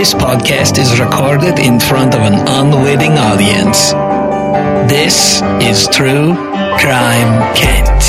[0.00, 3.92] This podcast is recorded in front of an unwitting audience.
[4.90, 6.34] This is True
[6.78, 8.00] Crime Kent.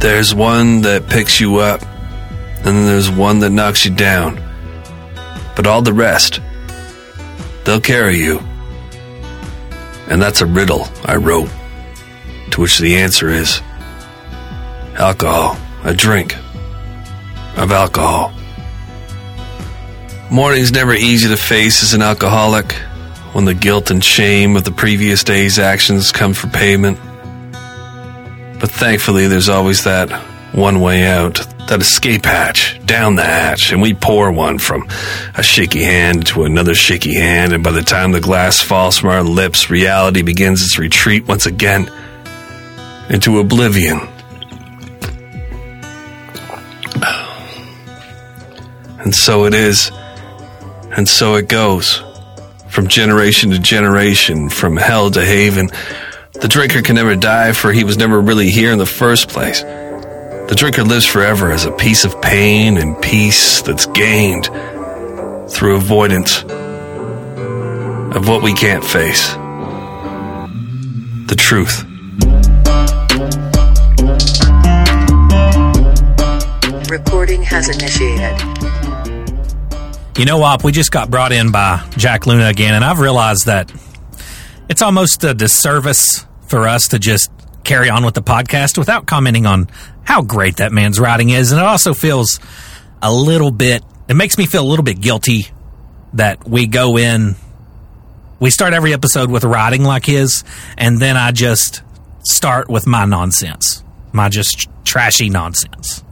[0.00, 1.82] There's one that picks you up,
[2.76, 4.42] then there's one that knocks you down.
[5.56, 6.40] But all the rest,
[7.64, 8.40] they'll carry you.
[10.08, 11.50] And that's a riddle I wrote,
[12.50, 13.60] to which the answer is
[14.96, 16.36] alcohol, a drink
[17.56, 18.32] of alcohol.
[20.30, 22.72] Morning's never easy to face as an alcoholic
[23.32, 26.98] when the guilt and shame of the previous day's actions come for payment.
[28.60, 30.10] But thankfully, there's always that
[30.52, 31.34] one way out,
[31.68, 34.88] that escape hatch, down the hatch, and we pour one from
[35.34, 39.10] a shaky hand to another shaky hand, and by the time the glass falls from
[39.10, 41.90] our lips, reality begins its retreat once again
[43.10, 44.00] into oblivion.
[49.00, 49.90] And so it is,
[50.90, 52.02] and so it goes,
[52.68, 55.70] from generation to generation, from hell to haven.
[56.32, 59.62] The drinker can never die, for he was never really here in the first place.
[60.48, 64.46] The drinker lives forever as a piece of pain and peace that's gained
[65.50, 69.34] through avoidance of what we can't face.
[71.26, 71.84] The truth.
[76.90, 78.40] Recording has initiated.
[80.18, 83.44] You know, Op, we just got brought in by Jack Luna again, and I've realized
[83.44, 83.70] that
[84.70, 87.30] it's almost a disservice for us to just
[87.64, 89.68] carry on with the podcast without commenting on
[90.08, 91.52] how great that man's writing is.
[91.52, 92.40] And it also feels
[93.02, 95.48] a little bit, it makes me feel a little bit guilty
[96.14, 97.36] that we go in,
[98.40, 100.44] we start every episode with writing like his,
[100.78, 101.82] and then I just
[102.22, 106.02] start with my nonsense, my just trashy nonsense.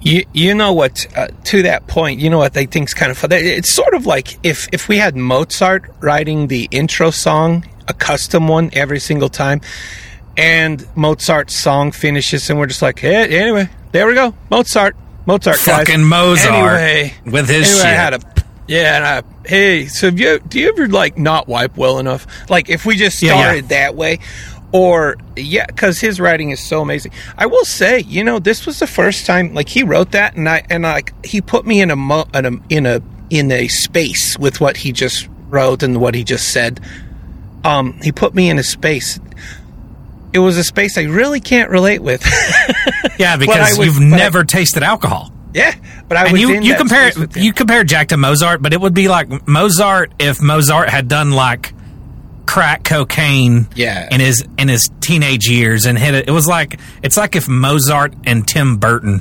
[0.00, 1.06] You you know what?
[1.16, 3.30] Uh, to that point, you know what they think's kind of fun.
[3.30, 8.48] It's sort of like if if we had Mozart writing the intro song, a custom
[8.48, 9.60] one every single time,
[10.38, 15.56] and Mozart's song finishes, and we're just like, hey, anyway, there we go, Mozart, Mozart,
[15.66, 15.86] guys.
[15.88, 17.98] Fucking Mozart Anyway, with his anyway, I shit.
[17.98, 18.20] had a
[18.68, 22.26] yeah, and I, hey, so have you do you ever like not wipe well enough?
[22.50, 23.42] Like if we just Yeah, yeah.
[23.42, 24.20] started that way.
[24.70, 27.12] Or yeah, because his writing is so amazing.
[27.38, 30.46] I will say, you know, this was the first time like he wrote that, and
[30.46, 33.00] I and like he put me in a mo- in a in a
[33.30, 36.80] in a space with what he just wrote and what he just said.
[37.64, 39.18] Um, he put me in a space.
[40.32, 42.24] It was a space I really can't relate with.
[43.18, 45.32] Yeah, because was- you've but I- never tasted alcohol.
[45.52, 45.74] yeah,
[46.06, 47.42] but I and was you you compare space with him.
[47.42, 51.32] you compare Jack to Mozart, but it would be like Mozart if Mozart had done
[51.32, 51.72] like
[52.46, 54.06] crack cocaine Yeah.
[54.12, 56.28] in his in his teenage years and hit it.
[56.28, 59.20] It was like it's like if Mozart and Tim Burton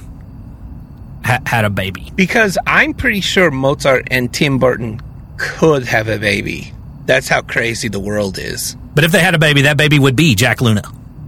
[1.25, 2.11] ha- had a baby.
[2.15, 5.01] because I'm pretty sure Mozart and Tim Burton
[5.37, 6.71] could have a baby.
[7.07, 8.75] That's how crazy the world is.
[8.97, 10.81] But if they had a baby, that baby would be Jack Luna.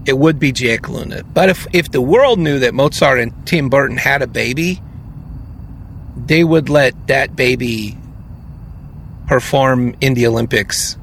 [0.07, 1.23] It would be Jack Luna.
[1.23, 4.81] But if if the world knew that Mozart and Tim Burton had a baby,
[6.17, 7.95] they would let that baby
[9.27, 10.97] perform in the Olympics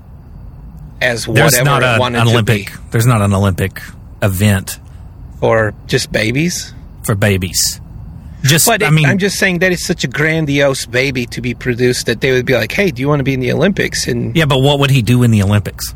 [1.01, 2.67] as whatever There's not a, wanted an to Olympic.
[2.67, 2.73] be.
[2.91, 3.81] There's not an Olympic
[4.21, 4.81] event
[5.39, 6.75] for just babies.
[7.05, 7.81] for babies.
[8.43, 11.55] Just But I mean, I'm just saying that it's such a grandiose baby to be
[11.55, 14.09] produced that they would be like, "Hey, do you want to be in the Olympics?"
[14.09, 15.95] And yeah, but what would he do in the Olympics?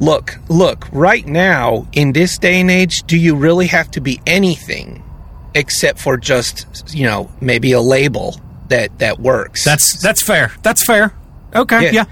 [0.00, 4.20] Look, look, right now in this day and age, do you really have to be
[4.26, 5.02] anything
[5.54, 9.64] except for just, you know, maybe a label that that works?
[9.64, 10.52] That's that's fair.
[10.62, 11.12] That's fair.
[11.54, 12.04] Okay, yeah.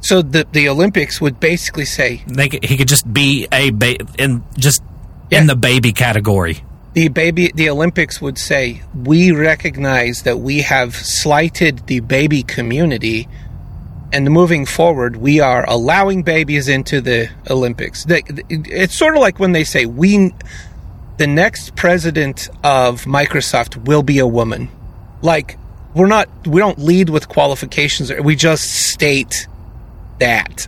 [0.00, 3.96] So the the Olympics would basically say They could, he could just be a ba-
[4.18, 4.82] in just
[5.30, 6.58] in the baby category.
[6.94, 13.28] the baby the Olympics would say we recognize that we have slighted the baby community
[14.12, 18.06] and moving forward we are allowing babies into the Olympics.
[18.08, 20.32] It's sort of like when they say we
[21.18, 24.68] the next president of Microsoft will be a woman.
[25.22, 25.58] Like
[25.94, 29.46] we're not we don't lead with qualifications we just state
[30.18, 30.66] that.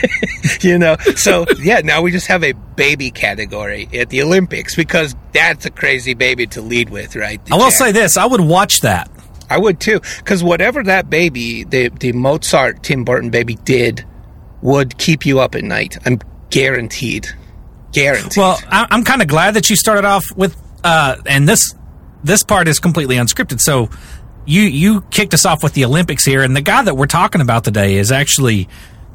[0.60, 0.96] you know.
[1.16, 5.70] So yeah, now we just have a baby category at the Olympics because that's a
[5.70, 7.40] crazy baby to lead with, right?
[7.50, 9.10] I will say this: I would watch that.
[9.50, 14.04] I would too, because whatever that baby, the the Mozart Tim Burton baby did,
[14.62, 15.98] would keep you up at night.
[16.06, 16.20] I'm
[16.50, 17.28] guaranteed.
[17.92, 18.36] Guaranteed.
[18.36, 21.74] Well, I, I'm kind of glad that you started off with, uh, and this
[22.22, 23.60] this part is completely unscripted.
[23.60, 23.90] So
[24.46, 27.40] you you kicked us off with the Olympics here, and the guy that we're talking
[27.40, 28.68] about today is actually,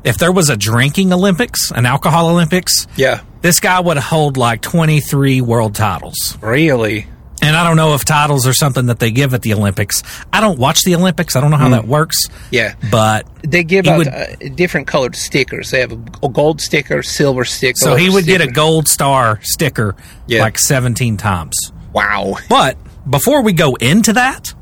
[0.04, 4.62] if there was a drinking Olympics, an alcohol Olympics, yeah, this guy would hold like
[4.62, 6.38] 23 world titles.
[6.42, 7.08] Really?
[7.46, 10.02] And I don't know if titles are something that they give at the Olympics.
[10.34, 11.36] I don't watch the Olympics.
[11.36, 11.72] I don't know how Mm.
[11.72, 12.18] that works.
[12.52, 12.74] Yeah.
[12.92, 14.26] But They give out would- uh,
[14.56, 15.72] different colored stickers.
[15.72, 17.76] They have a, gold sticker, silver sticker.
[17.78, 19.96] So he would get a gold star sticker
[20.28, 20.42] Yeah.
[20.42, 21.56] like 17 times.
[21.94, 22.38] Wow.
[22.50, 22.78] But
[23.10, 24.54] before we go into that,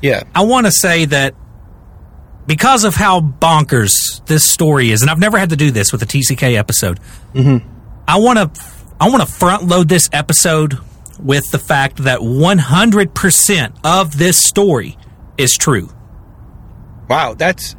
[0.00, 1.34] yeah, I want to say that
[2.46, 3.94] because of how bonkers
[4.26, 7.00] this story is, and I've never had to do this with a TCK episode,
[7.34, 7.66] Mm-hmm.
[8.06, 8.62] I want to
[9.00, 10.78] I want to front load this episode
[11.18, 14.96] with the fact that 100% of this story
[15.36, 15.88] is true.
[17.08, 17.74] Wow, that's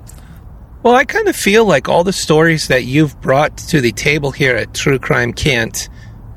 [0.81, 0.95] well.
[0.95, 4.55] I kind of feel like all the stories that you've brought to the table here
[4.55, 5.89] at True Crime Can't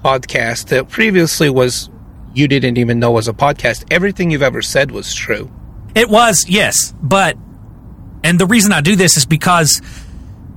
[0.05, 1.89] podcast that previously was
[2.35, 3.85] you didn't even know was a podcast.
[3.91, 5.51] Everything you've ever said was true.
[5.95, 7.37] It was, yes, but
[8.25, 9.81] and the reason I do this is because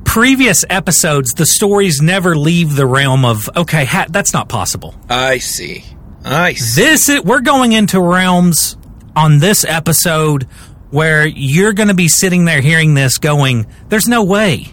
[0.04, 4.96] previous episodes the stories never leave the realm of okay, ha- that's not possible.
[5.10, 5.84] I see.
[6.26, 6.82] See.
[6.82, 8.78] This is, we're going into realms
[9.16, 10.44] on this episode
[10.90, 14.68] where you're going to be sitting there hearing this going, there's no way.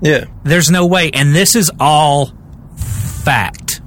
[0.00, 0.24] Yeah.
[0.44, 1.10] There's no way.
[1.12, 2.32] And this is all
[2.76, 3.80] fact.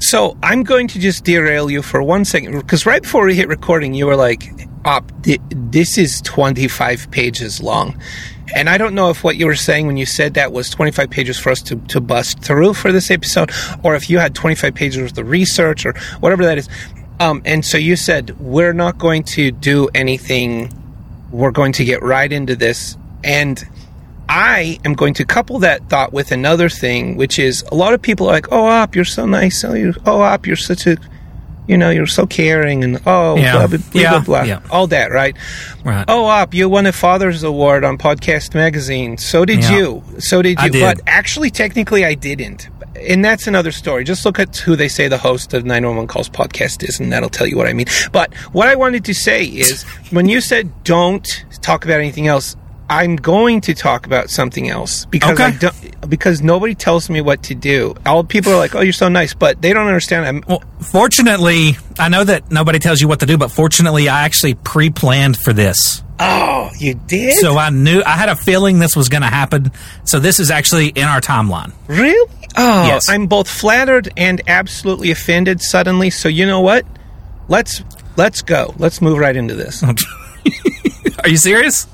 [0.00, 3.48] So I'm going to just derail you for one second because right before we hit
[3.48, 4.48] recording, you were like,
[4.84, 8.00] "Up, th- this is 25 pages long,"
[8.54, 11.10] and I don't know if what you were saying when you said that was 25
[11.10, 13.50] pages for us to, to bust through for this episode,
[13.82, 16.68] or if you had 25 pages worth of research or whatever that is.
[17.20, 20.72] Um, and so you said we're not going to do anything.
[21.30, 23.62] We're going to get right into this, and
[24.28, 28.00] I am going to couple that thought with another thing, which is a lot of
[28.00, 29.64] people are like, "Oh, Op, you're so nice.
[29.64, 30.96] Oh, you, oh, Op, you're such a,
[31.68, 33.52] you know, you're so caring," and oh, Yeah.
[33.52, 34.18] blah blah blah, Yeah.
[34.24, 34.42] blah.
[34.42, 34.60] Yeah.
[34.70, 35.36] all that, right?
[35.84, 36.04] Right.
[36.08, 39.16] Oh, Op, you won a Father's Award on Podcast Magazine.
[39.18, 39.76] So did Yeah.
[39.78, 40.02] you.
[40.18, 40.70] So did you.
[40.70, 40.80] Did.
[40.82, 42.68] But actually, technically, I didn't.
[43.08, 44.02] And that's another story.
[44.02, 47.28] Just look at who they say the host of 911 Calls podcast is, and that'll
[47.28, 47.86] tell you what I mean.
[48.10, 52.56] But what I wanted to say is when you said don't talk about anything else,
[52.90, 57.42] I'm going to talk about something else because I don't, because nobody tells me what
[57.44, 57.94] to do.
[58.06, 60.26] All people are like, "Oh, you're so nice," but they don't understand.
[60.26, 64.24] I'm, Well, fortunately, I know that nobody tells you what to do, but fortunately, I
[64.24, 66.02] actually pre planned for this.
[66.20, 67.34] oh, you did?
[67.38, 69.70] So I knew, I had a feeling this was going to happen.
[70.04, 71.72] So this is actually in our timeline.
[71.86, 72.32] Really?
[72.56, 73.08] Oh, Yes.
[73.08, 76.10] I'm both flattered and absolutely offended suddenly.
[76.10, 76.84] So you know what?
[77.48, 77.82] Let's
[78.16, 78.74] let's go.
[78.78, 79.82] Let's move right into this.
[81.24, 81.86] Are you serious?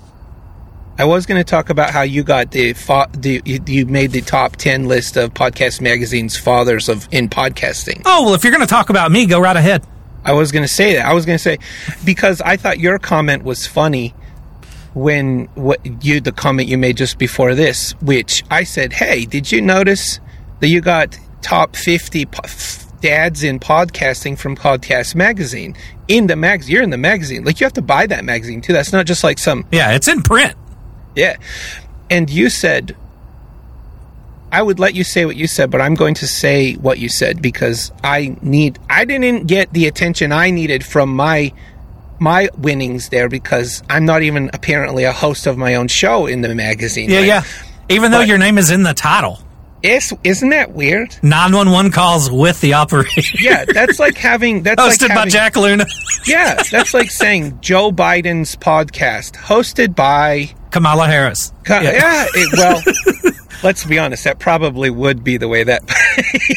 [0.96, 4.12] I was going to talk about how you got the, fa- the you, you made
[4.12, 8.02] the top ten list of podcast magazine's fathers of in podcasting.
[8.04, 9.84] Oh, well, if you're going to talk about me, go right ahead.
[10.24, 11.04] I was going to say that.
[11.06, 11.58] I was going to say
[12.04, 14.14] because I thought your comment was funny
[14.94, 19.50] when what you the comment you made just before this, which I said, "Hey, did
[19.50, 20.20] you notice
[20.60, 25.76] that you got top 50 po- f- dads in podcasting from Podcast Magazine
[26.08, 26.64] in the mag?
[26.64, 27.44] You're in the magazine.
[27.44, 28.72] Like you have to buy that magazine too.
[28.72, 30.54] That's not just like some Yeah, it's in print.
[31.14, 31.36] Yeah.
[32.10, 32.96] And you said,
[34.52, 37.08] I would let you say what you said, but I'm going to say what you
[37.08, 41.52] said because I need, I didn't get the attention I needed from my,
[42.20, 46.42] my winnings there because I'm not even apparently a host of my own show in
[46.42, 47.10] the magazine.
[47.10, 47.26] Yeah, right?
[47.26, 47.44] yeah.
[47.88, 49.40] Even though But- your name is in the title.
[49.84, 51.14] Is, isn't that weird?
[51.22, 53.10] 911 calls with the operator.
[53.38, 55.84] Yeah, that's like having that's Hosted like by having, Jack Luna.
[56.26, 61.52] Yeah, that's like saying Joe Biden's podcast hosted by Kamala Harris.
[61.64, 62.24] Ka- yeah.
[62.30, 64.24] it- well, let's be honest.
[64.24, 65.82] That probably would be the way that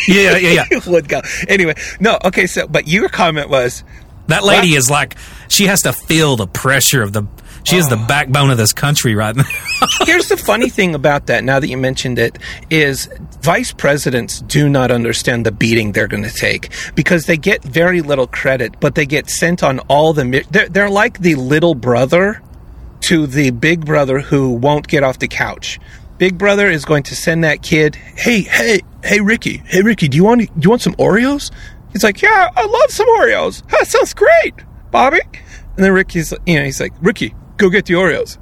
[0.08, 0.80] Yeah, yeah, yeah.
[0.88, 1.22] would go.
[1.50, 2.18] Anyway, no.
[2.24, 3.84] Okay, so but your comment was
[4.28, 5.18] That lady is like,
[5.50, 7.24] she has to feel the pressure of the,
[7.68, 8.08] she is the oh.
[8.08, 9.44] backbone of this country right now.
[10.06, 11.44] Here's the funny thing about that.
[11.44, 12.38] Now that you mentioned it,
[12.70, 13.10] is
[13.42, 18.02] vice presidents do not understand the beating they're going to take because they get very
[18.02, 20.46] little credit, but they get sent on all the.
[20.50, 22.42] They're, they're like the little brother
[23.02, 25.78] to the big brother who won't get off the couch.
[26.18, 30.16] Big brother is going to send that kid, "Hey, hey, hey, Ricky, hey, Ricky, do
[30.16, 31.52] you want do you want some Oreos?"
[31.92, 33.68] He's like, "Yeah, I love some Oreos.
[33.72, 34.54] That sounds great,
[34.90, 35.20] Bobby."
[35.76, 38.38] And then Ricky's, you know, he's like, "Ricky, go get the Oreos."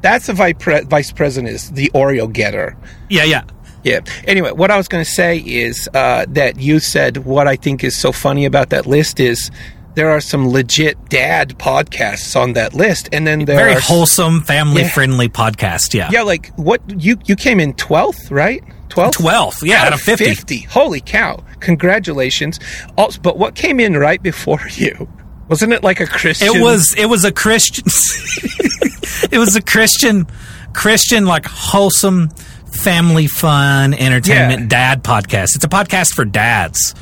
[0.00, 2.76] That's the vice, pre- vice president is the Oreo getter.
[3.08, 3.42] yeah, yeah.
[3.84, 4.00] Yeah.
[4.26, 7.82] Anyway, what I was going to say is uh, that you said what I think
[7.84, 9.50] is so funny about that list is
[9.94, 14.42] there are some legit dad podcasts on that list, and then there Very are wholesome,
[14.42, 14.88] family Yeah.
[14.90, 15.94] friendly podcast.
[15.94, 16.10] Yeah.
[16.12, 18.62] yeah, like what you you came in twelfth, right?
[18.88, 20.24] Twelfth, 12th, yeah, out of 50.
[20.24, 20.58] 50.
[20.62, 21.42] Holy cow!
[21.60, 22.58] Congratulations.
[22.96, 25.08] Also, but what came in right before you?
[25.48, 26.48] Wasn't it like a Christian?
[26.54, 27.84] It was it was a Christian
[29.32, 30.26] it was a Christian
[30.74, 32.28] Christian like wholesome
[32.70, 34.68] family fun entertainment Yeah.
[34.68, 35.48] dad podcast.
[35.56, 36.94] It's a podcast for dads.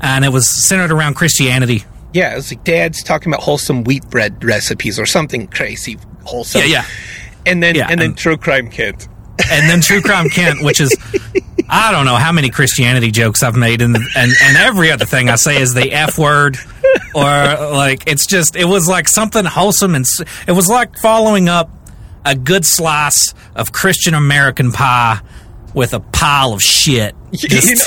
[0.00, 1.84] And it was centered around Christianity.
[2.12, 6.62] Yeah, it was like dad's talking about wholesome wheat bread recipes or something crazy wholesome.
[6.62, 6.84] Yeah, yeah.
[7.46, 9.06] And then Yeah, and then True Crime Kid.
[9.50, 10.94] And then True Crime Kent, which is
[11.68, 15.28] I don't know how many Christianity jokes I've made and and, and every other thing
[15.28, 16.56] I say is the F word
[17.14, 20.04] or like it's just it was like something wholesome and
[20.46, 21.70] it was like following up
[22.24, 25.20] a good slice of Christian American pie
[25.74, 27.14] with a pile of shit.
[27.32, 27.84] You know,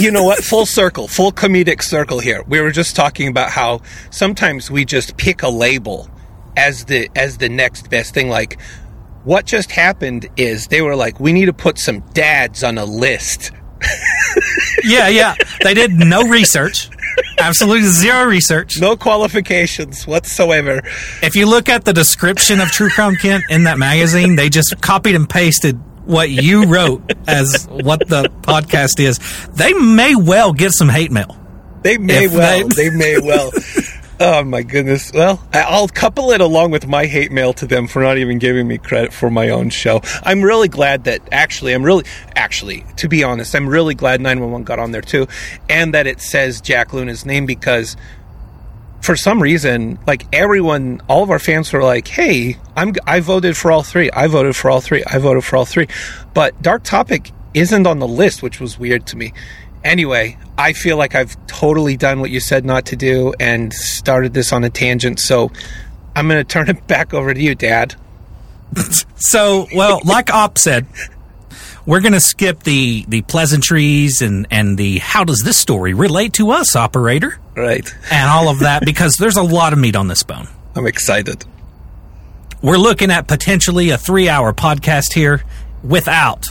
[0.00, 0.42] you know what?
[0.42, 2.42] Full circle, full comedic circle here.
[2.48, 6.10] We were just talking about how sometimes we just pick a label
[6.56, 8.28] as the as the next best thing.
[8.28, 8.58] Like
[9.24, 12.84] what just happened is they were like, we need to put some dads on a
[12.84, 13.52] list.
[14.84, 15.34] yeah, yeah.
[15.62, 16.88] They did no research.
[17.38, 18.78] Absolutely zero research.
[18.80, 20.80] No qualifications whatsoever.
[21.22, 24.80] If you look at the description of True Crime Kent in that magazine, they just
[24.80, 29.18] copied and pasted what you wrote as what the podcast is.
[29.48, 31.36] They may well get some hate mail.
[31.82, 32.68] They may well.
[32.68, 33.50] they- They, may well.
[34.22, 35.10] Oh my goodness.
[35.14, 38.68] Well, I'll couple it along with my hate mail to them for not even giving
[38.68, 40.02] me credit for my own show.
[40.22, 42.04] I'm really glad that actually, I'm really,
[42.36, 45.26] actually, to be honest, I'm really glad 911 got on there too,
[45.70, 47.96] and that it says Jack Luna's name because
[49.00, 53.56] for some reason, like everyone, all of our fans were like, "Hey, I'm I voted
[53.56, 54.10] for all three.
[54.10, 55.02] I voted for all three.
[55.06, 55.88] I voted for all three.
[56.34, 59.32] But Dark Topic isn't on the list, which was weird to me.
[59.84, 64.34] Anyway, I feel like I've totally done what you said not to do and started
[64.34, 65.18] this on a tangent.
[65.20, 65.50] So
[66.14, 67.94] I'm going to turn it back over to you, Dad.
[69.22, 70.86] So, well, like Op said,
[71.84, 76.32] we're going to skip the the pleasantries and and the how does this story relate
[76.34, 77.86] to us, operator, Right.
[78.10, 80.48] and all of that because there's a lot of meat on this bone.
[80.74, 81.44] I'm excited.
[82.62, 85.42] We're looking at potentially a three hour podcast here
[85.82, 86.46] without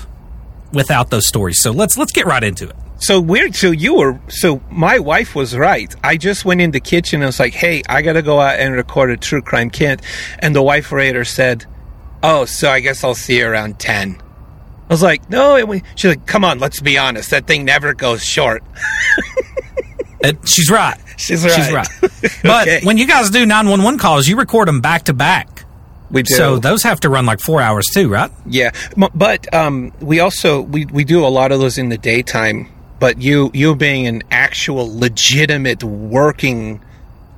[0.71, 1.59] without those stories.
[1.61, 2.75] So let's let's get right into it.
[2.99, 3.55] So weird.
[3.55, 4.19] So you were.
[4.27, 5.93] So my wife was right.
[6.03, 8.59] I just went in the kitchen and was like, "Hey, I got to go out
[8.59, 10.01] and record a true crime Kent."
[10.39, 11.65] And the wife rater said,
[12.21, 14.21] "Oh, so I guess I'll see you around 10.
[14.21, 17.29] I was like, "No." It, she's like, "Come on, let's be honest.
[17.31, 18.63] That thing never goes short."
[20.43, 20.97] She's right.
[21.17, 21.53] She's right.
[21.53, 21.87] She's right.
[22.43, 22.81] But Okay.
[22.83, 25.63] when you guys do 911 calls, you record them back to back.
[26.11, 26.33] We do.
[26.33, 28.29] So those have to run like four hours too, right?
[28.45, 28.71] Yeah,
[29.15, 32.67] but um, we also we, we do a lot of those in the daytime.
[32.99, 36.81] But you you being an actual legitimate working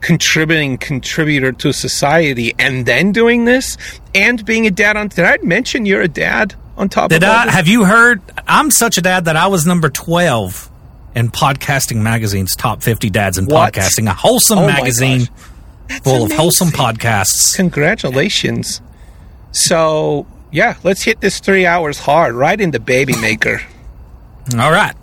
[0.02, 3.78] contributing contributor to society and then doing this
[4.16, 7.30] and being a dad on did I mention you're a dad on top Did of
[7.30, 8.22] I have you heard?
[8.48, 10.70] I'm such a dad that I was number 12
[11.14, 13.74] in Podcasting Magazine's top 50 dads in What?
[13.74, 15.28] podcasting, a wholesome Oh magazine
[16.04, 17.56] full of wholesome podcasts.
[17.56, 18.82] Congratulations.
[19.52, 23.62] So yeah, let's hit this three hours hard right in the baby maker.
[24.58, 24.96] All right.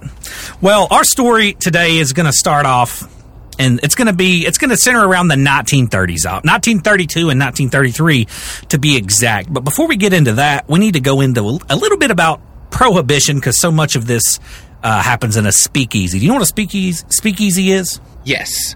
[0.60, 3.02] Well, our story today is going to start off,
[3.58, 7.40] and it's going to be it's going to center around the 1930s, out 1932 and
[7.40, 8.26] 1933
[8.70, 9.52] to be exact.
[9.52, 12.10] But before we get into that, we need to go into a, a little bit
[12.10, 12.40] about
[12.70, 14.40] prohibition because so much of this
[14.82, 16.18] uh, happens in a speakeasy.
[16.18, 18.00] Do you know what a speakeasy speakeasy is?
[18.24, 18.74] Yes.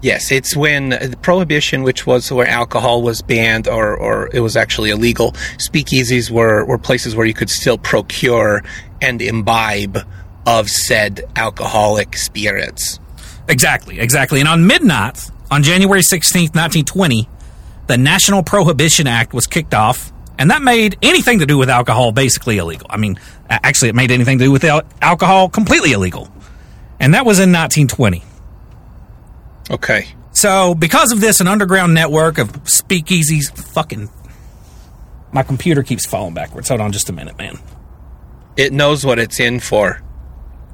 [0.00, 4.56] Yes, it's when the prohibition, which was where alcohol was banned or, or it was
[4.56, 5.32] actually illegal.
[5.58, 8.62] Speakeasies were, were places where you could still procure
[9.02, 9.98] and imbibe
[10.46, 13.00] of said alcoholic spirits.
[13.48, 14.38] Exactly, exactly.
[14.38, 17.28] And on midnight, on January 16th, 1920,
[17.88, 22.12] the National Prohibition Act was kicked off, and that made anything to do with alcohol
[22.12, 22.86] basically illegal.
[22.88, 23.18] I mean,
[23.50, 24.64] actually, it made anything to do with
[25.02, 26.28] alcohol completely illegal.
[27.00, 28.22] And that was in 1920.
[29.70, 30.06] Okay.
[30.32, 34.08] So, because of this, an underground network of speakeasies, fucking.
[35.32, 36.68] My computer keeps falling backwards.
[36.68, 37.58] Hold on just a minute, man.
[38.56, 40.00] It knows what it's in for.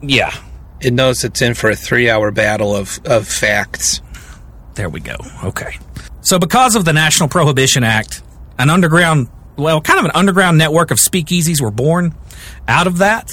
[0.00, 0.32] Yeah.
[0.80, 4.00] It knows it's in for a three hour battle of, of facts.
[4.74, 5.16] There we go.
[5.42, 5.78] Okay.
[6.20, 8.22] So, because of the National Prohibition Act,
[8.58, 12.14] an underground, well, kind of an underground network of speakeasies were born
[12.68, 13.30] out of that.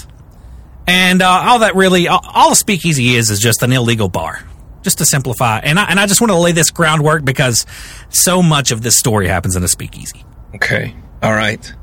[0.87, 4.43] And uh, all that really, all, all a speakeasy is, is just an illegal bar.
[4.81, 5.59] Just to simplify.
[5.59, 7.65] And I, and I just want to lay this groundwork because
[8.09, 10.23] so much of this story happens in a speakeasy.
[10.55, 10.95] Okay.
[11.21, 11.73] All right.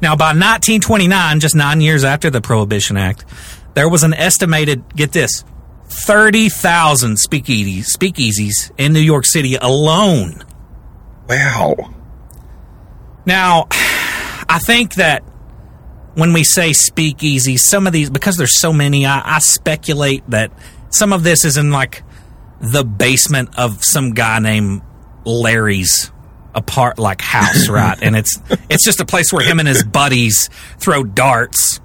[0.00, 3.24] Now, by 1929, just nine years after the Prohibition Act,
[3.74, 5.44] there was an estimated, get this,
[5.88, 10.44] 30,000 speakeasies, speakeasies in New York City alone.
[11.28, 11.94] Wow.
[13.26, 13.66] Now,
[14.48, 15.22] I think that
[16.14, 20.52] when we say speakeasies, some of these, because there's so many, I, I speculate that
[20.94, 22.02] some of this is in like
[22.60, 24.82] the basement of some guy named
[25.24, 26.10] Larry's
[26.54, 27.98] apart like house, right?
[28.00, 30.48] and it's it's just a place where him and his buddies
[30.78, 31.80] throw darts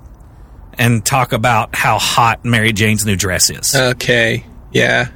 [0.73, 3.73] and talk about how hot Mary Jane's new dress is.
[3.75, 4.45] Okay.
[4.71, 5.09] Yeah.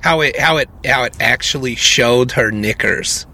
[0.00, 3.26] How it how it how it actually showed her knickers.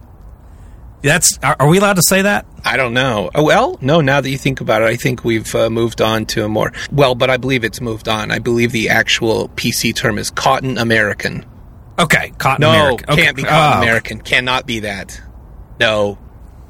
[1.02, 2.46] That's are, are we allowed to say that?
[2.64, 3.30] I don't know.
[3.34, 4.00] Oh, well, no.
[4.00, 6.72] Now that you think about it, I think we've uh, moved on to a more
[6.92, 8.30] well, but I believe it's moved on.
[8.30, 11.44] I believe the actual PC term is cotton American.
[11.98, 13.10] Okay, cotton no, American.
[13.10, 13.22] Okay.
[13.24, 14.20] can't be cotton Oh, American.
[14.20, 15.20] Cannot be that.
[15.80, 16.18] No,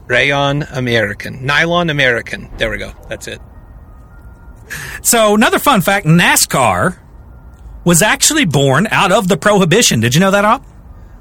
[0.07, 2.51] rayon American, nylon American.
[2.57, 2.93] There we go.
[3.09, 3.41] That's it.
[5.03, 6.99] So, another fun fact NASCAR
[7.85, 10.01] was actually born out of the Prohibition.
[10.01, 10.65] Did you know that, Op?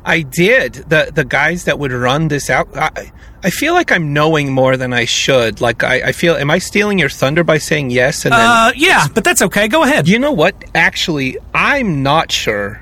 [0.04, 0.74] I did.
[0.90, 2.68] The the guys that would run this out.
[2.76, 3.12] I,
[3.44, 5.62] I feel like I'm knowing more than I should.
[5.62, 6.36] Like I, I feel.
[6.36, 8.26] Am I stealing your thunder by saying yes?
[8.26, 9.68] And then Uh, yeah, but that's okay.
[9.68, 10.08] Go ahead.
[10.08, 10.56] You know what?
[10.74, 12.82] Actually, I'm not sure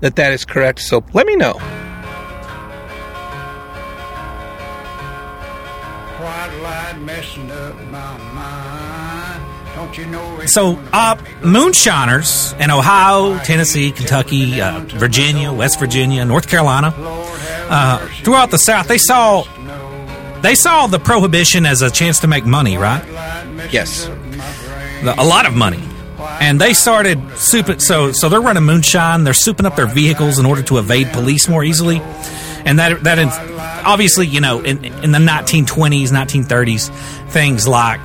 [0.00, 0.80] that that is correct.
[0.80, 1.54] So let me know.
[6.20, 8.16] White light messing up my
[10.46, 18.50] So, uh, moonshiners in Ohio, Tennessee, Kentucky, uh, Virginia, West Virginia, North Carolina, uh, throughout
[18.50, 19.44] the South, they saw
[20.42, 23.02] they saw the prohibition as a chance to make money, right?
[23.72, 24.06] Yes.
[25.02, 25.82] A lot of money,
[26.40, 27.80] and they started souping.
[27.80, 29.24] So, so they're running moonshine.
[29.24, 32.00] They're souping up their vehicles in order to evade police more easily,
[32.64, 33.32] and that that is
[33.86, 36.90] obviously, you know, in in the 1920s, 1930s,
[37.30, 38.04] things like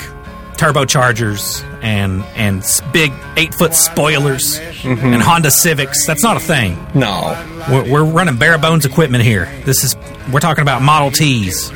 [0.59, 5.13] turbochargers and and big eight foot spoilers mm-hmm.
[5.13, 6.05] and Honda Civics.
[6.05, 6.77] That's not a thing.
[6.93, 7.31] No,
[7.71, 9.45] we're, we're running bare bones equipment here.
[9.63, 9.95] This is
[10.31, 11.71] we're talking about Model Ts.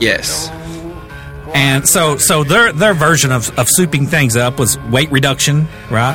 [0.00, 0.50] Yes.
[1.54, 6.14] And so so their their version of, of souping things up was weight reduction, right?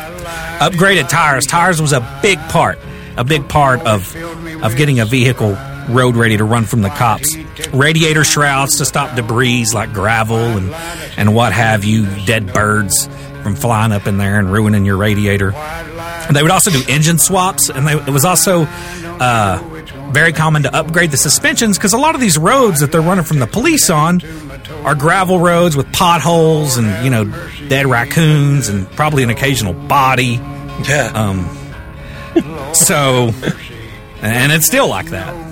[0.60, 1.46] Upgraded tires.
[1.48, 2.78] Tires was a big part,
[3.18, 4.16] a big part of
[4.64, 5.58] of getting a vehicle
[5.90, 7.36] road ready to run from the cops.
[7.74, 10.74] Radiator shrouds to stop debris like gravel and
[11.18, 13.08] and what have you, dead birds
[13.44, 15.52] from flying up in there and ruining your radiator.
[16.32, 19.62] They would also do engine swaps, and they, it was also uh,
[20.12, 23.26] very common to upgrade the suspensions because a lot of these roads that they're running
[23.26, 24.22] from the police on
[24.86, 27.26] are gravel roads with potholes and you know
[27.68, 30.40] dead raccoons and probably an occasional body.
[30.88, 31.12] Yeah.
[31.16, 31.56] Um.
[32.74, 33.32] So,
[34.22, 35.49] and it's still like that.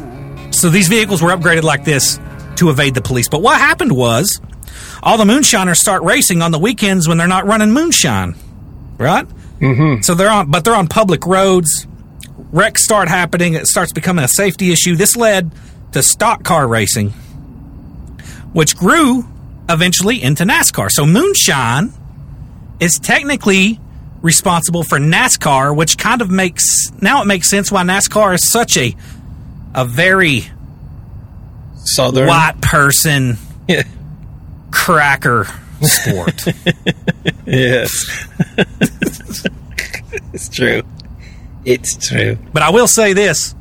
[0.57, 2.19] So these vehicles were upgraded like this
[2.55, 3.29] to evade the police.
[3.29, 4.41] But what happened was,
[5.03, 8.33] all the moonshiners start racing on the weekends when they're not running moonshine,
[8.97, 9.27] right?
[9.59, 10.01] Mm-hmm.
[10.01, 11.85] So they're on, but they're on public roads.
[12.51, 13.53] Wrecks start happening.
[13.53, 14.95] It starts becoming a safety issue.
[14.95, 15.51] This led
[15.91, 17.11] to stock car racing,
[18.51, 19.27] which grew
[19.69, 20.89] eventually into NASCAR.
[20.89, 21.93] So moonshine
[22.79, 23.79] is technically
[24.23, 26.65] responsible for NASCAR, which kind of makes
[26.99, 28.95] now it makes sense why NASCAR is such a
[29.77, 30.41] a very
[31.75, 32.27] Southern.
[32.27, 33.37] white person
[34.71, 35.45] cracker
[35.81, 36.45] sport.
[37.45, 38.27] yes.
[40.33, 40.81] it's true.
[41.63, 42.37] It's true.
[42.51, 43.53] But I will say this.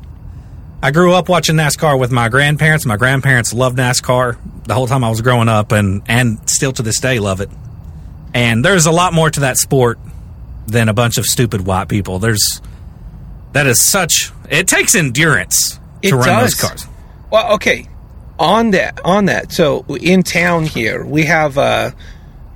[0.81, 2.85] I grew up watching NASCAR with my grandparents.
[2.85, 6.81] My grandparents loved NASCAR the whole time I was growing up and and still to
[6.81, 7.49] this day love it.
[8.33, 9.99] And there's a lot more to that sport
[10.67, 12.19] than a bunch of stupid white people.
[12.19, 12.61] There's
[13.53, 16.51] that is such It takes endurance It to run does.
[16.51, 16.87] those cars.
[17.31, 17.87] Well, okay.
[18.39, 19.51] On that, on that.
[19.51, 21.57] So in town here, we have.
[21.57, 21.91] Uh,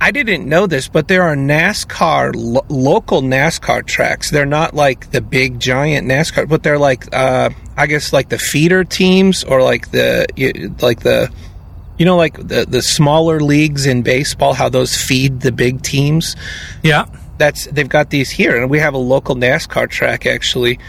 [0.00, 4.30] I didn't know this, but there are NASCAR lo- local NASCAR tracks.
[4.32, 8.38] They're not like the big giant NASCAR, but they're like uh, I guess like the
[8.38, 10.26] feeder teams or like the
[10.80, 11.32] like the
[11.98, 14.54] you know like the the smaller leagues in baseball.
[14.54, 16.34] How those feed the big teams.
[16.82, 17.06] Yeah.
[17.38, 20.80] That's they've got these here, and we have a local NASCAR track actually.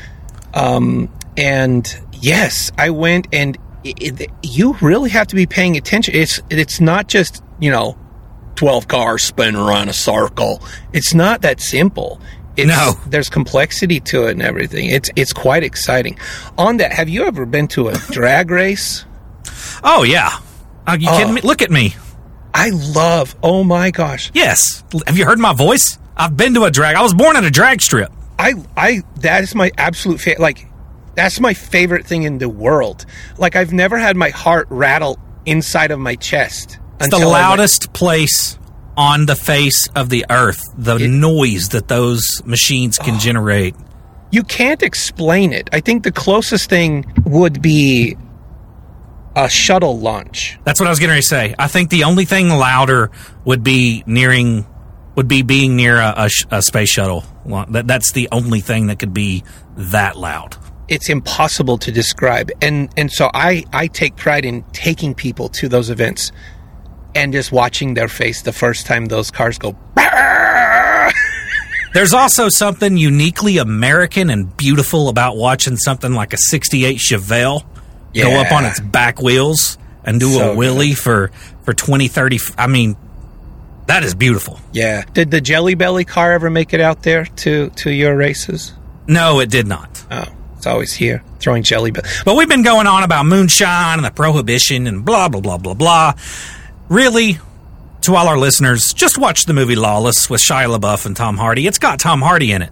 [0.55, 1.85] Um, and
[2.23, 6.15] yes, I went and it, it, you really have to be paying attention.
[6.15, 7.97] It's it's not just you know
[8.55, 10.61] twelve cars spin around a circle.
[10.93, 12.19] It's not that simple.
[12.55, 12.93] It's, No.
[13.07, 14.89] there's complexity to it and everything.
[14.89, 16.17] It's it's quite exciting.
[16.57, 19.05] On that, have you ever been to a drag race?
[19.83, 20.39] Oh yeah.
[20.87, 21.17] Are you Oh.
[21.17, 21.41] kidding me?
[21.41, 21.95] Look at me.
[22.53, 23.35] I love.
[23.41, 24.29] Oh my gosh.
[24.33, 24.83] Yes.
[25.07, 25.97] Have you heard my voice?
[26.15, 26.95] I've been to a drag.
[26.95, 28.11] I was born at a drag strip.
[28.37, 30.41] I I that is my absolute favorite.
[30.41, 30.67] like
[31.15, 33.05] that's my favorite thing in the world.
[33.37, 36.79] Like I've never had my heart rattle inside of my chest.
[36.99, 38.57] It's the I went- loudest place
[38.95, 40.61] on the face of the earth.
[40.77, 43.03] The noise that those machines Oh.
[43.05, 43.19] can ah.
[43.19, 43.75] generate.
[44.31, 45.69] You can't explain it.
[45.71, 48.17] I think the closest thing would be
[49.35, 50.59] a shuttle launch.
[50.63, 51.55] That's what I was getting ready to say.
[51.57, 53.11] I think the only thing louder
[53.45, 54.65] would be nearing,
[55.15, 57.23] would be being near a, a, a space shuttle.
[57.69, 59.43] That, that's the only thing that could be
[59.75, 60.55] that loud.
[60.87, 62.51] It's impossible to describe.
[62.61, 66.31] And and so I I take pride in taking people to those events
[67.15, 69.75] and just watching their face the first time those cars go
[71.93, 77.63] There's also something uniquely American and beautiful about watching something like a 68 Chevelle
[78.15, 81.29] go up on its back wheels and do So a wheelie for,
[81.61, 82.35] for 20, 30.
[82.37, 82.95] f- I mean,
[83.85, 84.59] that is beautiful.
[84.71, 85.03] Yeah.
[85.13, 88.73] Did the Jelly Belly car ever make it out there to to your races?
[89.07, 90.03] No, it did not.
[90.09, 90.25] Oh,
[90.63, 92.07] it's always here throwing Jelly Belly.
[92.23, 95.73] But we've been going on about moonshine and the prohibition and blah, blah, blah, blah,
[95.73, 96.13] blah.
[96.87, 97.37] Really,
[98.03, 101.67] to all our listeners, just watch the movie Lawless with Shia LaBeouf and Tom Hardy.
[101.67, 102.71] It's got Tom Hardy in it.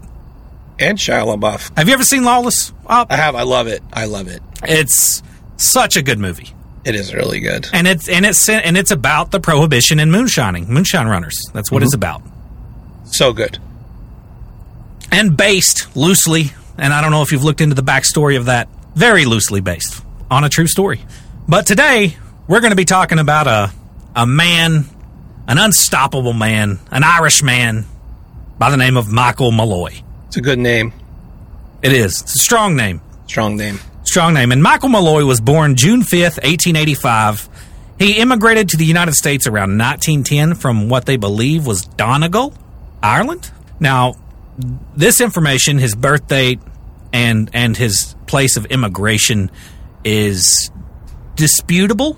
[0.80, 1.78] And Shia LaBeouf.
[1.78, 2.72] Have you ever seen Lawless?
[2.90, 3.36] Oh, I have.
[3.36, 3.84] I love it.
[3.92, 4.42] I love it.
[4.64, 5.22] it's
[5.58, 6.54] such a good movie.
[6.86, 7.68] It is really good.
[7.74, 11.38] and it's and it's and it's about the prohibition and moonshining, moonshine runners.
[11.54, 12.22] That's what it's mm-hmm.
[12.22, 13.58] about, So good.
[15.12, 16.52] and based loosely.
[16.82, 18.68] And I don't know if you've looked into the backstory of that.
[18.96, 21.00] Very loosely based on a true story.
[21.48, 22.18] But today
[22.48, 23.72] we're going to be talking about a
[24.16, 24.86] a man,
[25.48, 27.86] an unstoppable man, an Irish man
[28.58, 30.02] by the name of Michael Malloy.
[30.28, 30.92] It's a good name.
[31.82, 32.22] It is.
[32.22, 33.02] It's a strong name.
[33.28, 33.80] Strong name.
[34.04, 34.52] strong name.
[34.52, 37.48] And Michael Malloy was born June 5th, 1885.
[37.98, 42.54] He immigrated to the United States around 1910 from what they believe was Donegal,
[43.02, 43.52] Ireland.
[43.80, 44.16] Now,
[44.96, 46.60] this information, his birth date
[47.14, 49.52] and and his place of immigration
[50.04, 50.72] is
[51.36, 52.18] disputable,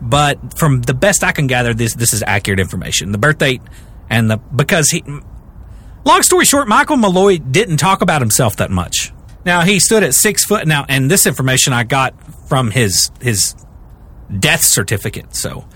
[0.00, 3.12] but from the best I can gather this this is accurate information.
[3.12, 3.62] The birth date
[4.08, 5.02] and the because he
[6.04, 9.12] Long story short, Michael Malloy didn't talk about himself that much.
[9.44, 12.14] Now he stood at six foot now, and this information I got
[12.48, 13.54] from his his
[14.38, 15.34] death certificate.
[15.34, 15.66] So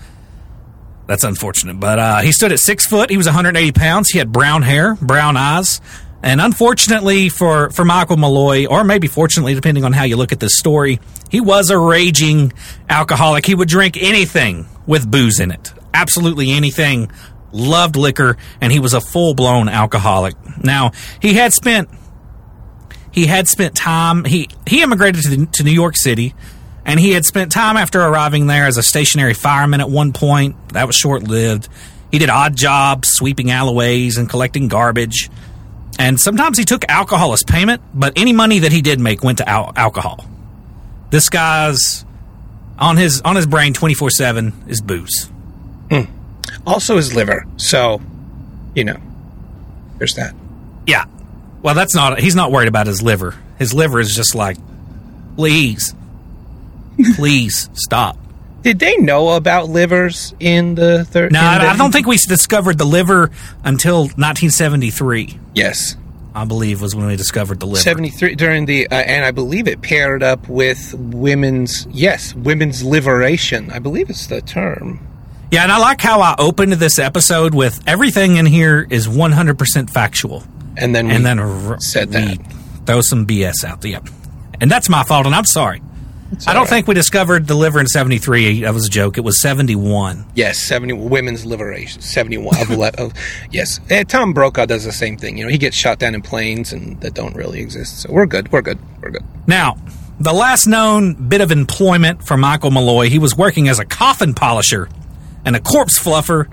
[1.07, 1.79] that's unfortunate.
[1.79, 3.09] But uh, he stood at six foot.
[3.09, 4.09] He was 180 pounds.
[4.09, 5.79] He had brown hair, brown eyes,
[6.25, 10.39] and unfortunately for for Michael Malloy, or maybe fortunately, depending on how you look at
[10.39, 12.51] this story, he was a raging
[12.89, 13.45] alcoholic.
[13.45, 17.11] He would drink anything with booze in it, absolutely anything.
[17.51, 20.33] Loved liquor, and he was a full blown alcoholic.
[20.61, 21.89] Now he had spent
[23.11, 26.33] he had spent time he he immigrated to, to New York City
[26.85, 30.69] and he had spent time after arriving there as a stationary fireman at one point
[30.69, 31.69] that was short lived
[32.11, 35.29] he did odd jobs sweeping alleyways and collecting garbage
[35.99, 39.37] and sometimes he took alcohol as payment but any money that he did make went
[39.39, 40.25] to al- alcohol.
[41.09, 42.05] This guy's
[42.77, 45.29] on his on his brain 24/7 is booze.
[45.89, 46.01] Hmm.
[46.65, 47.45] Also his liver.
[47.57, 48.01] So,
[48.73, 48.97] you know,
[49.97, 50.33] there's that.
[50.85, 51.05] yeah.
[51.61, 53.33] Well that's not he's not worried about his liver.
[53.57, 54.57] His liver is just like
[55.35, 55.95] please
[57.15, 58.17] please stop
[58.65, 61.31] Did they know about livers in the third?
[61.31, 63.29] No, I, I don't think we discovered the liver
[63.63, 65.39] until 1973.
[65.53, 65.95] Yes,
[66.33, 67.79] I believe was when we discovered the liver.
[67.79, 73.69] 73 during the, uh, and I believe it paired up with women's, yes, women's liberation.
[73.71, 74.99] I believe it's the term.
[75.51, 79.91] Yeah, and I like how I opened this episode with everything in here is 100%
[79.91, 80.43] factual,
[80.75, 82.39] And then we and then r- said that.
[82.87, 83.85] throw some BS out.
[83.85, 84.09] Yep,
[84.59, 85.83] and that's my fault, and I'm sorry.
[86.47, 88.61] I don't think we discovered the liver in 73.
[88.61, 89.17] That was a joke.
[89.17, 90.25] It was 71.
[90.35, 92.59] Yes, seventy women's liberation, seventy-one.
[92.59, 93.13] of, ele- of,
[93.51, 95.37] yes, and Tom Brokaw does the same thing.
[95.37, 98.01] You know, he gets shot down in planes and that don't really exist.
[98.01, 98.51] So we're good.
[98.51, 98.79] We're good.
[99.01, 99.23] We're good.
[99.47, 99.77] Now,
[100.19, 104.33] the last known bit of employment for Michael Malloy, he was working as a coffin
[104.33, 104.89] polisher
[105.45, 106.47] and a corpse fluffer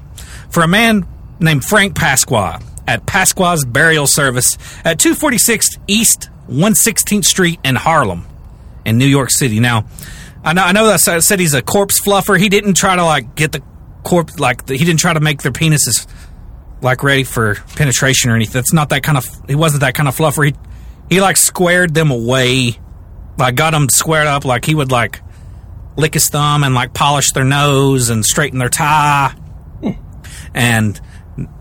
[0.50, 1.06] for a man
[1.40, 8.26] named Frank Pasqua at Pasqua's Burial Service at 246 East 116th Street in Harlem
[8.84, 9.60] in New York City.
[9.60, 9.86] Now,
[10.44, 12.38] I know, I know that said he's a corpse fluffer.
[12.38, 13.62] He didn't try to like get the
[14.02, 16.06] corpse like the, he didn't try to make their penises
[16.80, 18.54] like ready for penetration or anything.
[18.54, 19.24] That's not that kind of.
[19.46, 20.46] He wasn't that kind of fluffer.
[20.46, 20.54] He
[21.08, 22.78] he like squared them away,
[23.38, 24.44] like got them squared up.
[24.44, 25.20] Like he would like
[25.96, 29.34] lick his thumb and like polish their nose and straighten their tie,
[29.80, 29.90] hmm.
[30.54, 31.00] and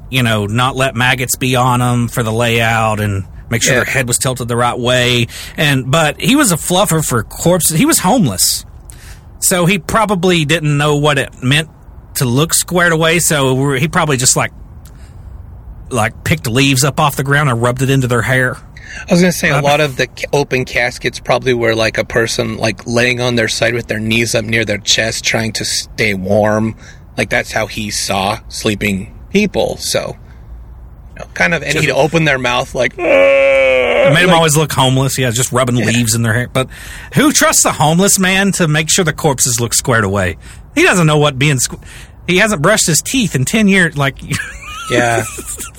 [0.10, 3.84] you know not let maggots be on them for the layout and make sure Yeah.
[3.84, 5.28] their head was tilted the right way.
[5.58, 7.78] And but he was a fluffer for corpses.
[7.78, 8.66] He was homeless,
[9.40, 11.70] so he probably didn't know what it meant
[12.16, 13.20] to look squared away.
[13.20, 14.52] So he probably just like
[15.90, 18.56] like picked leaves up off the ground and rubbed it into their hair.
[19.10, 21.98] I was going to say a uh, lot of the open caskets probably were like
[21.98, 25.54] a person like laying on their side with their knees up near their chest, trying
[25.54, 26.76] to stay warm.
[27.18, 29.78] Like that's how he saw sleeping people.
[29.78, 30.18] So,
[31.34, 32.94] kind of, and he'd open their mouth like.
[32.98, 35.18] It made them like- always look homeless.
[35.18, 36.48] Yeah, just rubbing leaves in their hair.
[36.48, 36.70] But
[37.14, 40.38] who trusts a homeless man to make sure the corpses look squared away?
[40.76, 41.58] He doesn't know what being.
[41.58, 41.84] Squ-
[42.28, 43.98] he hasn't brushed his teeth in ten years.
[43.98, 44.18] Like,
[44.92, 45.20] Yeah,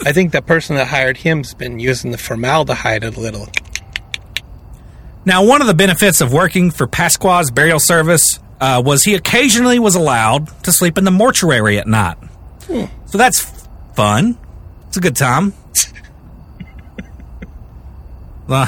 [0.07, 3.47] I think the person that hired him's been using the formaldehyde a little.
[5.25, 8.25] Now, one of the benefits of working for Pasqua's burial service
[8.61, 12.16] uh, was he occasionally was allowed to sleep in the mortuary at night.
[13.07, 14.38] So that's fun.
[14.92, 15.55] It's a good time.
[18.46, 18.66] Uh,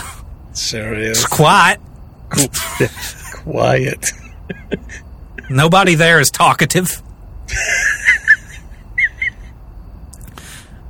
[0.54, 1.26] Sure is.
[1.26, 1.78] quiet.
[3.42, 4.10] Quiet.
[5.50, 7.02] Nobody there is talkative.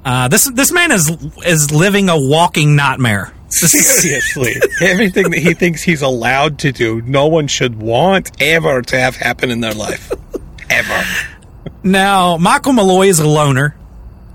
[0.05, 1.11] Uh, this this man is
[1.45, 3.35] is living a walking nightmare.
[3.49, 8.97] Seriously, everything that he thinks he's allowed to do, no one should want ever to
[8.97, 10.13] have happen in their life.
[10.71, 11.03] Ever.
[11.83, 13.75] Now, Michael Malloy is a loner,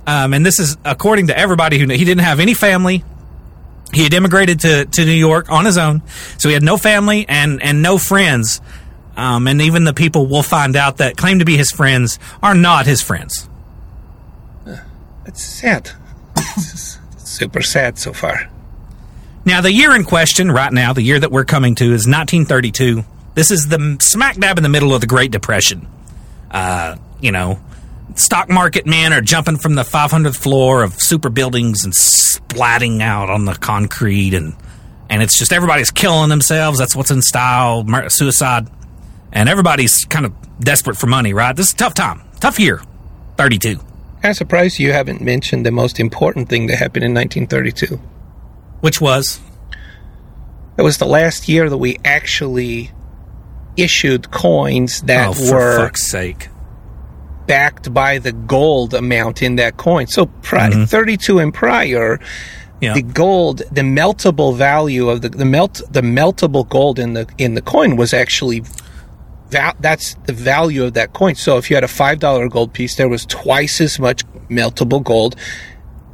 [0.09, 3.03] um, and this is according to everybody who kn- he didn't have any family.
[3.93, 6.01] He had immigrated to, to New York on his own,
[6.39, 8.59] so he had no family and and no friends.
[9.15, 12.55] Um, and even the people we'll find out that claim to be his friends are
[12.55, 13.47] not his friends.
[15.25, 15.91] It's sad.
[16.37, 18.49] It's super sad so far.
[19.45, 23.03] Now, the year in question right now, the year that we're coming to, is 1932.
[23.35, 25.87] This is the smack dab in the middle of the Great Depression.
[26.49, 27.59] Uh, you know,
[28.19, 33.29] stock market men are jumping from the 500th floor of super buildings and splatting out
[33.29, 34.55] on the concrete, and
[35.09, 36.77] and it's just everybody's killing themselves.
[36.77, 38.67] That's what's in style, suicide,
[39.31, 41.33] and everybody's kind of desperate for money.
[41.33, 41.55] Right?
[41.55, 42.81] This is a tough time, tough year.
[43.37, 43.79] 32.
[44.21, 47.95] I'm surprised you haven't mentioned the most important thing that happened in 1932.
[48.81, 49.39] Which was?
[50.77, 52.91] It was the last year that we actually
[53.77, 56.49] issued coins that oh, for were fuck's sake!
[57.49, 60.05] Backed by the gold amount in that coin.
[60.05, 60.83] So pri- mm-hmm.
[60.83, 62.19] 32 and prior,
[62.79, 62.93] Yeah.
[62.93, 67.55] the gold, the meltable value of the, the melt, the meltable gold in the in
[67.55, 68.61] the coin was actually
[69.49, 71.33] val- that's the value of that coin.
[71.33, 75.03] So if you had a five dollar gold piece, there was twice as much meltable
[75.03, 75.35] gold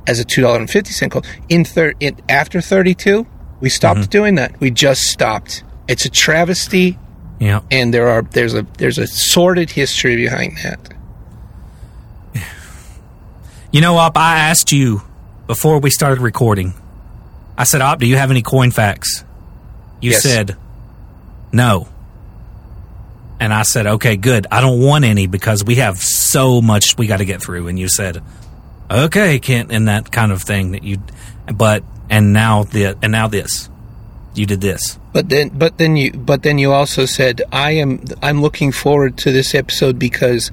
[0.07, 1.27] as a two dollar and fifty cent gold.
[1.49, 3.27] In thir- in, after thirty two,
[3.59, 4.17] we stopped mm-hmm.
[4.17, 4.57] doing that.
[4.61, 5.65] We just stopped.
[5.89, 6.97] It's a travesty,
[7.39, 7.59] Yeah.
[7.69, 10.94] and there are there's a there's a sordid history behind that.
[13.75, 15.01] You know, Op, I asked you
[15.47, 16.75] before we started recording.
[17.57, 19.25] I said, Op, do you have any coin facts?
[19.99, 20.23] You Yes.
[20.23, 20.55] said,
[21.51, 21.89] no.
[23.37, 24.47] And I said, okay, good.
[24.49, 27.67] I don't want any because we have so much we got to get through.
[27.67, 28.23] And you said,
[28.89, 30.99] okay, Kent, and that kind of thing that you,
[31.53, 33.69] but, and now the, and now this.
[34.35, 34.97] You did this.
[35.11, 39.17] But then, but then you, but then you also said, "I am, I'm looking forward
[39.19, 40.51] to this episode because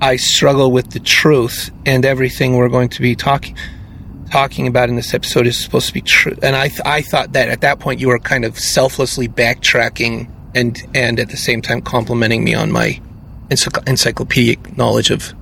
[0.00, 3.56] I struggle with the truth, and everything we're going to be talking,
[4.30, 7.32] talking about in this episode is supposed to be true." And I, th- I thought
[7.32, 11.62] that at that point you were kind of selflessly backtracking and, and at the same
[11.62, 13.00] time complimenting me on my
[13.50, 15.34] encycl- encyclopedic knowledge of,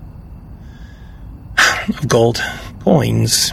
[1.88, 2.42] of gold
[2.80, 3.52] coins.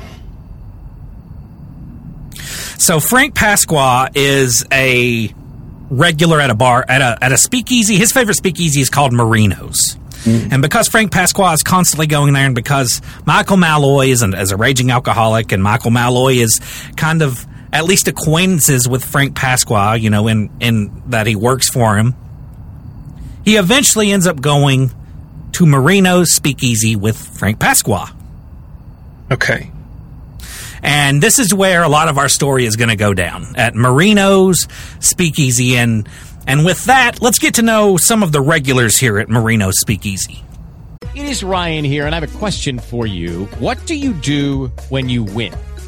[2.77, 5.33] So Frank Pasqua is a
[5.89, 7.97] regular at a bar at a at a speakeasy.
[7.97, 9.97] His favorite speakeasy is called Marino's.
[10.23, 10.53] Mm.
[10.53, 14.51] And because Frank Pasqua is constantly going there, and because Michael Malloy is, an, is
[14.51, 16.59] a raging alcoholic, and Michael Malloy is
[16.97, 21.69] kind of at least acquaintances with Frank Pasqua, you know, in, in that he works
[21.69, 22.15] for him,
[23.45, 24.91] he eventually ends up going
[25.53, 28.13] to Marino's Speakeasy with Frank Pasqua.
[29.31, 29.71] Okay.
[30.81, 33.75] And this is where a lot of our story is going to go down at
[33.75, 34.67] Marino's
[34.99, 35.77] Speakeasy.
[35.77, 36.07] And,
[36.49, 40.43] and with that, let's get to know some of the regulars here at Marino Speakeasy.
[41.15, 43.45] It is Ryan here, and I have a question for you.
[43.59, 45.53] What do you do when you win?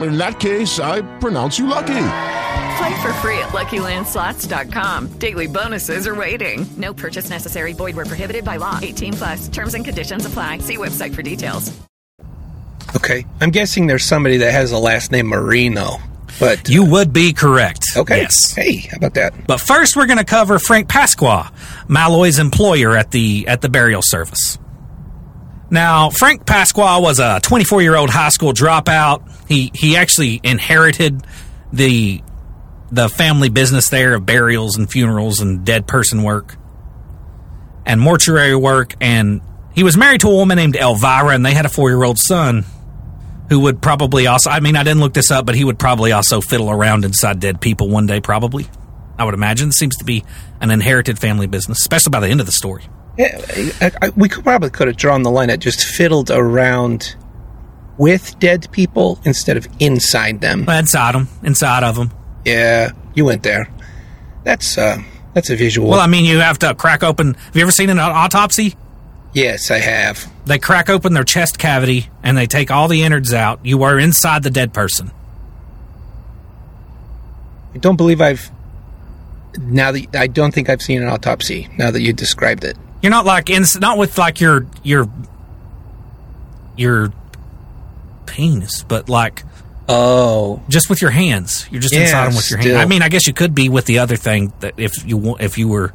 [0.00, 2.06] In that case, I pronounce you lucky.
[2.76, 5.18] Play for free at LuckyLandSlots.com.
[5.18, 6.66] Daily bonuses are waiting.
[6.76, 7.72] No purchase necessary.
[7.72, 8.78] Void were prohibited by law.
[8.82, 9.48] 18 plus.
[9.48, 10.58] Terms and conditions apply.
[10.58, 11.72] See website for details.
[12.96, 13.24] Okay.
[13.40, 15.98] I'm guessing there's somebody that has a last name Marino.
[16.40, 17.84] But you would be correct.
[17.96, 18.22] Okay.
[18.22, 18.52] Yes.
[18.52, 19.46] Hey, how about that?
[19.46, 21.52] But first, we're going to cover Frank Pasqua,
[21.88, 24.58] Malloy's employer at the at the burial service.
[25.70, 29.30] Now, Frank Pasqua was a 24 year old high school dropout.
[29.48, 31.26] He he actually inherited
[31.72, 32.22] the
[32.90, 36.56] the family business there of burials and funerals and dead person work
[37.86, 38.94] and mortuary work.
[39.00, 39.40] And
[39.74, 42.18] he was married to a woman named Elvira, and they had a four year old
[42.18, 42.64] son
[43.48, 46.12] who would probably also, I mean, I didn't look this up, but he would probably
[46.12, 48.66] also fiddle around inside dead people one day, probably.
[49.18, 49.70] I would imagine.
[49.70, 50.24] Seems to be
[50.60, 52.84] an inherited family business, especially by the end of the story.
[53.18, 57.14] I, I, we could probably could have drawn the line at just fiddled around
[57.96, 60.68] with dead people instead of inside them.
[60.68, 62.12] Inside them, inside of them.
[62.44, 63.68] Yeah, you went there.
[64.42, 65.90] That's uh, that's a visual.
[65.90, 67.34] Well, I mean, you have to crack open.
[67.34, 68.74] Have you ever seen an autopsy?
[69.32, 70.30] Yes, I have.
[70.46, 73.58] They crack open their chest cavity and they take all the innards out.
[73.64, 75.10] You are inside the dead person.
[77.74, 78.50] I don't believe I've.
[79.58, 81.68] Now that I don't think I've seen an autopsy.
[81.76, 85.06] Now that you described it, You're not like in, not with like your your
[86.74, 87.12] your
[88.24, 89.44] penis, but like
[89.90, 91.68] oh, just with your hands.
[91.70, 92.76] You're just Yeah, inside them with your hands.
[92.76, 95.36] I mean, I guess you could be with the other thing that if you wa-
[95.38, 95.92] if you were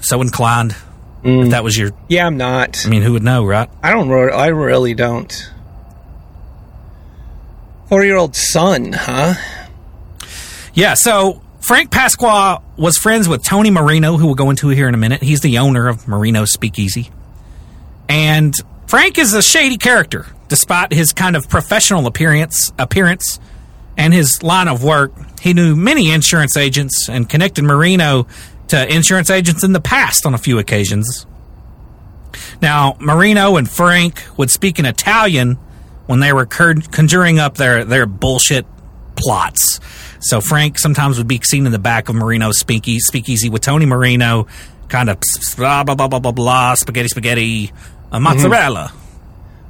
[0.00, 0.72] so inclined.
[0.72, 1.50] If mm.
[1.50, 2.84] that was your, yeah, I'm not.
[2.84, 3.70] I mean, who would know, right?
[3.80, 4.10] I don't.
[4.10, 5.52] I really don't.
[7.88, 9.34] Four-year-old son, huh?
[10.74, 14.94] Yeah, so Frank Pasqua was friends with Tony Marino, who we'll go into here in
[14.94, 15.22] a minute.
[15.22, 17.10] He's the owner of Marino Speakeasy.
[18.08, 18.54] And
[18.86, 23.38] Frank is a shady character, despite his kind of professional appearance appearance
[23.96, 25.12] and his line of work.
[25.40, 28.26] He knew many insurance agents and connected Marino
[28.68, 31.26] to insurance agents in the past on a few occasions.
[32.62, 35.54] Now, Marino and Frank would speak in Italian
[36.06, 38.66] when they were conjuring up their, their bullshit
[39.20, 39.78] plots.
[40.20, 43.86] So Frank sometimes would be seen in the back of Marino's speakeasy, speakeasy with Tony
[43.86, 44.46] Marino,
[44.88, 45.18] kind of
[45.56, 47.72] blah, blah, blah, blah, blah, blah, spaghetti, spaghetti,
[48.12, 48.92] uh, mozzarella,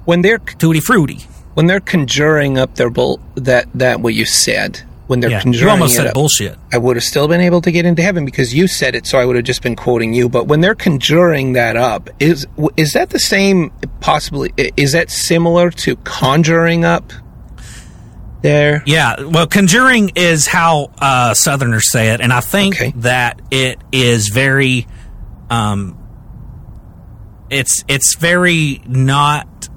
[0.06, 1.18] When they're tutti frutti.
[1.54, 5.66] when they're conjuring up their bull that that what you said when they're Yeah, conjuring
[5.66, 6.56] you almost said up, bullshit.
[6.72, 9.18] I would have still been able to get into heaven because you said it, so
[9.18, 10.28] I would have just been quoting you.
[10.28, 13.72] But when they're conjuring that up, is is that the same?
[14.00, 17.12] Possibly, is that similar to conjuring up?
[18.42, 23.78] There, Yeah, well, conjuring is how uh, Southerners say it, and I think that it
[23.92, 24.86] is very,
[25.50, 25.96] um,
[27.50, 29.68] it's it's very not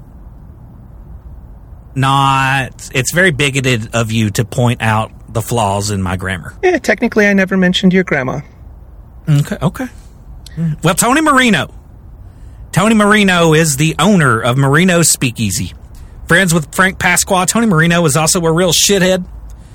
[1.96, 6.56] not it's very bigoted of you to point out the flaws in my grammar.
[6.64, 6.78] yeah.
[6.78, 8.42] Technically, I never mentioned your grandma.
[9.28, 9.88] Okay, okay.
[10.84, 11.74] Well, Tony Marino.
[12.72, 15.74] Tony Marino is the owner of Marino Speakeasy.
[16.28, 19.26] Friends with Frank Pasqua, Tony Marino is also a real shithead.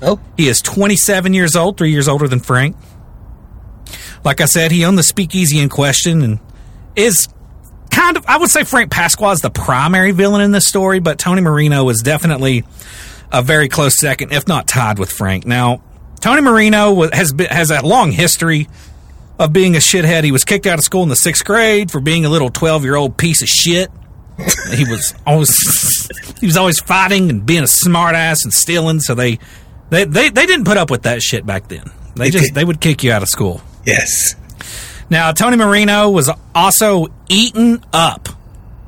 [0.01, 0.19] Oh.
[0.37, 2.75] He is 27 years old, three years older than Frank.
[4.23, 6.39] Like I said, he owned the speakeasy in question and
[6.95, 7.29] is
[7.91, 11.19] kind of, I would say Frank Pasqua is the primary villain in this story, but
[11.19, 12.63] Tony Marino is definitely
[13.31, 15.45] a very close second, if not tied with Frank.
[15.45, 15.83] Now,
[16.19, 18.67] Tony Marino has been, has a long history
[19.37, 20.23] of being a shithead.
[20.23, 22.83] He was kicked out of school in the sixth grade for being a little 12
[22.83, 23.89] year old piece of shit.
[24.75, 25.55] He was always
[26.39, 28.99] he was always fighting and being a smartass and stealing.
[28.99, 29.39] So they,
[29.89, 31.91] they they they didn't put up with that shit back then.
[32.15, 33.61] They just they would kick you out of school.
[33.85, 34.35] Yes.
[35.09, 38.29] Now Tony Marino was also eaten up,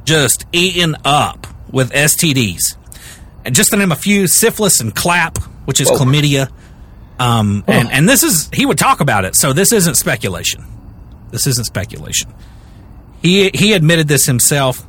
[0.06, 2.76] just eaten up with STDs,
[3.45, 5.97] and just to name a few: syphilis and clap, which is Whoa.
[5.97, 6.49] chlamydia.
[7.20, 10.66] Um, and and this is he would talk about it, so this isn't speculation.
[11.30, 12.34] This isn't speculation.
[13.22, 14.86] He he admitted this himself.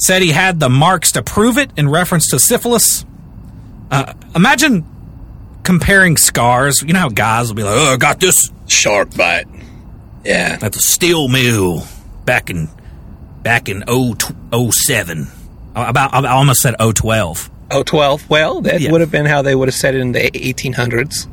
[0.00, 3.04] Said he had the marks to prove it in reference to syphilis.
[3.90, 4.84] Uh, imagine
[5.62, 6.82] comparing scars.
[6.82, 9.46] You know how guys will be like, "Oh, I got this shark bite."
[10.24, 11.86] Yeah, at the steel mill
[12.24, 12.68] back in
[13.42, 15.28] back in 0, 07.
[15.74, 17.50] About I almost said 012.
[17.70, 18.28] Oh, 12.
[18.28, 18.90] Well, that Yeah.
[18.92, 21.26] would have been how they would have said it in the 1800s.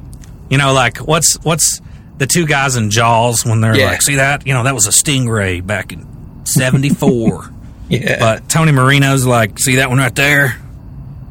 [0.49, 1.81] You know, like what's what's
[2.17, 3.87] the two guys in Jaws when they're Yeah.
[3.87, 4.45] like, see that?
[4.47, 6.05] You know, that was a stingray back in
[6.45, 7.51] '74.
[7.89, 8.19] Yeah.
[8.19, 10.57] But Tony Marino's like, see that one right there?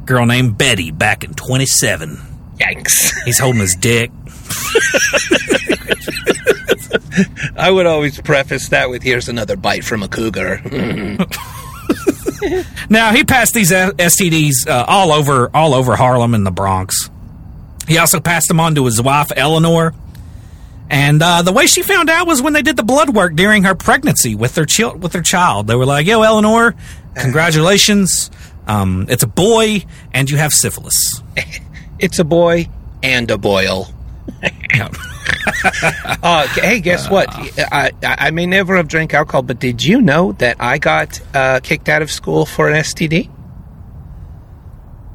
[0.05, 2.17] Girl named Betty back in 27.
[2.57, 3.13] Yikes.
[3.25, 4.11] He's holding his dick.
[7.55, 10.61] I would always preface that with here's another bite from a cougar.
[12.89, 17.09] Now he passed these STDs uh, all over all over Harlem and the Bronx.
[17.87, 19.93] He also passed them on to his wife Eleanor,
[20.89, 23.63] and uh, the way she found out was when they did the blood work during
[23.63, 24.65] her pregnancy with their
[24.95, 25.67] with their child.
[25.67, 26.75] They were like, "Yo, Eleanor,
[27.15, 28.31] congratulations!
[28.67, 31.21] Um, it's a boy, and you have syphilis."
[31.99, 32.69] it's a boy
[33.03, 33.87] and a boil.
[36.23, 37.27] uh, hey, guess what?
[37.31, 41.19] I, I I may never have drank alcohol, but did you know that I got
[41.33, 43.29] uh, kicked out of school for an STD?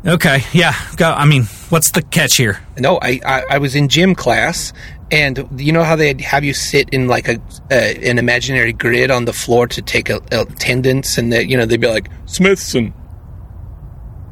[0.05, 0.75] Okay, yeah.
[0.97, 1.13] Go.
[1.13, 2.61] I mean, what's the catch here?
[2.77, 4.73] No, I, I, I was in gym class,
[5.13, 7.37] and you know how they have you sit in like a
[7.71, 11.57] uh, an imaginary grid on the floor to take a, a attendance, and that you
[11.57, 12.95] know they'd be like Smithson,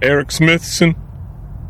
[0.02, 0.96] Eric Smithson,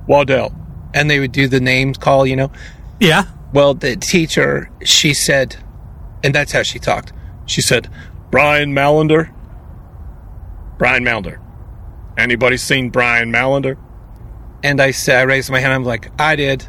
[0.06, 0.54] Waddell,
[0.94, 2.52] and they would do the names call, you know.
[3.00, 3.24] Yeah.
[3.52, 5.56] Well, the teacher, she said,
[6.22, 7.12] and that's how she talked.
[7.46, 7.90] She said,
[8.30, 9.34] Brian Mallender.
[10.78, 11.40] Brian Mallender.
[12.16, 13.76] Anybody seen Brian Mallender?
[14.62, 15.72] And I said, I raised my hand.
[15.72, 16.62] I'm like, I did.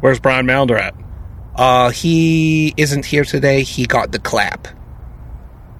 [0.00, 0.94] Where's Brian Mallender at?
[1.56, 3.62] Uh, he isn't here today.
[3.62, 4.68] He got the clap.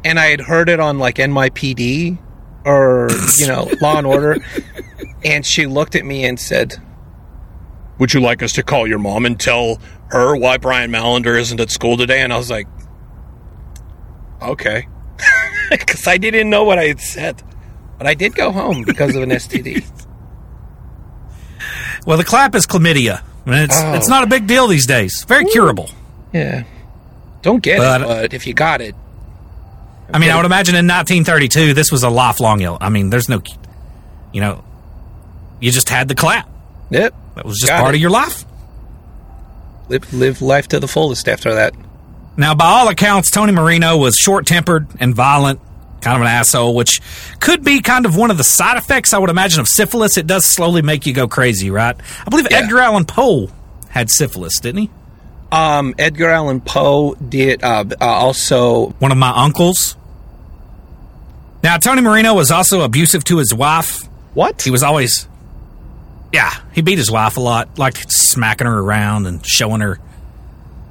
[0.04, 2.18] And I had heard it on like NYPD
[2.64, 3.08] or,
[3.38, 4.38] you know, Law and Order.
[5.24, 6.76] And she looked at me and said,
[7.98, 11.60] Would you like us to call your mom and tell her why Brian Mallender isn't
[11.60, 12.20] at school today?
[12.20, 12.66] And I was like,
[14.42, 14.86] Okay.
[15.70, 17.44] Because I didn't know what I had said.
[17.96, 19.86] But I did go home because of an STD.
[22.06, 23.22] Well, the clap is chlamydia.
[23.46, 23.94] It's Oh.
[23.94, 25.24] it's not a big deal these days.
[25.26, 25.90] Very curable.
[26.32, 26.64] Yeah.
[27.42, 28.94] Don't get But- it, but if you got it,
[30.12, 32.76] I mean, I would imagine in 1932, this was a lifelong ill.
[32.80, 33.42] I mean, there's no,
[34.32, 34.64] you know,
[35.60, 36.48] you just had the clap.
[36.90, 37.14] Yep.
[37.36, 37.98] That was just Got part it.
[37.98, 38.44] of your life.
[39.88, 41.74] live, live life to the fullest after that.
[42.36, 45.60] Now, by all accounts, Tony Marino was short tempered and violent,
[46.00, 47.00] kind of an asshole, which
[47.40, 50.16] could be kind of one of the side effects, I would imagine, of syphilis.
[50.16, 51.96] It does slowly make you go crazy, right?
[52.26, 53.48] I believe Edgar Allan Poe
[53.88, 54.90] had syphilis, didn't he?
[55.52, 58.90] Um, Edgar Allan Poe did uh, uh, also.
[58.98, 59.96] One of my uncles.
[61.62, 64.02] Now, Tony Marino was also abusive to his wife.
[64.34, 64.62] What?
[64.62, 65.28] He was always.
[66.32, 69.96] Yeah, he beat his wife a lot, liked smacking her around and showing her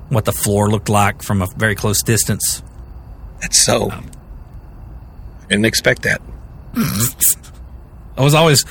[0.10, 2.62] what the floor looked like from a very close distance.
[3.42, 3.92] That's so.
[5.50, 6.22] Didn't expect that.
[8.18, 8.66] I was always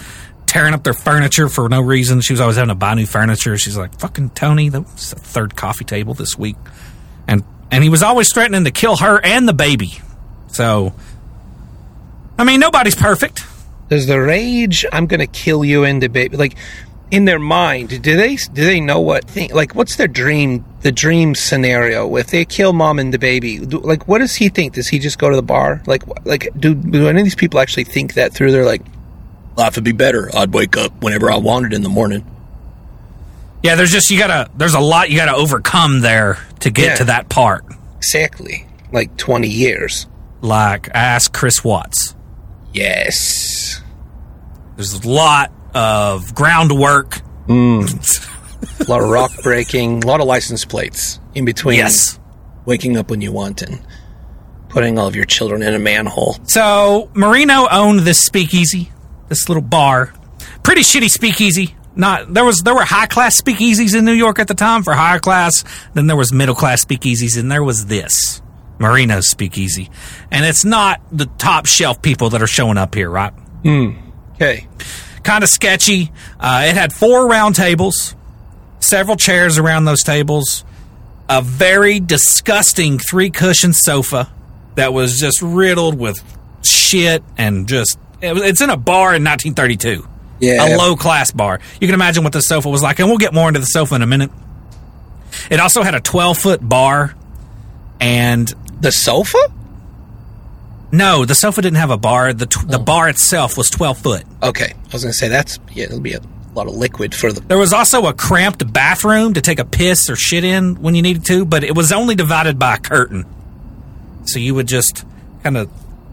[0.47, 2.21] tearing up their furniture for no reason.
[2.21, 3.57] She was always having to buy new furniture.
[3.59, 6.57] She's like, "Fucking Tony, that was the third coffee table this week,"
[7.27, 10.01] and and he was always threatening to kill her and the baby.
[10.49, 10.95] So,
[12.39, 13.45] I mean, nobody's perfect.
[13.89, 16.57] There's the rage "I'm going to kill you" in the baby like
[17.11, 17.89] in their mind?
[18.03, 19.51] Do they do they know what thing?
[19.55, 20.65] Like, what's their dream?
[20.83, 23.59] The dream scenario if they kill mom and the baby.
[23.59, 24.75] Do, like, what does he think?
[24.75, 25.83] Does he just go to the bar?
[25.87, 28.53] Like, like do do any of these people actually think that through?
[28.53, 28.83] They're like,
[29.57, 30.31] life would be better.
[30.37, 32.25] I'd wake up whenever I wanted in the morning.
[33.63, 34.49] Yeah, there's just you gotta.
[34.57, 36.95] There's a lot you gotta overcome there to get Yeah.
[36.97, 37.65] to that part.
[37.97, 40.07] Exactly, like twenty years.
[40.43, 42.15] Like ask Chris Watts.
[42.73, 43.81] Yes.
[44.77, 47.21] There's a lot of groundwork.
[47.47, 47.89] Mm.
[48.81, 51.79] a lot of rock breaking, a lot of license plates in between.
[51.79, 52.19] Yes.
[52.67, 53.81] Waking up when you want and
[54.69, 56.37] putting all of your children in a manhole.
[56.45, 58.93] So Marino owned this speakeasy,
[59.29, 60.13] this little bar,
[60.63, 61.75] pretty shitty speakeasy.
[61.97, 64.93] Not there was there were high class speakeasies in New York at the time for
[64.93, 65.65] higher class.
[65.95, 68.41] Then there was middle class speakeasies, and there was this.
[68.79, 69.91] Marino's Speakeasy.
[70.31, 73.33] And it's not the top shelf people that are showing up here, right?
[73.65, 73.91] Hmm.
[74.35, 74.69] Okay.
[75.29, 76.11] Kind of sketchy.
[76.41, 78.17] Uh, it had four round tables,
[78.81, 80.65] several chairs around those tables,
[81.29, 84.33] a very disgusting three cushion sofa
[84.77, 86.17] that was just riddled with
[86.65, 87.99] shit and just.
[88.23, 90.09] It, it's in a bar in 1932.
[90.41, 90.67] Yeah.
[90.67, 91.61] A low class bar.
[91.79, 92.99] You can imagine what the sofa was like.
[92.99, 94.31] And we'll get more into the sofa in a minute.
[95.51, 97.15] It also had a 12 foot bar
[98.01, 98.51] and.
[98.81, 99.37] The sofa?
[100.91, 102.33] No, the sofa didn't have a bar.
[102.33, 102.83] The t- the oh.
[102.83, 104.25] bar itself was 12 foot.
[104.43, 104.73] Okay.
[104.73, 106.21] I was going to say that's, yeah, it'll be a
[106.55, 107.41] lot of liquid for the.
[107.41, 111.03] There was also a cramped bathroom to take a piss or shit in when you
[111.03, 113.27] needed to, but it was only divided by a curtain.
[114.25, 115.05] So you would just
[115.43, 115.71] kind of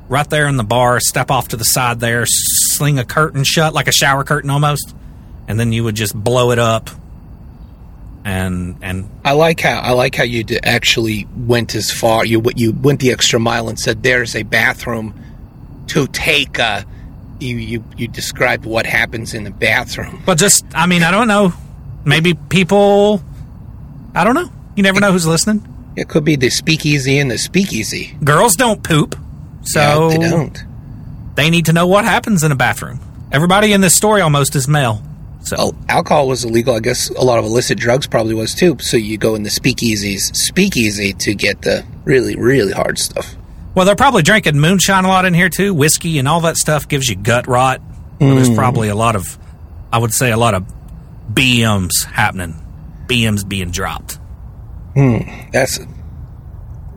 [0.09, 3.73] right there in the bar, step off to the side there, sling a curtain shut
[3.73, 4.95] like a shower curtain almost,
[5.47, 6.89] and then you would just blow it up.
[8.25, 12.71] And and I like how I like how you actually went as far you you
[12.71, 15.13] went the extra mile and said there's a bathroom
[15.89, 16.83] to take a
[17.39, 20.23] you you you described what happens in the bathroom.
[20.25, 21.53] But just, I mean, I don't know.
[22.03, 23.21] Maybe people,
[24.13, 24.49] I don't know.
[24.75, 25.65] You never know who's listening.
[25.95, 28.17] It could be the speakeasy and the speakeasy.
[28.23, 29.15] Girls don't poop,
[29.63, 30.63] so Yeah, they don't.
[31.35, 32.99] They need to know what happens in a bathroom.
[33.31, 35.01] Everybody in this story almost is male.
[35.45, 36.75] So Well, alcohol was illegal.
[36.75, 38.77] I guess a lot of illicit drugs probably was too.
[38.79, 43.35] So you go in the speakeasies, speakeasy to get the really really hard stuff.
[43.75, 45.73] Well, they're probably drinking moonshine a lot in here too.
[45.73, 47.81] Whiskey and all that stuff gives you gut rot.
[48.19, 48.55] Well, There's Mm.
[48.55, 49.37] probably a lot of,
[49.91, 50.63] I would say, a lot of
[51.33, 52.55] BMs happening.
[53.07, 54.17] BMs being dropped.
[54.95, 55.17] Hmm,
[55.51, 55.85] that's a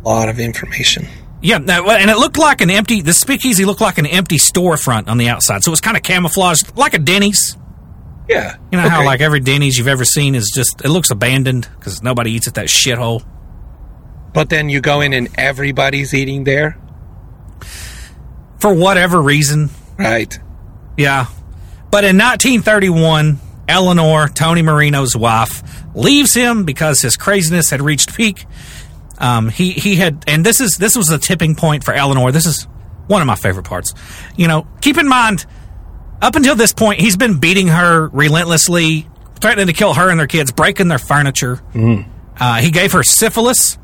[0.05, 1.07] lot of information.
[1.43, 3.03] Yeah, and it looked like an empty.
[3.03, 6.03] The speakeasy looked like an empty storefront on the outside, so it was kind of
[6.03, 7.57] camouflaged, like a Denny's.
[8.29, 11.69] Yeah, You know how like every Denny's you've ever seen is just it looks abandoned
[11.79, 13.25] because nobody eats at that shithole.
[14.35, 16.77] But then you go in and everybody's eating there,
[18.59, 19.71] for whatever reason.
[19.99, 20.39] right?
[20.97, 21.27] Yeah.
[21.91, 25.63] But in 1931, Eleanor, Tony Marino's wife,
[25.95, 28.45] leaves him because his craziness had reached peak.
[29.19, 32.31] Um, he he had, and this is this was the tipping point for Eleanor.
[32.31, 32.65] This is
[33.07, 33.95] one of my favorite parts.
[34.37, 35.47] You know, keep in mind,
[36.21, 39.07] up until this point, he's been beating her relentlessly,
[39.41, 41.61] threatening to kill her and their kids, breaking their furniture.
[42.41, 43.79] Uh, he gave her syphilis,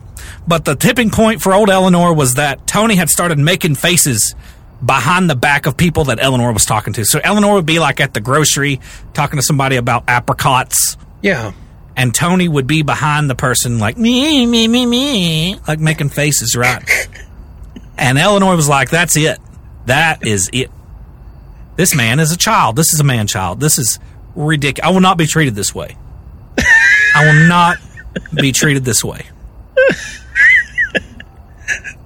[0.47, 4.35] but the tipping point for old Eleanor was that Tony had started making faces
[4.85, 7.05] behind the back of people that Eleanor was talking to.
[7.05, 8.81] So Eleanor would be like at the grocery
[9.15, 10.97] talking to somebody about apricots.
[11.23, 11.53] Yeah.
[11.97, 16.57] And Tony would be behind the person like me, me, me, me, like making faces,
[16.57, 16.83] right?
[17.97, 19.39] and Eleanor was like, "That's it.
[19.87, 20.71] That is it.
[21.77, 22.77] This man is a child.
[22.77, 23.61] This is a man child.
[23.61, 23.99] This is
[24.35, 24.89] ridiculous.
[24.89, 25.97] I will not be treated this way.
[27.17, 27.79] I will not
[28.35, 29.27] be treated this way."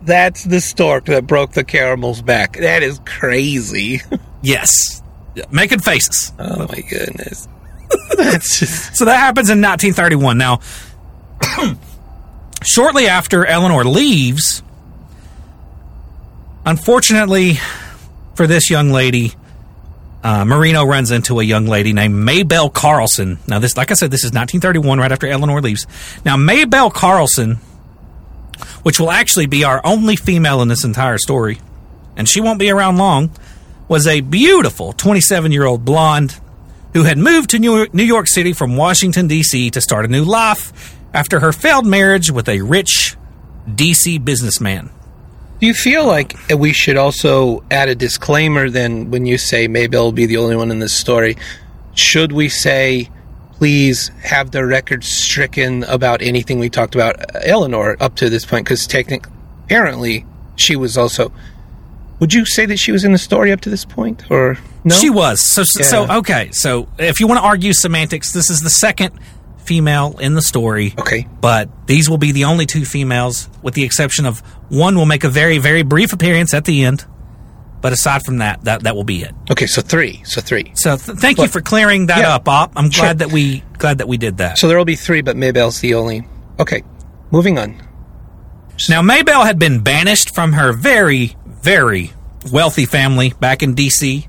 [0.02, 2.56] That's the stork that broke the caramel's back.
[2.56, 4.00] That is crazy.
[4.40, 5.02] Yes,
[5.50, 6.32] making faces.
[6.38, 7.46] Oh my goodness.
[8.16, 10.38] That's just So that happens in 1931.
[10.38, 10.60] Now,
[12.62, 14.62] shortly after Eleanor leaves,
[16.64, 17.58] unfortunately
[18.34, 19.34] for this young lady,
[20.28, 23.38] uh, Marino runs into a young lady named Maybelle Carlson.
[23.46, 25.86] Now, this, like I said, this is 1931, right after Eleanor leaves.
[26.22, 27.54] Now, Maybelle Carlson,
[28.82, 31.60] which will actually be our only female in this entire story,
[32.14, 33.30] and she won't be around long,
[33.88, 36.38] was a beautiful 27 year old blonde
[36.92, 39.70] who had moved to New New York City from Washington, D.C.
[39.70, 43.16] to start a new life after her failed marriage with a rich
[43.74, 44.18] D.C.
[44.18, 44.90] businessman.
[45.60, 50.04] Do you feel like we should also add a disclaimer then when you say Maybelle
[50.04, 51.36] will be the only one in this story?
[51.94, 53.10] Should we say,
[53.54, 58.46] please have the record stricken about anything we talked about uh, Eleanor up to this
[58.46, 58.66] point?
[58.66, 59.32] Because technically,
[59.64, 61.32] apparently, she was also.
[62.20, 64.30] Would you say that she was in the story up to this point?
[64.30, 64.94] Or no?
[64.94, 65.42] She was.
[65.42, 66.50] So, so, so okay.
[66.52, 69.18] So, if you want to argue semantics, this is the second
[69.68, 70.94] female in the story.
[70.98, 71.28] Okay.
[71.40, 74.40] But these will be the only two females, with the exception of
[74.70, 77.04] one will make a very, very brief appearance at the end.
[77.80, 79.32] But aside from that, that, that will be it.
[79.52, 80.22] Okay, so three.
[80.24, 80.72] So three.
[80.74, 82.34] So, th- thank you for clearing that Yeah.
[82.34, 82.72] up, Op.
[82.74, 83.04] I'm Sure.
[83.04, 84.58] glad that we glad that we did that.
[84.58, 86.26] So there will be three, but Maybelle's the only.
[86.58, 86.82] Okay,
[87.30, 87.76] moving on.
[88.88, 92.12] Now, Maybell had been banished from her very, very
[92.50, 94.26] wealthy family back in D.C.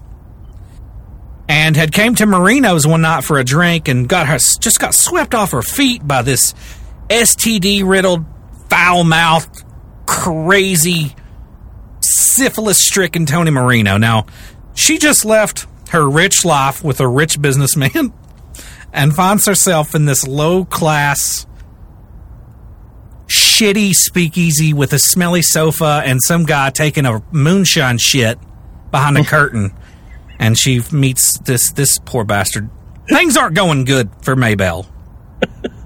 [1.50, 4.93] and had came to Marino's one night for a drink and got her just got
[4.93, 6.54] swept off her feet by this
[7.10, 8.24] STD riddled,
[8.70, 9.64] foul mouthed,
[10.06, 11.16] crazy,
[12.02, 13.97] syphilis stricken Tony Marino.
[13.97, 14.28] Now,
[14.76, 18.14] she just left her rich life with a rich businessman
[18.93, 21.47] and finds herself in this low class
[23.28, 28.38] shitty speakeasy with a smelly sofa and some guy taking a moonshine shit
[28.91, 29.74] behind a curtain.
[30.40, 32.70] And she meets this this poor bastard.
[33.08, 34.88] Things aren't going good for Maybell.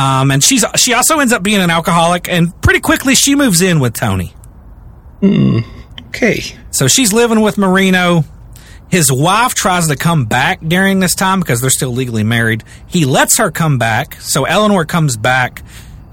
[0.00, 3.60] Um, and she's she also ends up being an alcoholic, and pretty quickly she moves
[3.60, 4.32] in with Tony.
[6.08, 6.40] Okay.
[6.70, 8.24] So she's living with Marino.
[8.88, 12.64] His wife tries to come back during this time because they're still legally married.
[12.86, 15.62] He lets her come back, so Eleanor comes back.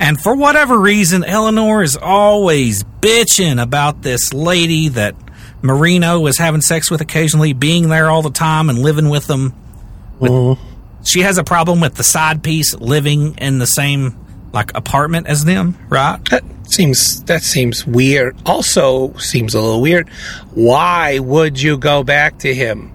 [0.02, 5.16] And for whatever reason, Eleanor is always bitching about this lady that
[5.62, 9.54] Marino is having sex with occasionally, being there all the time and living with them.
[10.20, 10.64] With, mm-hmm.
[11.04, 14.18] She has a problem with the side piece living in the same
[14.54, 16.24] like apartment as them, right?
[16.30, 18.36] That seems that seems weird.
[18.46, 20.10] Also seems a little weird.
[20.54, 22.92] Why would you go back to him?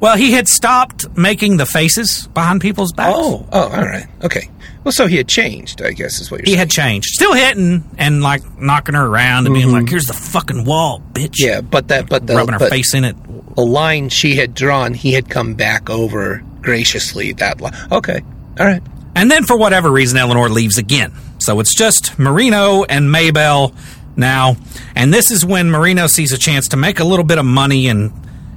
[0.00, 3.16] Well, he had stopped making the faces behind people's backs.
[3.16, 4.48] Oh, oh, all right, okay.
[4.84, 6.58] Well, so he had changed, I guess, is what you're he saying.
[6.58, 7.08] had changed.
[7.10, 9.76] Still hitting and like knocking her around and being mm-hmm.
[9.76, 12.94] like, "Here's the fucking wall, bitch." Yeah, but that, but the rubbing her but face
[12.94, 13.16] in it.
[13.54, 17.32] The line she had drawn, he had come back over graciously.
[17.32, 17.74] That line.
[17.92, 18.22] Okay,
[18.58, 18.82] all right.
[19.14, 21.12] And then for whatever reason, Eleanor leaves again.
[21.38, 23.74] So it's just Marino and Maybell
[24.16, 24.56] now.
[24.94, 27.88] And this is when Marino sees a chance to make a little bit of money,
[27.88, 28.12] and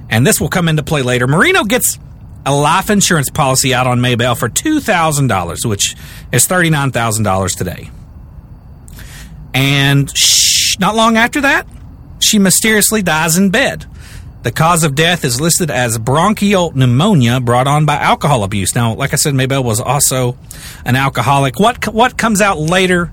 [0.08, 1.26] and this will come into play later.
[1.26, 1.98] Marino gets
[2.46, 5.96] a life insurance policy out on Maybell for two thousand dollars, which
[6.32, 7.90] is thirty nine thousand dollars today.
[9.52, 11.66] And shh, not long after that,
[12.20, 13.86] she mysteriously dies in bed.
[14.44, 18.76] The cause of death is listed as bronchial pneumonia brought on by alcohol abuse.
[18.76, 20.38] Now, like I said, Maybell was also
[20.84, 21.58] an alcoholic.
[21.58, 23.10] What what comes out later,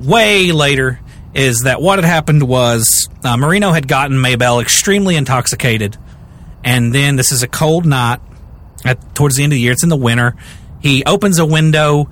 [0.00, 0.98] way later,
[1.34, 5.96] is that what had happened was uh, Marino had gotten Maybell extremely intoxicated,
[6.64, 8.18] and then this is a cold night
[8.84, 9.72] at towards the end of the year.
[9.72, 10.34] It's in the winter.
[10.80, 12.08] He opens a window,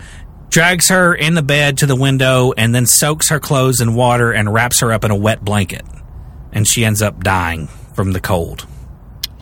[0.48, 4.32] drags her in the bed to the window, and then soaks her clothes in water
[4.32, 5.84] and wraps her up in a wet blanket,
[6.52, 8.66] and she ends up dying from the cold.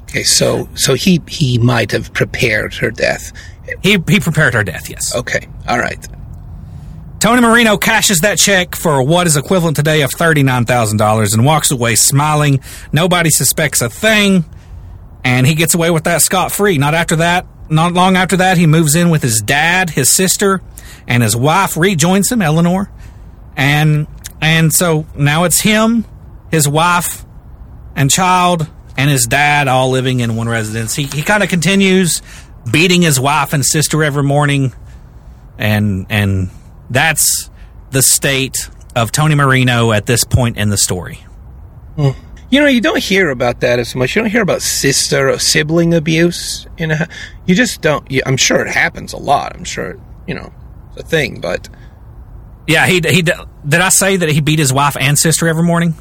[0.02, 3.32] Okay, so so he he might have prepared her death.
[3.82, 4.88] He he prepared her death.
[4.88, 5.14] Yes.
[5.14, 5.46] Okay.
[5.68, 6.06] All right.
[7.20, 11.96] Tony Marino cashes that check for what is equivalent today of $39,000 and walks away
[11.96, 12.60] smiling.
[12.92, 14.44] Nobody suspects a thing.
[15.24, 16.78] And he gets away with that scot free.
[16.78, 20.62] Not after that, not long after that, he moves in with his dad, his sister,
[21.06, 22.90] and his wife rejoins him, Eleanor.
[23.56, 24.06] And
[24.40, 26.04] and so now it's him,
[26.50, 27.24] his wife,
[27.96, 30.94] and child, and his dad all living in one residence.
[30.94, 32.22] He he kind of continues
[32.70, 34.72] beating his wife and sister every morning
[35.58, 36.50] and and
[36.88, 37.50] that's
[37.90, 41.24] the state of Tony Marino at this point in the story.
[41.96, 42.10] Hmm.
[42.50, 44.16] You know, you don't hear about that as much.
[44.16, 46.66] You don't hear about sister or sibling abuse.
[46.78, 46.96] You know,
[47.46, 48.10] you just don't.
[48.10, 49.54] You, I'm sure it happens a lot.
[49.54, 50.52] I'm sure you know
[50.92, 51.68] it's a thing, but
[52.66, 53.34] Yeah, he he did
[53.74, 55.94] I say that he beat his wife and sister every morning?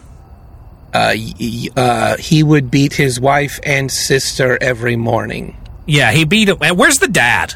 [0.93, 5.55] uh, y- uh, he would beat his wife and sister every morning.
[5.85, 6.59] Yeah, he beat it.
[6.59, 7.53] Where's the dad?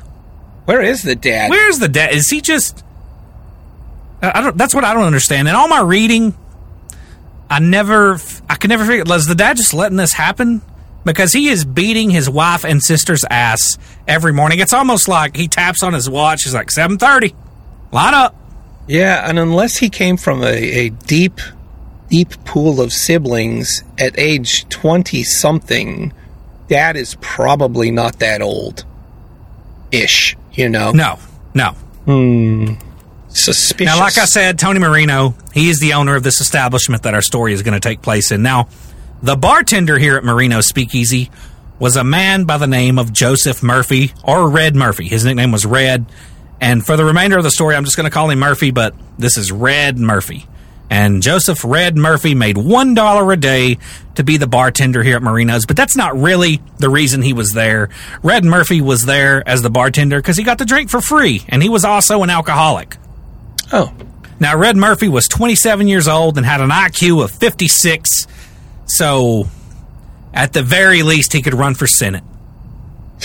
[0.65, 1.49] Where is the dad?
[1.49, 2.13] Where's the dad?
[2.13, 2.83] Is he just?
[4.21, 4.57] I don't.
[4.57, 5.47] That's what I don't understand.
[5.47, 6.35] In all my reading,
[7.51, 8.17] I never,
[8.49, 9.03] I can never figure.
[9.05, 10.61] Was the dad just letting this happen?
[11.03, 13.77] Because he is beating his wife and sister's ass
[14.07, 14.59] every morning.
[14.59, 16.43] It's almost like he taps on his watch.
[16.45, 17.35] He's like seven thirty.
[17.91, 18.35] Line up.
[18.87, 21.41] Yeah, and unless he came from a, a deep,
[22.09, 26.13] deep pool of siblings at age 20 something,
[26.67, 28.85] dad is probably not that old.
[29.91, 30.91] Ish, you know?
[30.91, 31.19] No,
[31.53, 31.71] no.
[32.05, 32.73] Hmm.
[33.33, 33.85] Suspicious.
[33.93, 37.21] Now, like I said, Tony Marino, he is the owner of this establishment that our
[37.21, 38.41] story is going to take place in.
[38.41, 38.67] Now,
[39.23, 41.31] the bartender here at Marino Speakeasy
[41.79, 45.07] was a man by the name of Joseph Murphy, or Red Murphy.
[45.07, 46.05] His nickname was Red.
[46.59, 48.93] And for the remainder of the story, I'm just going to call him Murphy, but
[49.17, 50.45] this is Red Murphy.
[50.91, 53.77] And Joseph Red Murphy made $1 a day
[54.15, 57.51] to be the bartender here at Marino's, but that's not really the reason he was
[57.51, 57.89] there.
[58.21, 61.63] Red Murphy was there as the bartender because he got to drink for free, and
[61.63, 62.97] he was also an alcoholic.
[63.71, 63.93] Oh.
[64.39, 68.27] Now, Red Murphy was 27 years old and had an IQ of 56,
[68.85, 69.45] so
[70.33, 72.23] at the very least, he could run for Senate.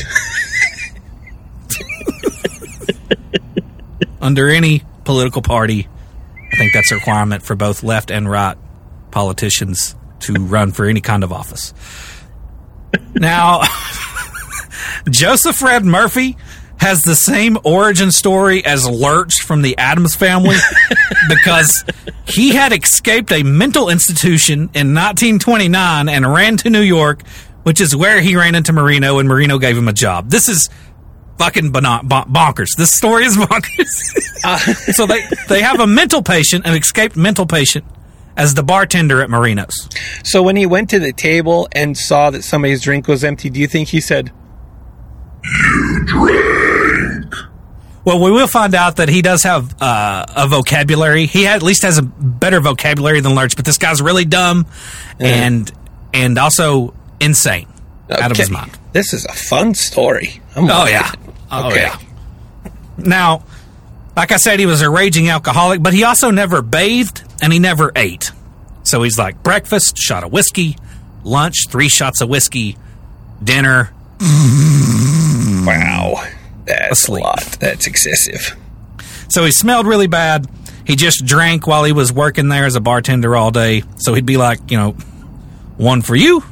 [4.20, 5.88] Under any political party,
[6.52, 8.56] I think that's a requirement for both left and right
[9.10, 11.72] politicians to run for any kind of office.
[13.14, 13.62] Now,
[15.08, 16.36] Joseph Red Murphy
[16.78, 20.56] has the same origin story as Lurch from the Addams family
[21.28, 21.84] because
[22.26, 27.22] he had escaped a mental institution in 1929 and ran to New York,
[27.62, 30.30] which is where he ran into Marino and Marino gave him a job.
[30.30, 30.68] This is
[31.38, 32.68] fucking bono- bon- bonkers.
[32.76, 34.44] This story is bonkers.
[34.44, 37.84] Uh, so they they have a mental patient, an escaped mental patient,
[38.36, 39.88] as the bartender at Marino's.
[40.24, 43.60] So when he went to the table and saw that somebody's drink was empty, do
[43.60, 44.30] you think he said,
[48.04, 51.26] Well, we will find out that he does have uh, a vocabulary.
[51.26, 54.66] He at least has a better vocabulary than Lurch, but this guy's really dumb
[55.18, 55.70] and
[56.14, 57.66] and also insane
[58.08, 58.78] out of his mind.
[58.92, 60.40] This is a fun story.
[60.54, 61.10] I'm Oh yeah.
[61.50, 61.82] Oh Okay.
[61.82, 61.98] yeah.
[62.96, 63.44] Now,
[64.16, 67.58] like I said, he was a raging alcoholic, but he also never bathed and he
[67.58, 68.30] never ate.
[68.84, 70.76] So he's like breakfast, shot of whiskey,
[71.24, 72.76] lunch, three shots of whiskey,
[73.42, 73.90] dinner.
[75.66, 76.24] Wow.
[76.64, 77.42] That's a lot.
[77.60, 78.56] That's excessive.
[79.28, 80.46] So he smelled really bad.
[80.86, 83.82] He just drank while he was working there as a bartender all day.
[83.96, 84.92] So he'd be like, you know,
[85.76, 86.42] one for you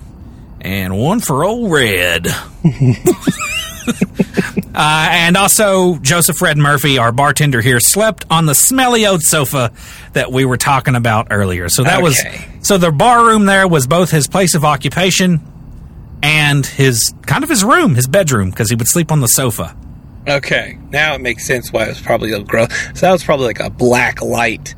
[0.60, 2.26] and one for old Red.
[4.74, 9.72] Uh, and also, Joseph Red Murphy, our bartender here, slept on the smelly old sofa
[10.14, 11.68] that we were talking about earlier.
[11.68, 12.20] So that was
[12.60, 15.40] so the bar room there was both his place of occupation
[16.24, 19.76] and his kind of his room, his bedroom, because he would sleep on the sofa.
[20.26, 20.78] Okay.
[20.90, 22.68] Now it makes sense why it was probably a gross.
[22.94, 24.74] So that was probably like a black light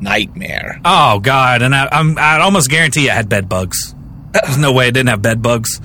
[0.00, 0.80] nightmare.
[0.84, 1.62] Oh God!
[1.62, 3.94] And I, I'm, I'd almost guarantee I had bed bugs.
[4.32, 5.80] There's no way I didn't have bed bugs.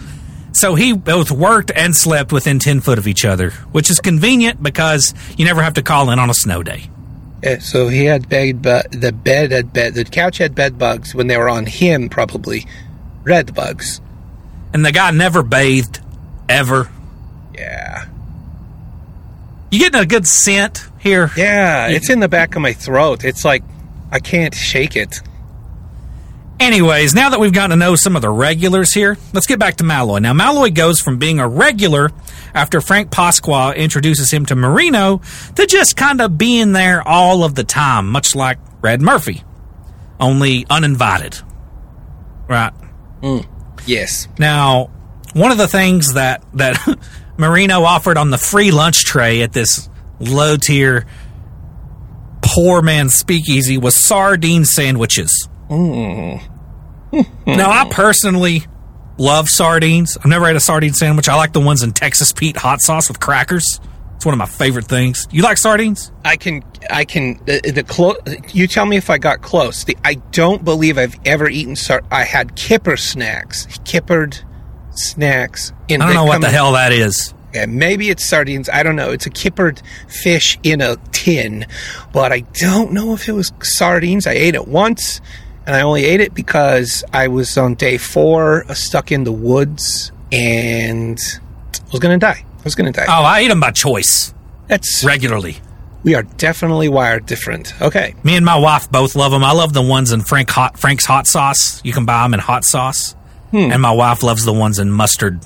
[0.54, 4.62] So he both worked and slept within ten foot of each other, which is convenient
[4.62, 6.90] because you never have to call in on a snow day.
[7.42, 11.16] Yeah, so he had bed, bu- the bed had bed, the couch had bed bugs
[11.16, 12.68] when they were on him, probably
[13.24, 14.00] red bugs.
[14.74, 16.00] And the guy never bathed
[16.48, 16.90] ever.
[17.54, 18.06] Yeah.
[19.70, 21.32] You getting a good scent here?
[21.36, 23.24] Yeah, it's in the back of my throat.
[23.24, 23.64] It's like
[24.12, 25.22] I can't shake it.
[26.60, 29.78] Anyways, now that we've gotten to know some of the regulars here, let's get back
[29.78, 30.20] to Malloy.
[30.20, 32.12] Now, Malloy goes from being a regular
[32.54, 35.22] after Frank Pasqua introduces him to Marino
[35.56, 39.44] to just kind of being there all of the time, much like Red Murphy,
[40.20, 41.40] only uninvited.
[42.48, 42.74] Right.
[43.24, 43.40] Hmm.
[43.86, 44.28] Yes.
[44.38, 44.90] Now,
[45.34, 46.78] one of the things that that
[47.38, 51.06] Marino offered on the free lunch tray at this low tier
[52.42, 55.48] poor man speakeasy was sardine sandwiches.
[55.70, 56.42] Mm.
[57.48, 58.66] now, I personally
[59.18, 60.18] love sardines.
[60.18, 61.30] I've never had a sardine sandwich.
[61.30, 63.80] I like the ones in Texas Pete hot sauce with crackers.
[64.22, 65.28] It's one of my favorite things.
[65.32, 66.12] You like sardines?
[66.24, 67.44] I can, I can.
[67.46, 68.18] The, the clo-
[68.54, 69.84] You tell me if I got close.
[69.84, 71.76] The, I don't believe I've ever eaten.
[71.76, 74.40] Sar- I had kipper snacks, kippered
[74.92, 75.74] snacks.
[75.88, 77.34] In I don't know what the in- hell that is.
[77.56, 78.70] Yeah, maybe it's sardines.
[78.70, 79.10] I don't know.
[79.10, 81.66] It's a kippered fish in a tin,
[82.14, 84.28] but I don't know if it was sardines.
[84.28, 85.20] I ate it once,
[85.66, 89.32] and I only ate it because I was on day four, uh, stuck in the
[89.32, 91.18] woods, and
[91.92, 92.46] was gonna die.
[92.62, 93.06] I was gonna die.
[93.08, 94.34] Oh, I eat them by choice.
[94.68, 95.58] That's regularly.
[96.04, 97.80] We are definitely wired different.
[97.82, 98.16] Okay.
[98.24, 99.44] Me and my wife both love them.
[99.44, 101.80] I love the ones in Frank hot, Frank's hot sauce.
[101.84, 103.14] You can buy them in hot sauce.
[103.52, 103.72] Hmm.
[103.72, 105.42] And my wife loves the ones in mustard.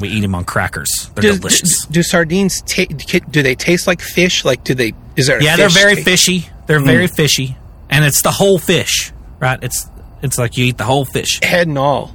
[0.00, 0.88] We eat them on crackers.
[1.14, 1.84] They're Do, delicious.
[1.86, 2.84] do sardines ta-
[3.30, 4.44] do they taste like fish?
[4.44, 4.94] Like do they?
[5.16, 5.38] Is there?
[5.38, 6.06] A yeah, they're very taste?
[6.06, 6.48] fishy.
[6.66, 6.86] They're Mm.
[6.86, 7.56] very fishy,
[7.90, 9.58] and it's the whole fish, right?
[9.62, 9.88] It's
[10.22, 12.14] it's like you eat the whole fish, head and all.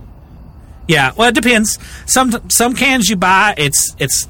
[0.87, 1.79] Yeah, well, it depends.
[2.05, 4.27] Some some cans you buy, it's it's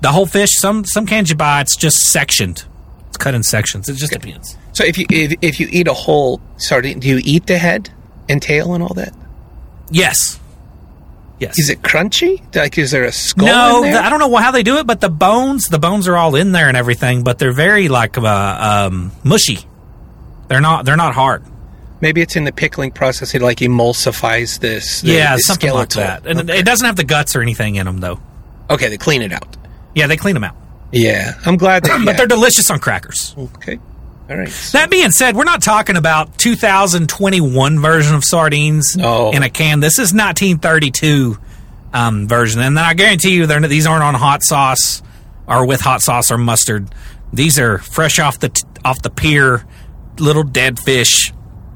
[0.00, 0.50] the whole fish.
[0.54, 2.64] Some some cans you buy, it's just sectioned.
[3.08, 3.88] It's cut in sections.
[3.88, 4.56] It just depends.
[4.72, 7.90] So if you if, if you eat a whole sardine, do you eat the head
[8.28, 9.14] and tail and all that?
[9.90, 10.40] Yes.
[11.38, 11.58] Yes.
[11.58, 12.40] Is it crunchy?
[12.54, 13.46] Like, is there a skull?
[13.46, 16.16] no, the- I don't know how they do it, but the bones, the bones are
[16.16, 19.58] all in there and everything, but they're very like uh, um, mushy.
[20.48, 20.84] They're not.
[20.84, 21.44] They're not hard.
[22.02, 23.32] Maybe it's in the pickling process.
[23.34, 25.00] It like emulsifies this.
[25.02, 26.26] the- yeah, the something like that.
[26.26, 28.20] And it doesn't have the guts or anything in them, though.
[28.68, 29.56] Okay, they clean it out.
[29.94, 30.56] Yeah, they clean them out.
[30.90, 32.02] Yeah, I'm glad that.
[32.04, 33.34] but they're delicious on crackers.
[33.38, 33.78] Okay.
[34.28, 34.48] All right.
[34.72, 38.96] That being said, we're not talking about 2021 version of sardines
[39.30, 39.80] in a can.
[39.80, 41.38] This is 1932
[41.92, 45.02] um, version, and I guarantee you, they're, these aren't on hot sauce
[45.46, 46.88] or with hot sauce or mustard.
[47.32, 49.64] These are fresh off the t- off the pier,
[50.18, 51.32] little dead fish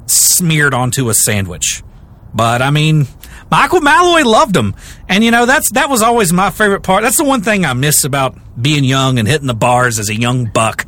[0.07, 1.83] smeared onto a sandwich.
[2.35, 3.07] But I mean,
[3.51, 4.75] Michael Malloy loved them,
[5.09, 7.03] and you know that's that was always my favorite part.
[7.03, 10.15] That's the one thing I miss about being young and hitting the bars as a
[10.15, 10.87] young buck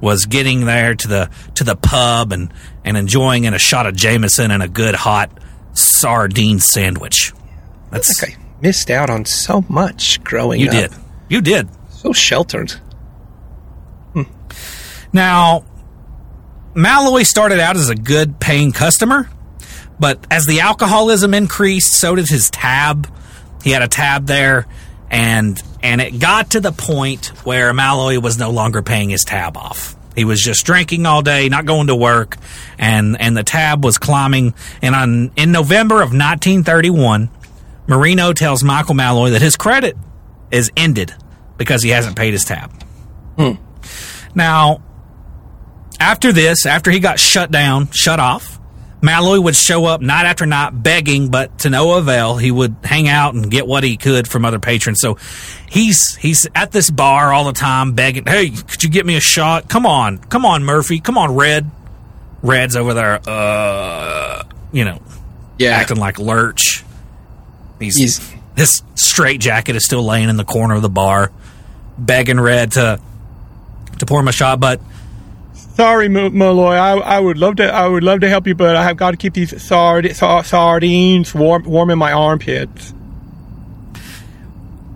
[0.00, 2.52] was getting there to the to the pub and
[2.84, 5.30] and enjoying in a shot of Jameson and a good hot
[5.72, 7.32] sardine sandwich.
[7.90, 10.72] That's like I missed out on so much growing you up.
[10.72, 10.92] did.
[11.28, 11.68] You did.
[11.90, 12.74] So sheltered.
[15.12, 15.64] Now,
[16.74, 19.28] Malloy started out as a good paying customer,
[20.00, 23.12] but as the alcoholism increased, so did his tab.
[23.62, 24.66] He had a tab there,
[25.10, 29.56] and and it got to the point where Malloy was no longer paying his tab
[29.56, 29.96] off.
[30.14, 32.36] He was just drinking all day, not going to work,
[32.78, 34.54] and and the tab was climbing.
[34.80, 37.30] And on in November of 1931,
[37.86, 39.96] Marino tells Michael Malloy that his credit
[40.50, 41.14] is ended
[41.56, 42.70] because he hasn't paid his tab.
[43.36, 43.52] Hmm.
[44.34, 44.82] Now,
[46.00, 48.58] after this, after he got shut down, shut off,
[49.00, 52.36] Malloy would show up night after night begging, but to no avail.
[52.36, 55.00] He would hang out and get what he could from other patrons.
[55.00, 55.18] So
[55.68, 59.20] he's he's at this bar all the time begging, "Hey, could you get me a
[59.20, 59.68] shot?
[59.68, 61.68] Come on, come on, Murphy, come on, Red."
[62.42, 65.00] Red's over there, uh, you know,
[65.58, 65.70] Yeah.
[65.76, 66.84] acting like Lurch.
[67.80, 68.20] He's,
[68.56, 71.30] his straight jacket is still laying in the corner of the bar,
[71.98, 73.00] begging Red to
[73.98, 74.80] to pour him a shot, but
[75.74, 76.74] Sorry, Malloy.
[76.74, 77.64] I, I would love to.
[77.72, 80.44] I would love to help you, but I have got to keep these sard, sar-
[80.44, 82.92] sardines warm, warm in my armpits.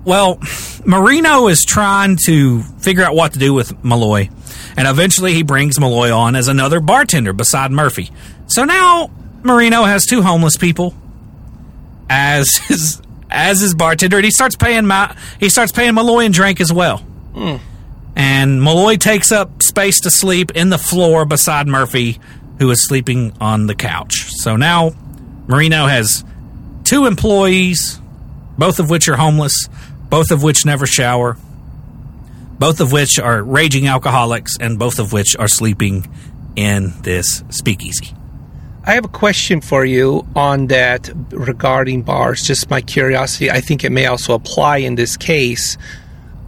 [0.04, 0.38] Well,
[0.84, 4.28] Marino is trying to figure out what to do with Malloy,
[4.76, 8.10] and eventually he brings Malloy on as another bartender beside Murphy.
[8.46, 9.10] So now
[9.42, 10.94] Marino has two homeless people
[12.08, 13.00] as his
[13.30, 16.72] as his bartender, and he starts paying Ma- he starts paying Malloy and drink as
[16.72, 16.98] well.
[17.34, 17.56] Hmm.
[18.16, 22.18] And Malloy takes up space to sleep in the floor beside Murphy,
[22.58, 24.30] who is sleeping on the couch.
[24.38, 24.92] So now
[25.46, 26.24] Marino has
[26.84, 28.00] two employees,
[28.56, 29.68] both of which are homeless,
[30.08, 31.36] both of which never shower,
[32.58, 36.10] both of which are raging alcoholics, and both of which are sleeping
[36.56, 38.14] in this speakeasy.
[38.84, 42.46] I have a question for you on that regarding bars.
[42.46, 43.50] Just my curiosity.
[43.50, 45.76] I think it may also apply in this case.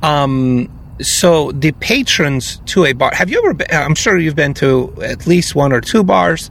[0.02, 0.70] Um,
[1.00, 3.12] so the patrons to a bar.
[3.14, 3.54] Have you ever?
[3.54, 6.50] Been, I'm sure you've been to at least one or two bars.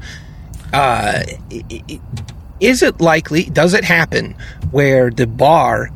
[0.74, 1.24] Uh,
[2.60, 3.43] is it likely?
[3.43, 4.36] Does it happen
[4.72, 5.89] where the bar,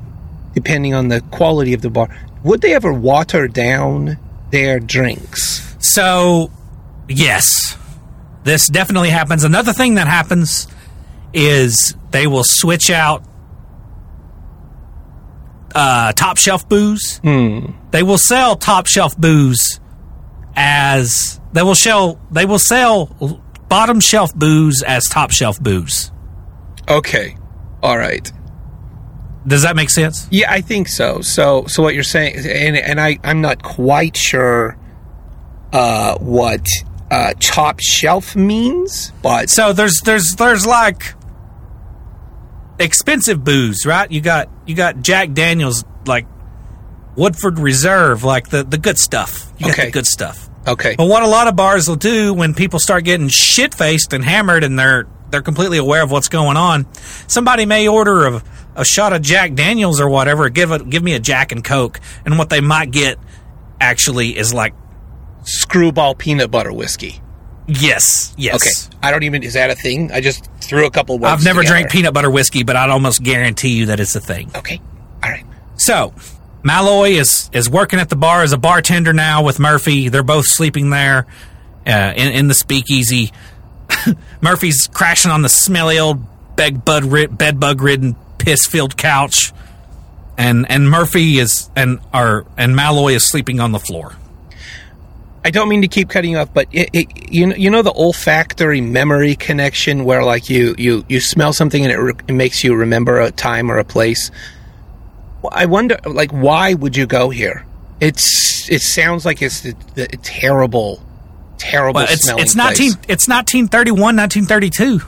[0.53, 2.09] depending on the quality of the bar,
[2.43, 4.17] would they ever water down
[4.51, 5.75] their drinks?
[5.79, 6.51] So,
[7.07, 7.77] yes,
[8.43, 9.43] this definitely happens.
[9.43, 10.67] Another thing that happens
[11.33, 13.23] is they will switch out
[15.75, 17.19] uh, top shelf booze.
[17.23, 19.79] They will sell top shelf booze
[20.55, 22.19] as they will sell.
[22.31, 26.11] They will sell bottom shelf booze as top shelf booze.
[26.89, 27.37] Okay,
[27.81, 28.31] all right.
[29.47, 30.27] Does that make sense?
[30.29, 31.21] Yeah, I think so.
[31.21, 34.77] So, so what you're saying, and and I, I'm not quite sure
[35.73, 36.65] uh, what
[37.09, 41.15] uh, top shelf means, but so there's there's there's like
[42.79, 44.09] expensive booze, right?
[44.11, 46.25] You got you got Jack Daniels, like
[47.15, 49.51] Woodford Reserve, like the the good stuff.
[49.59, 49.85] You got Okay.
[49.85, 50.49] the good stuff.
[50.67, 50.95] Okay.
[50.95, 54.23] But what a lot of bars will do when people start getting shit faced and
[54.23, 56.85] hammered and they're they're completely aware of what's going on,
[57.27, 58.43] somebody may order a,
[58.75, 61.99] a shot of Jack Daniels or whatever, give it give me a Jack and Coke,
[62.25, 63.17] and what they might get
[63.79, 64.73] actually is like
[65.43, 67.21] Skrewball peanut butter whiskey.
[67.67, 68.55] Yes, yes.
[68.55, 69.43] Okay, I don't even.
[69.43, 70.11] Is that a thing?
[70.11, 71.31] I just threw a couple words.
[71.31, 71.79] I've never together.
[71.79, 74.51] drank peanut butter whiskey, but I'd almost guarantee you that it's a thing.
[74.55, 74.81] Okay.
[75.23, 75.45] All right.
[75.77, 76.13] So,
[76.63, 80.09] Malloy is is working at the bar as a bartender now with Murphy.
[80.09, 81.27] They're both sleeping there
[81.85, 83.31] uh, in, in the speakeasy.
[84.41, 86.21] Murphy's crashing on the smelly old
[86.55, 89.53] bed bug bed bug ridden piss filled couch,
[90.37, 94.15] and and Murphy is and are and Malloy is sleeping on the floor.
[95.43, 97.81] I don't mean to keep cutting you off, but it, it, you know, you know
[97.81, 102.33] the olfactory memory connection where like you you you smell something and it, re- it
[102.33, 104.29] makes you remember a time or a place.
[105.51, 107.65] I wonder, like, why would you go here?
[107.99, 111.01] It's it sounds like it's the, the terrible,
[111.57, 113.05] terrible Well, it's it's nineteen place.
[113.07, 115.01] it's 1931, 1932.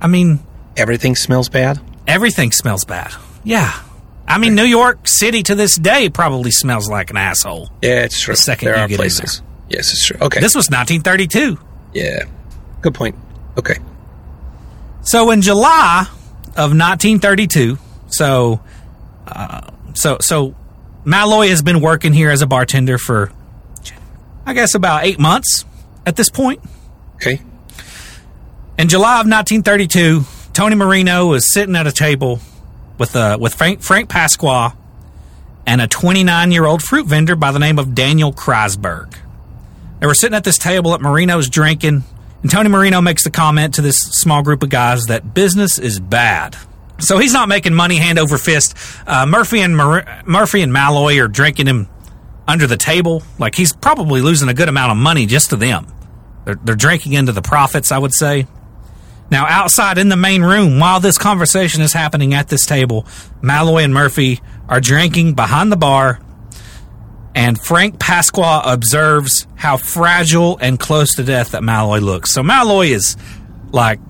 [0.00, 0.40] I mean,
[0.76, 1.80] everything smells bad.
[2.06, 3.12] Everything smells bad.
[3.44, 3.72] Yeah.
[4.26, 7.70] I mean, New York City to this day probably smells like an asshole.
[7.80, 8.34] Yeah, it's true.
[8.34, 9.42] The second There you get in places.
[9.68, 10.18] Yes, it's true.
[10.20, 10.40] Okay.
[10.40, 11.58] This was 1932.
[11.92, 12.24] Yeah.
[12.80, 13.16] Good point.
[13.58, 13.76] Okay.
[15.02, 16.06] So in July
[16.56, 18.60] of 1932, so
[19.26, 20.54] uh, so so
[21.04, 23.32] Malloy has been working here as a bartender for
[24.46, 25.64] I guess about 8 months
[26.06, 26.60] at this point.
[27.16, 27.40] Okay.
[28.78, 32.40] In July of 1932, Tony Marino was sitting at a table
[32.96, 34.74] with uh, with Frank Frank Pasqua
[35.66, 39.14] and a 29 year old fruit vendor by the name of Daniel Kriesberg.
[40.00, 42.04] They were sitting at this table at Marino's drinking,
[42.42, 45.98] and Tony Marino makes the comment to this small group of guys that business is
[45.98, 46.56] bad.
[47.00, 48.76] So he's not making money hand over fist.
[49.06, 51.88] Uh, Murphy and Mar- Murphy and Malloy are drinking him
[52.46, 53.22] under the table.
[53.38, 55.86] Like he's probably losing a good amount of money just to them.
[56.44, 58.46] They're, they're drinking into the profits, I would say.
[59.30, 63.06] Now, outside in the main room, while this conversation is happening at this table,
[63.42, 66.18] Malloy and Murphy are drinking behind the bar,
[67.34, 72.32] and Frank Pasqua observes how fragile and close to death that Malloy looks.
[72.32, 73.16] So Malloy is
[73.70, 74.00] like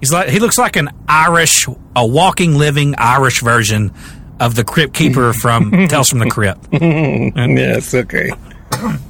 [0.00, 3.92] he's like he looks like an Irish, a walking, living Irish version
[4.40, 6.68] of the Crypt Keeper from Tales from the Crypt.
[6.72, 8.30] yes, okay.
[8.70, 9.00] How,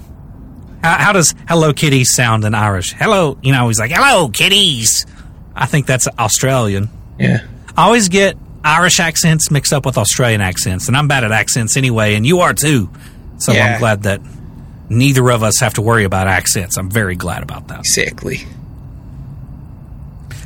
[0.82, 2.92] how does "Hello Kitty" sound in Irish?
[2.92, 5.06] Hello, you know, he's like "Hello Kitties."
[5.54, 6.88] I think that's Australian.
[7.18, 7.44] Yeah.
[7.76, 11.76] I always get Irish accents mixed up with Australian accents, and I'm bad at accents
[11.76, 12.90] anyway, and you are too.
[13.38, 13.74] So Yeah.
[13.74, 14.20] I'm glad that
[14.88, 16.76] neither of us have to worry about accents.
[16.76, 17.80] I'm very glad about that.
[17.80, 18.46] Exactly.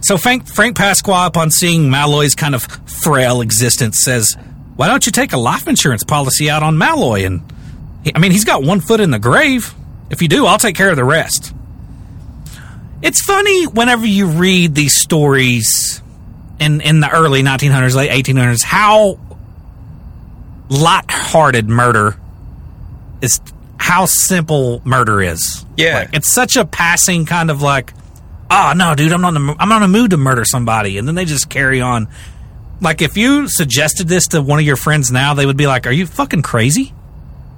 [0.02, 2.64] So Frank, Frank Pasqua, upon seeing Malloy's kind of
[3.02, 4.36] frail existence, says,
[4.74, 7.40] "Why don't you take a life insurance policy out on Malloy?" And
[8.02, 9.74] he, I mean, he's got one foot in the grave.
[10.10, 11.54] If you do, I'll take care of the rest.
[13.00, 16.02] It's funny whenever you read these stories
[16.58, 19.18] in in the early 1900s, late 1800s, how
[20.68, 22.16] light-hearted murder
[23.22, 23.40] is,
[23.78, 25.64] how simple murder is.
[25.76, 26.00] Yeah.
[26.00, 27.92] Like, it's such a passing kind of like,
[28.50, 30.98] oh no, dude, I'm not in the, I'm not in a mood to murder somebody,
[30.98, 32.08] and then they just carry on.
[32.80, 35.86] Like if you suggested this to one of your friends now, they would be like,
[35.86, 36.92] "Are you fucking crazy?"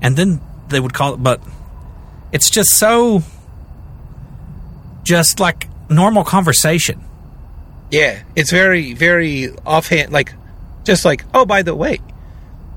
[0.00, 1.22] And then they would call it.
[1.22, 1.42] But
[2.32, 3.22] it's just so,
[5.02, 7.02] just like normal conversation.
[7.90, 10.12] Yeah, it's very, very offhand.
[10.12, 10.34] Like,
[10.84, 12.00] just like, oh, by the way,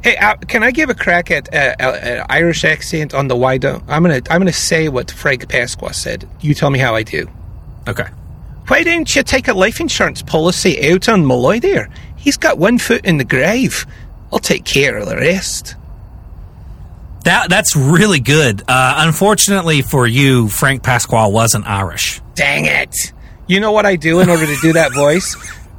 [0.07, 3.35] hey, uh, can I give a crack at uh, uh, an Irish accent on the
[3.35, 3.83] why don't?
[3.87, 6.27] I'm gonna, I'm gonna say what Frank Pasqua said.
[6.39, 7.29] You tell me how I do.
[7.87, 8.07] Okay.
[8.67, 11.89] Why don't you take a life insurance policy out on Malloy there?
[12.15, 13.85] He's got one foot in the grave.
[14.31, 15.75] I'll take care of the rest.
[17.23, 18.63] That that's really good.
[18.67, 22.21] Uh, unfortunately for you, Frank Pasquale wasn't Irish.
[22.35, 23.11] Dang it!
[23.47, 25.35] You know what I do in order to do that voice?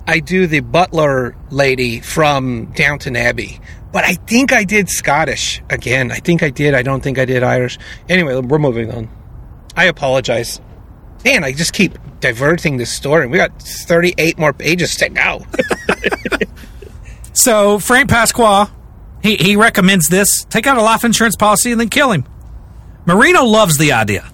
[0.07, 3.61] I do the butler lady from Downton Abbey.
[3.93, 6.13] But I think I did Scottish again.
[6.13, 6.75] I think I did.
[6.75, 7.79] I don't think I did Irish.
[8.09, 9.09] Anyway, we're moving on.
[9.77, 10.61] I apologize.
[11.25, 13.27] Man, I just keep diverting this story.
[13.27, 15.45] We got 38 more pages to go.
[17.39, 18.69] So Frank Pasqua,
[19.23, 22.25] he he recommends this: take out a life insurance policy and then kill him.
[23.07, 24.29] Marino loves the idea.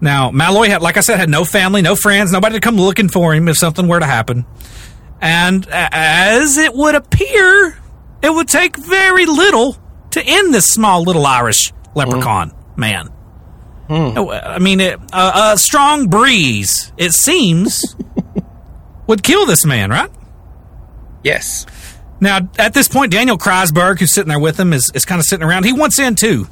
[0.00, 3.08] Now Malloy had, like I said, had no family, no friends, nobody to come looking
[3.08, 4.44] for him if something were to happen.
[5.20, 7.78] And as it would appear,
[8.22, 9.76] it would take very little
[10.10, 13.06] to end this small little Irish leprechaun man.
[13.88, 14.16] Hmm.
[14.16, 17.96] Oh, I mean, it, a, a strong breeze, it seems,
[19.06, 20.10] would kill this man, right?
[21.22, 21.66] yes.
[22.20, 25.24] Now, at this point, Daniel Kriesberg, who's sitting there with him, is, is kind of
[25.24, 25.64] sitting around.
[25.64, 26.46] He wants in too.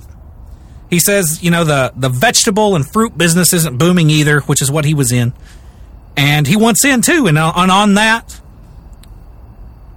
[0.88, 4.70] He says, you know, the, the vegetable and fruit business isn't booming either, which is
[4.70, 5.34] what he was in.
[6.16, 7.26] And he wants in too.
[7.26, 8.40] And uh, on, on that,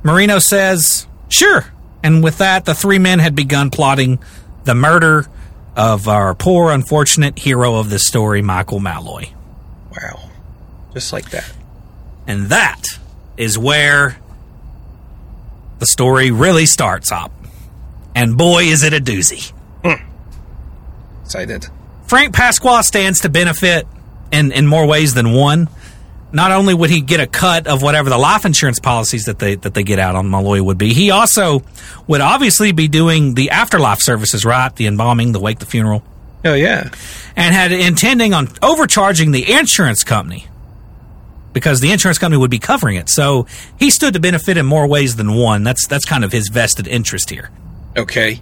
[0.04, 1.66] Marino says, sure.
[2.04, 4.20] And with that, the three men had begun plotting
[4.64, 5.28] the murder
[5.76, 9.30] of our poor, unfortunate hero of this story, Michael Malloy.
[9.92, 10.30] Wow.
[10.94, 11.52] Just like that.
[12.28, 12.82] And that
[13.38, 14.18] is where
[15.80, 17.32] the story really starts up.
[18.14, 19.52] And boy, is it a doozy.
[19.84, 20.06] Hmm.
[21.24, 21.68] Excited.
[22.08, 23.88] Frank Pasqua stands to benefit
[24.32, 25.70] in, in more ways than one.
[26.34, 29.56] Not only would he get a cut of whatever the life insurance policies that they
[29.56, 31.62] that they get out on Malloy would be, he also
[32.08, 34.74] would obviously be doing the afterlife services, right?
[34.76, 36.04] The embalming, the wake, the funeral.
[36.44, 36.90] Oh, yeah.
[37.36, 40.48] and had intending on overcharging the insurance company
[41.54, 43.10] because the insurance company would be covering it.
[43.10, 43.46] So
[43.78, 45.64] he stood to benefit in more ways than one.
[45.64, 47.52] That's that's kind of his vested interest here.
[47.96, 48.42] Okay.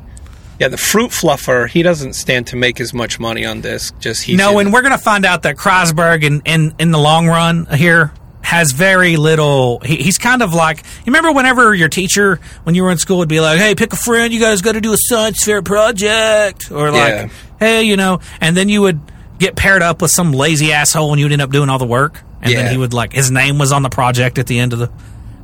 [0.60, 3.92] Yeah, the fruit fluffer, he doesn't stand to make as much money on this.
[4.00, 6.92] Just he's no, in- and we're going to find out that Kriesberg in, in in
[6.92, 9.80] the long run here has very little.
[9.80, 13.20] He, he's kind of like you remember whenever your teacher when you were in school
[13.20, 14.34] would be like, "Hey, pick a friend.
[14.34, 17.30] You guys got to do a science fair project," or like, Yeah.
[17.60, 19.00] "Hey, you know," and then you would
[19.38, 22.22] get paired up with some lazy asshole and you'd end up doing all the work,
[22.42, 22.64] and Yeah.
[22.64, 24.90] then he would like his name was on the project at the end of the.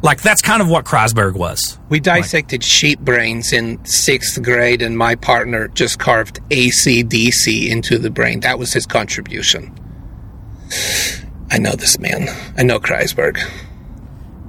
[0.05, 1.79] Like that's kind of what Kriesberg was.
[1.89, 8.11] We dissected sheep brains in sixth grade, and my partner just carved ACDC into the
[8.11, 8.41] brain.
[8.41, 9.73] That was his contribution.
[11.49, 12.27] I know this man.
[12.55, 13.39] I know Kriesberg.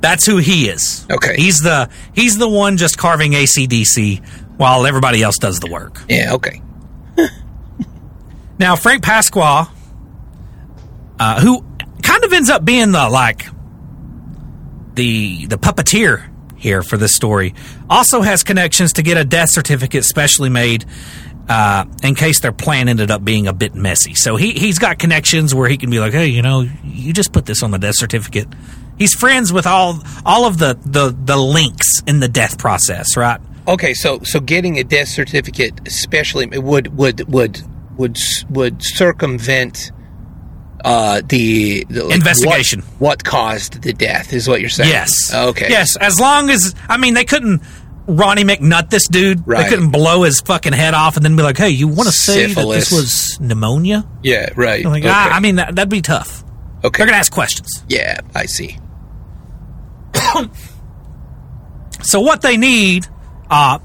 [0.02, 1.06] That's who he is.
[1.10, 1.36] Okay.
[1.36, 4.22] He's the he's the one just carving ACDC
[4.58, 6.02] while everybody else does the work.
[6.06, 6.60] Yeah, okay.
[8.58, 9.68] Now Frank Pasqua,
[11.18, 11.62] uh, who
[12.02, 13.46] kind of ends up being the like
[14.96, 17.54] the the puppeteer here for this story,
[17.88, 20.84] also has connections to get a death certificate specially made
[21.48, 24.14] uh, in case their plan ended up being a bit messy.
[24.14, 27.32] So he he's got connections where he can be like, hey, you know, you just
[27.32, 28.48] put this on the death certificate.
[28.98, 33.40] He's friends with all all of the the the links in the death process, right?
[33.68, 37.62] Okay, so so getting a death certificate, especially, would would would
[37.96, 38.18] would
[38.50, 39.92] would circumvent
[40.86, 42.80] uh, the, the Investigation.
[42.82, 44.88] What, what caused the death is what you're saying?
[44.88, 45.34] Yes.
[45.34, 45.66] Okay.
[45.68, 47.60] Yes, as long as I mean they couldn't
[48.06, 49.46] Ronnie McNutt this dude.
[49.48, 49.64] Right.
[49.64, 52.12] They couldn't blow his fucking head off and then be like, "Hey, you want to
[52.12, 54.50] say that this was pneumonia?" Yeah.
[54.54, 54.84] Right.
[54.84, 55.12] Like, okay.
[55.12, 56.44] ah, I mean, that, that'd be tough.
[56.84, 56.98] Okay.
[56.98, 57.68] They're gonna ask questions.
[57.88, 58.78] yeah, I see.
[62.02, 63.08] So what they need
[63.50, 63.80] uh,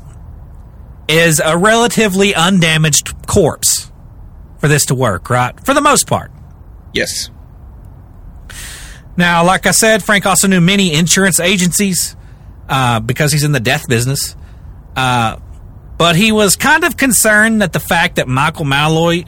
[1.08, 3.92] is a relatively undamaged corpse
[4.60, 5.60] for this to work, right?
[5.66, 6.32] For the most part.
[6.94, 7.30] Yes.
[9.18, 12.16] Now, like I said, Frank also knew many insurance agencies
[12.70, 14.36] uh, because he's in the death business.
[14.96, 15.38] Uh,
[15.98, 19.26] but he was kind of concerned that the fact that Michael Malloy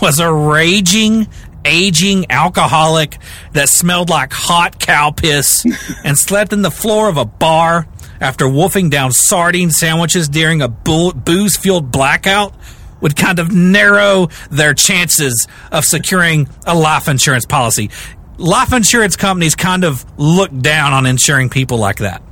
[0.00, 1.28] was a raging,
[1.64, 3.18] aging alcoholic
[3.52, 5.64] that smelled like hot cow piss
[6.04, 7.86] and slept in the floor of a bar
[8.20, 12.54] after wolfing down sardine sandwiches during a booze fueled blackout
[13.02, 17.90] would kind of narrow their chances of securing a life insurance policy.
[18.38, 22.22] Life insurance companies kind of look down on insuring people like that.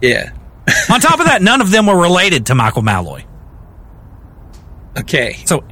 [0.00, 0.32] Yeah.
[0.90, 3.24] on top of that, none of them were related to Michael Malloy.
[4.96, 5.34] Okay.
[5.44, 5.64] So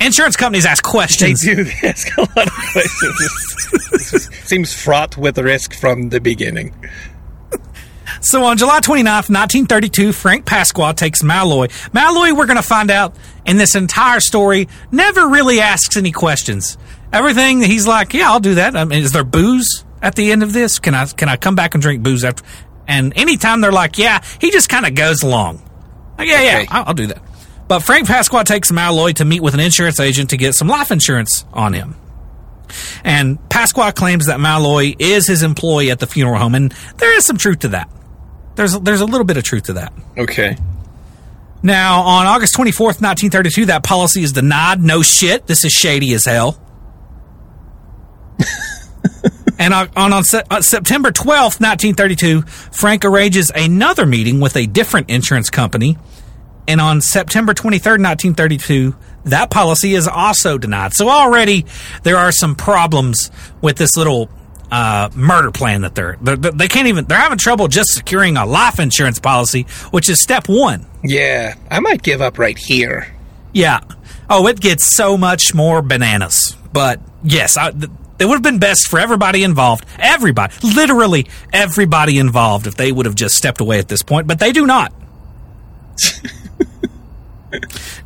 [0.00, 1.40] insurance companies ask questions.
[1.40, 4.34] They do ask a lot of questions.
[4.48, 6.74] Seems fraught with risk from the beginning.
[8.22, 11.66] So on July 29th, 1932, Frank Pasqua takes Malloy.
[11.92, 16.78] Malloy, we're going to find out in this entire story, never really asks any questions.
[17.12, 18.76] Everything he's like, yeah, I'll do that.
[18.76, 20.78] I mean, is there booze at the end of this?
[20.78, 22.44] Can I can I come back and drink booze after?
[22.86, 25.60] And anytime they're like, yeah, he just kind of goes along.
[26.16, 27.22] Like, yeah, yeah, I'll, I'll do that.
[27.66, 30.92] But Frank Pasqua takes Malloy to meet with an insurance agent to get some life
[30.92, 31.96] insurance on him.
[33.04, 37.24] And Pasqua claims that Malloy is his employee at the funeral home, and there is
[37.26, 37.90] some truth to that.
[38.54, 39.92] There's there's a little bit of truth to that.
[40.16, 40.56] Okay.
[41.62, 44.82] Now, on August 24th, 1932, that policy is denied.
[44.82, 45.46] No shit.
[45.46, 46.60] This is shady as hell.
[49.60, 54.56] and on, on, on, Se- on uh, September 12th, 1932, Frank arranges another meeting with
[54.56, 55.96] a different insurance company.
[56.66, 60.94] And on September 23rd, 1932, that policy is also denied.
[60.94, 61.66] So already
[62.02, 63.30] there are some problems
[63.60, 64.28] with this little
[64.72, 68.46] uh, murder plan that they're, they're they can't even they're having trouble just securing a
[68.46, 70.86] life insurance policy, which is step one.
[71.04, 73.14] Yeah, I might give up right here.
[73.52, 73.80] Yeah.
[74.30, 76.56] Oh, it gets so much more bananas.
[76.72, 82.18] But yes, I, th- it would have been best for everybody involved, everybody, literally everybody
[82.18, 84.26] involved, if they would have just stepped away at this point.
[84.26, 84.94] But they do not.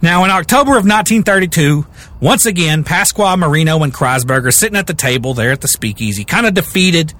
[0.02, 1.86] now, in October of 1932,
[2.20, 6.24] once again, Pasqua, Marino, and Kriesberg are sitting at the table there at the speakeasy,
[6.24, 7.12] kind of defeated,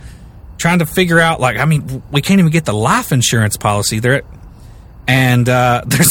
[0.59, 3.99] trying to figure out, like, I mean, we can't even get the life insurance policy.
[3.99, 4.22] They're,
[5.07, 6.07] and uh, they're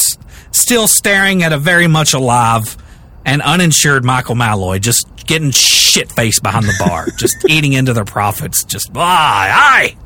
[0.52, 2.78] still staring at a very much alive
[3.26, 8.06] and uninsured Michael Malloy, just getting shit faced behind the bar, just eating into their
[8.06, 8.64] profits.
[8.64, 9.98] Just, aye, aye.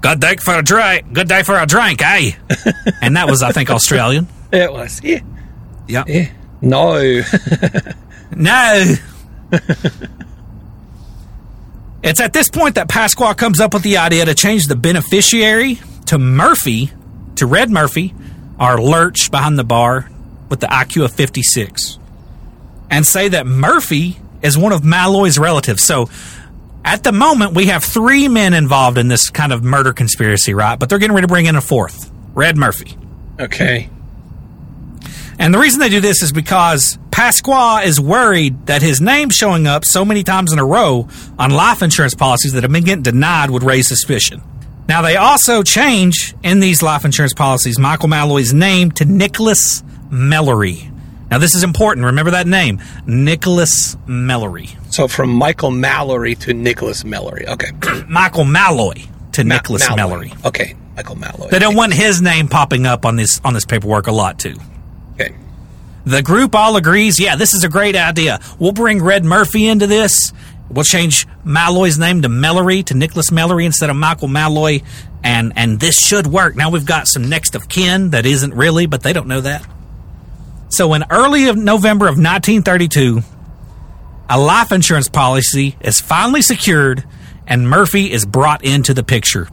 [0.00, 1.12] Good day for a drink.
[1.12, 2.32] Good day for a drink, eh?
[3.00, 4.26] and that was, I think, Australian.
[4.52, 5.02] It was.
[5.02, 5.20] Yeah.
[5.88, 6.04] Yeah.
[6.06, 6.30] Yeah.
[6.60, 7.22] No.
[8.34, 8.94] No.
[12.02, 15.78] it's at this point that Pasqua comes up with the idea to change the beneficiary
[16.06, 16.90] to Murphy,
[17.36, 18.14] to Red Murphy,
[18.58, 20.10] our lurch behind the bar
[20.48, 21.98] with the IQ of 56,
[22.90, 25.84] and say that Murphy is one of Malloy's relatives.
[25.84, 26.08] So
[26.84, 30.78] at the moment, we have three men involved in this kind of murder conspiracy, right?
[30.78, 32.96] But they're getting ready to bring in a fourth, Red Murphy.
[33.40, 33.88] Okay.
[35.38, 39.66] And the reason they do this is because Pasqua is worried that his name showing
[39.66, 41.08] up so many times in a row
[41.38, 44.42] on life insurance policies that have been getting denied would raise suspicion.
[44.88, 50.92] Now, they also change in these life insurance policies Michael Malloy's name to Nicholas Mellery.
[51.30, 52.06] Now, this is important.
[52.06, 54.70] Remember that name Nicholas Mellery.
[54.92, 57.48] So from Michael Mallory to Nicholas Mallory.
[57.48, 57.70] Okay.
[58.08, 58.94] Michael Malloy
[59.32, 60.28] to Ma- Nicholas Mallory.
[60.28, 60.46] Mellery.
[60.46, 60.76] Okay.
[60.94, 61.48] Michael Malloy.
[61.48, 64.56] They don't want his name popping up on this on this paperwork a lot too.
[66.06, 68.38] The group all agrees, yeah, this is a great idea.
[68.60, 70.32] We'll bring Red Murphy into this.
[70.70, 74.82] We'll change Malloy's name to Mellery to Nicholas Mellery instead of Michael Malloy,
[75.24, 76.54] and and this should work.
[76.54, 79.66] Now we've got some next of kin that isn't really, but they don't know that.
[80.68, 83.22] So in early of November of 1932,
[84.30, 87.04] a life insurance policy is finally secured,
[87.48, 89.48] and Murphy is brought into the picture.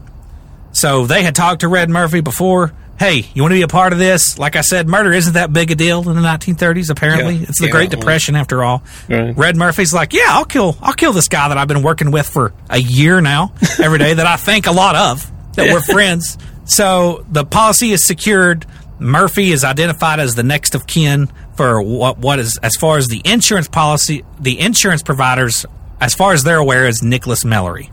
[0.71, 2.73] So they had talked to Red Murphy before.
[3.03, 4.39] Hey, you want to be a part of this?
[4.39, 6.89] Like I said, murder isn't that big a deal in the 1930s.
[6.89, 7.45] Apparently, Yeah.
[7.49, 7.99] it's the Yeah, Great well.
[7.99, 8.81] Depression after all.
[9.09, 9.35] Right.
[9.37, 12.27] Red Murphy's like, yeah, I'll kill, I'll kill this guy that I've been working with
[12.29, 16.37] for a year now, every day that I think a lot of that we're friends.
[16.65, 18.65] So the policy is secured.
[18.99, 23.07] Murphy is identified as the next of kin for what what is as far as
[23.09, 25.65] the insurance policy, the insurance providers,
[25.99, 27.89] as far as they're aware, is Nicholas Mellery.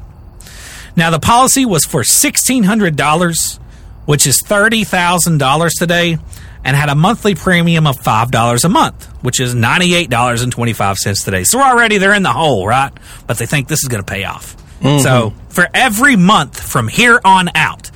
[0.97, 3.59] Now the policy was for sixteen hundred dollars,
[4.07, 6.19] which is thirty thousand dollars today,
[6.65, 10.43] and had a monthly premium of five dollars a month, which is ninety eight dollars
[10.43, 11.45] and twenty five cents today.
[11.45, 12.93] So already they're in the hole, right?
[13.27, 14.57] But they think this is going to pay off.
[14.81, 15.03] Mhm.
[15.03, 17.91] So for every month from here on out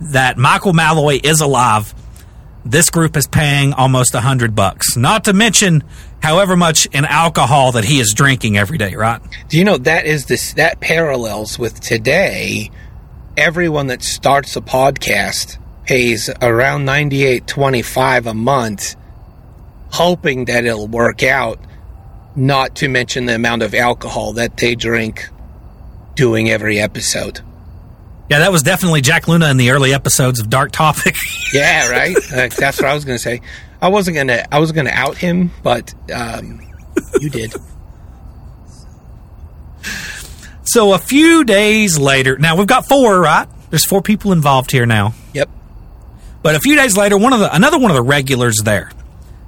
[0.00, 1.94] that Michael Malloy is alive,
[2.64, 4.96] this group is paying almost a hundred bucks.
[4.96, 5.84] Not to mention
[6.20, 9.20] however much in alcohol that he is drinking every day, right?
[9.48, 12.70] Do you know that is this that parallels with today?
[13.36, 18.96] Everyone that starts a podcast pays around ninety eight twenty five a month,
[19.90, 21.58] hoping that it'll work out.
[22.34, 25.28] Not to mention the amount of alcohol that they drink
[26.14, 27.40] doing every episode.
[28.28, 31.14] Yeah, that was definitely Jack Luna in the early episodes of Dark Topic.
[31.52, 32.16] Yeah, right.
[32.16, 33.40] Uh, that's what I was going to say.
[33.80, 34.44] I wasn't gonna.
[34.50, 36.60] I was gonna out him, but um,
[37.20, 37.54] you did.
[40.68, 43.48] So a few days later, now we've got four, right?
[43.70, 45.14] There's four people involved here now.
[45.34, 45.50] Yep.
[46.42, 48.90] But a few days later, one of the another one of the regulars there,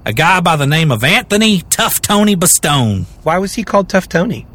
[0.05, 3.05] a guy by the name of Anthony Tough Tony Bastone.
[3.23, 4.47] Why was he called Tough Tony?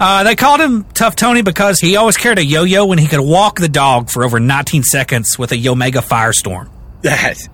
[0.00, 3.20] Uh, they called him Tough Tony because he always carried a yo-yo and he could
[3.20, 6.68] walk the dog for over 19 seconds with a Yomega Firestorm.
[7.02, 7.48] That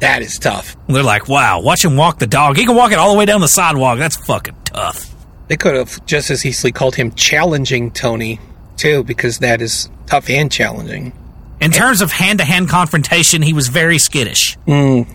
[0.00, 0.76] that is tough.
[0.86, 2.56] They're like, wow, watch him walk the dog.
[2.56, 3.98] He can walk it all the way down the sidewalk.
[3.98, 5.07] That's fucking tough.
[5.48, 8.38] They could have just as easily called him Challenging Tony
[8.76, 11.12] too, because that is tough and challenging.
[11.60, 14.56] In terms of hand-to-hand confrontation, he was very skittish.
[14.68, 15.08] Mm,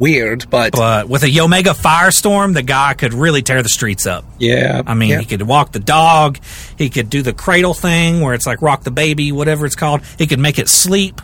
[0.00, 4.24] weird, but But with a Yomega Firestorm, the guy could really tear the streets up.
[4.40, 4.82] yeah.
[4.84, 5.20] I mean, yeah.
[5.20, 6.38] he could walk the dog.
[6.76, 10.00] He could do the cradle thing where it's like rock the baby, whatever it's called.
[10.18, 11.20] He could make it sleep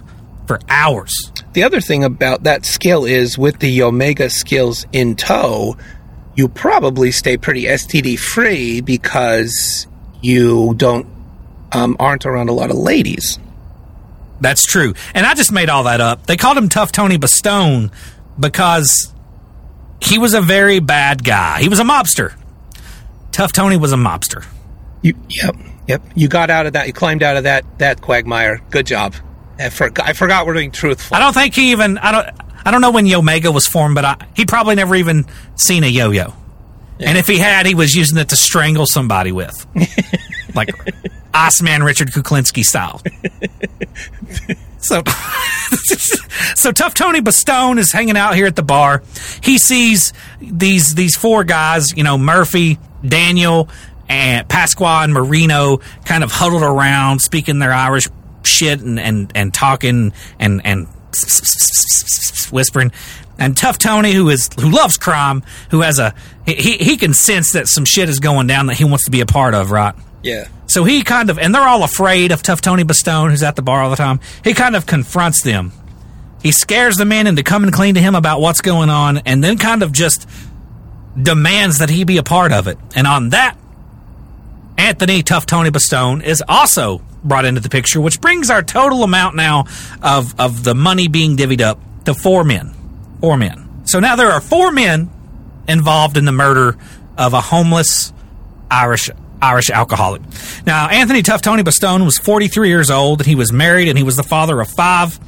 [0.47, 1.13] for hours.
[1.53, 5.77] The other thing about that skill is with the Omega skills in tow,
[6.35, 9.87] you probably stay pretty STD free because
[10.21, 11.07] you don't
[11.73, 13.39] um, aren't around a lot of ladies.
[14.41, 14.95] That's true.
[15.15, 16.27] And I just made all that up.
[16.27, 17.93] They called him Tough Tony Bastone
[18.39, 19.13] because
[20.01, 21.61] he was a very bad guy.
[21.61, 22.35] He was a mobster.
[23.33, 24.47] Tough Tony was a mobster.
[25.03, 25.55] You, yep,
[25.87, 26.03] yep.
[26.15, 26.87] You got out of that.
[26.87, 28.61] You climbed out of that that quagmire.
[28.71, 29.15] Good job.
[29.59, 31.17] I, for, I forgot we're doing truthful.
[31.17, 34.05] I don't think he even I don't I don't know when Yomega was formed, but
[34.05, 35.27] I, he probably never even
[35.57, 36.35] seen a yo-yo.
[36.99, 39.67] And if he had, he was using it to strangle somebody with,
[40.55, 40.71] like
[41.33, 43.01] Iceman Richard Kuklinski style.
[44.79, 45.03] so,
[46.55, 49.03] so tough Tony Bastone is hanging out here at the bar.
[49.43, 53.71] He sees these these four guys, you know Murphy, Daniel,
[54.09, 58.09] and Pasqua and Marino, kind of huddled around, speaking their Irish
[58.43, 60.89] shit and and and talking and and
[62.53, 62.93] whispering.
[63.39, 66.15] And tough Tony, who is who loves crime, who has a
[66.47, 69.21] he he can sense that some shit is going down that he wants to be
[69.21, 69.95] a part of, right?
[70.23, 70.49] Yeah.
[70.67, 73.63] So he kind of, and they're all afraid of Tough Tony Bastone, who's at the
[73.63, 74.21] bar all the time.
[74.45, 75.73] He kind of confronts them.
[76.43, 79.59] He scares the men into coming clean to him about what's going on, and then
[79.59, 80.29] kind of just
[81.21, 82.79] demands that he be a part of it.
[82.95, 83.57] And on that,
[84.81, 89.37] Anthony Tough Tony Bastone is also brought into the picture, which brings our total amount
[89.37, 89.67] now
[90.01, 92.75] of, of the money being divvied up to four men.
[93.21, 93.83] Four men.
[93.85, 95.11] So now there are four men
[95.69, 96.79] involved in the murder
[97.19, 98.15] of a homeless
[98.71, 99.11] Irish
[99.43, 100.23] Irish alcoholic.
[100.65, 104.05] Now, Anthony Tough Tony Bastone was 43 years old, and he was married, and he
[104.05, 105.21] was the father of five.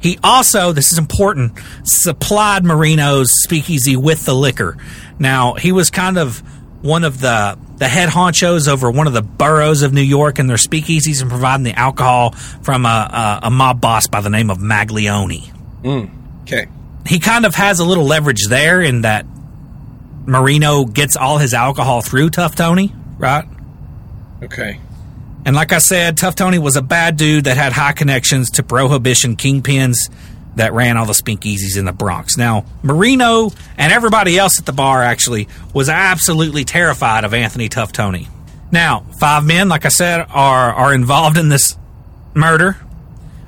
[0.00, 1.52] He also, this is important,
[1.84, 4.76] supplied Marino's speakeasy with the liquor.
[5.20, 6.42] Now, he was kind of
[6.82, 10.50] one of the the head honchos over one of the boroughs of New York and
[10.50, 12.32] their speakeasies and providing the alcohol
[12.62, 15.52] from a, a, a mob boss by the name of Maglione.
[15.82, 16.10] Mm.
[16.42, 16.66] Okay.
[17.06, 19.26] He kind of has a little leverage there in that
[20.26, 23.46] Marino gets all his alcohol through Tough Tony, right?
[24.42, 24.80] Okay.
[25.46, 28.62] And like I said, Tough Tony was a bad dude that had high connections to
[28.62, 30.10] prohibition kingpins
[30.58, 32.36] that ran all the speakeasies in the Bronx.
[32.36, 37.92] Now, Marino and everybody else at the bar actually was absolutely terrified of Anthony Tough
[37.92, 38.28] Tony.
[38.70, 41.76] Now, five men, like I said, are are involved in this
[42.34, 42.76] murder,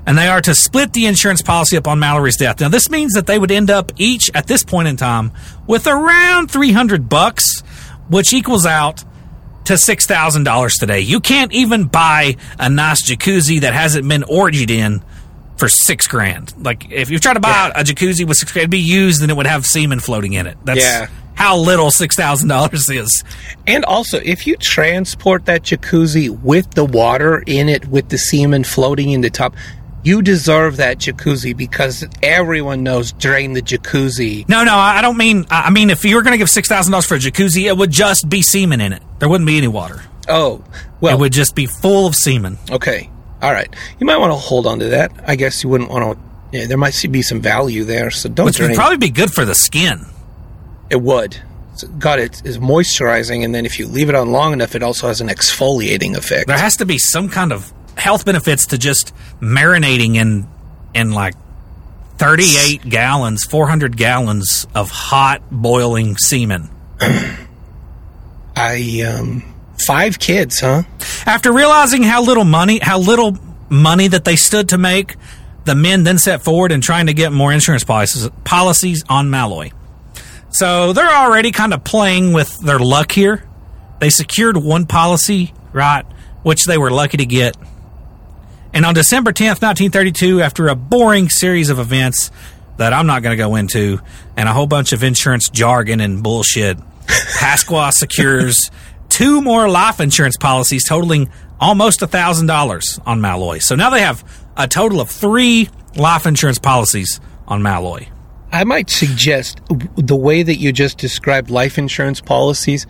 [0.07, 2.61] and they are to split the insurance policy upon Mallory's death.
[2.61, 5.33] Now, this means that they would end up each at this point in time
[5.67, 7.61] with around three hundred bucks,
[8.09, 9.05] which equals out
[9.67, 11.01] to six thousand dollars today.
[11.01, 15.03] You can't even buy a nice jacuzzi that hasn't been orgied in
[15.61, 16.53] for six grand.
[16.65, 19.31] Like if you try to buy a jacuzzi with six grand, it'd be used and
[19.31, 20.57] it would have semen floating in it.
[20.65, 21.07] That's Yeah.
[21.35, 23.23] how little six thousand dollars is.
[23.67, 28.65] And also, if you transport that jacuzzi with the water in it, with the semen
[28.65, 29.55] floating in the top,
[30.03, 34.49] you deserve that jacuzzi because everyone knows drain the jacuzzi.
[34.49, 35.45] No, no, I don't mean.
[35.51, 37.65] I I mean, if you were going to give six thousand dollars for a jacuzzi,
[37.69, 39.03] it would just be semen in it.
[39.19, 40.03] There wouldn't be any water.
[40.29, 40.65] Oh,
[41.01, 42.57] well, it would just be full of semen.
[42.71, 43.11] Okay,
[43.43, 43.75] all right.
[43.99, 45.13] You might want to hold on to that.
[45.27, 46.59] I guess you wouldn't want to.
[46.59, 49.45] Yeah, there might be some value there, so don't Which would probably be good for
[49.45, 50.07] the skin.
[50.91, 51.41] It would.
[51.99, 55.07] God, it is moisturizing, and then if you leave it on long enough, it also
[55.07, 56.49] has an exfoliating effect.
[56.49, 60.47] There has to be some kind of health benefits to just marinating in
[60.95, 61.35] in like
[62.19, 66.69] thirty eight gallons, four hundred gallons of hot boiling semen.
[68.57, 69.43] I um
[69.85, 70.83] five kids, huh?
[71.27, 73.37] After realizing how little money, how little
[73.69, 75.17] money that they stood to make,
[75.65, 79.71] the men then set forward in trying to get more insurance policies, policies on Malloy.
[80.51, 83.45] So they're already kind of playing with their luck here.
[84.01, 86.05] They secured one policy, right,
[86.43, 87.57] which they were lucky to get.
[88.73, 92.31] And on December 10th, 1932, after a boring series of events
[92.79, 94.01] that I'm not going to go into
[94.37, 98.71] and a whole bunch of insurance jargon and bullshit, Pasqua secures
[99.11, 101.31] two more life insurance policies totaling
[101.61, 103.59] almost $1,000 on Malloy.
[103.59, 104.25] So now they have
[104.57, 108.09] a total of three life insurance policies on Malloy.
[108.53, 109.61] I might suggest
[109.97, 112.87] the way that you just described life insurance policies,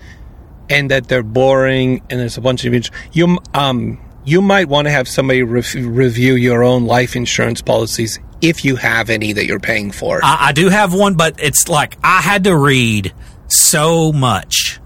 [0.70, 2.72] and that they're boring, and there's a bunch of
[3.12, 8.18] you um you might want to have somebody ref- review your own life insurance policies
[8.40, 10.20] if you have any that you're paying for.
[10.22, 13.12] I, I do have one, but it's like I had to read
[13.48, 14.80] so much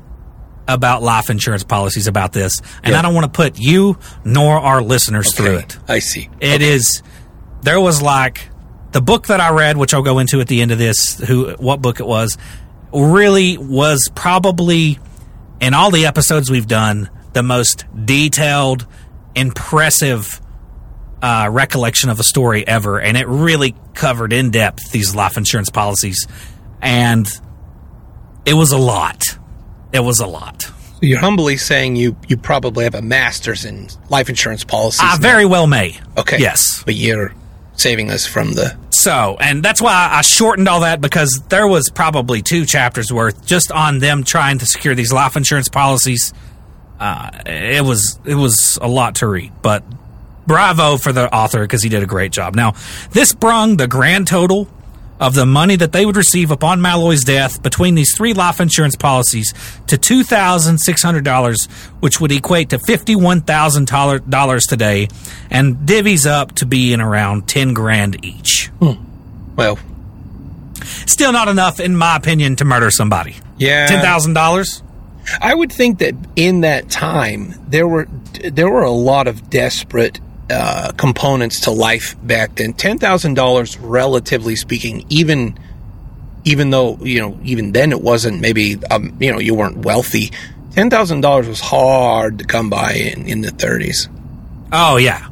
[0.67, 2.99] about life insurance policies about this, and Yeah.
[2.99, 5.79] I don't want to put you nor our listeners through it.
[5.89, 6.29] I see.
[6.41, 7.03] It is.
[7.63, 8.49] There was like
[8.93, 11.19] the book that I read, which I'll go into at the end of this.
[11.19, 12.39] Who, what book it was,
[12.93, 14.99] really was probably
[15.61, 18.87] in all the episodes we've done the most detailed,
[19.35, 20.41] impressive
[21.23, 25.71] uh, recollection of a story ever, and it really covered in depth these life insurance
[25.71, 26.27] policies,
[26.81, 27.27] and
[28.45, 29.23] it was a lot.
[29.95, 30.71] It was a lot.
[31.01, 35.01] You're humbly saying you you probably have a master's in life insurance policies.
[35.03, 35.17] I now.
[35.19, 35.99] very well may.
[36.19, 36.39] okay.
[36.39, 36.83] Yes.
[36.85, 37.33] but you're
[37.77, 41.91] saving us from the So, and that's why I shortened all that because there was
[41.91, 46.33] probably two chapters worth just on them trying to secure these life insurance policies.
[46.99, 49.85] Uh, it was it was a lot to read, but
[50.47, 52.55] bravo for the author because he did a great job.
[52.55, 52.75] Now,
[53.11, 54.69] this brung the grand total
[55.21, 58.97] of the money that they would receive upon Malloy's death between these three life insurance
[58.97, 59.53] policies
[59.87, 61.67] to two thousand six hundred dollars,
[62.01, 65.09] which would equate to fifty one thousand dollars today,
[65.51, 68.69] and divvies up to be in around ten grand each.
[68.81, 68.93] Hmm.
[69.57, 69.79] well,
[71.07, 73.37] Still not enough, in my opinion, to murder somebody.
[73.57, 73.87] Yeah.
[73.87, 74.83] ten thousand dollars.
[75.41, 78.07] I would think that in that time there were
[78.43, 80.21] there were a lot of desperate
[80.51, 82.73] uh, components to life back then.
[82.73, 85.59] Ten thousand dollars, relatively speaking, even
[86.45, 90.31] even though you know even then it wasn't maybe um, you know you weren't wealthy.
[90.73, 94.09] Ten thousand dollars was hard to come by in, in the thirties.
[94.73, 95.29] Oh yeah,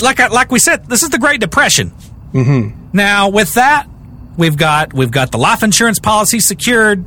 [0.00, 1.92] like I, like we said, this is the Great Depression.
[2.32, 2.96] Mm-hmm.
[2.96, 3.86] Now with that,
[4.36, 7.04] we've got we've got the life insurance policy secured.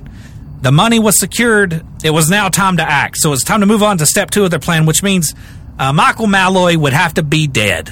[0.62, 1.84] The money was secured.
[2.04, 3.18] It was now time to act.
[3.18, 5.34] So it's time to move on to step two of their plan, which means
[5.80, 7.92] uh, Michael Malloy would have to be dead.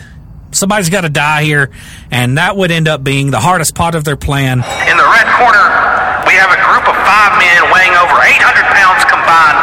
[0.52, 1.72] Somebody's got to die here,
[2.12, 4.60] and that would end up being the hardest part of their plan.
[4.60, 5.66] In the red corner,
[6.28, 9.60] we have a group of five men weighing over 800 pounds combined,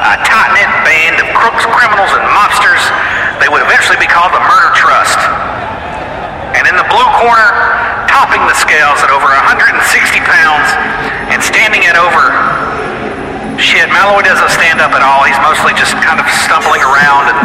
[0.00, 2.82] a tight knit band of crooks, criminals, and mobsters.
[3.36, 5.20] They would eventually be called the Murder Trust.
[6.56, 7.48] And in the blue corner,
[8.08, 9.76] topping the scales at over 160
[10.24, 10.68] pounds
[11.30, 12.79] and standing at over.
[13.60, 15.28] Shit, Malloy doesn't stand up at all.
[15.28, 17.38] He's mostly just kind of stumbling around and,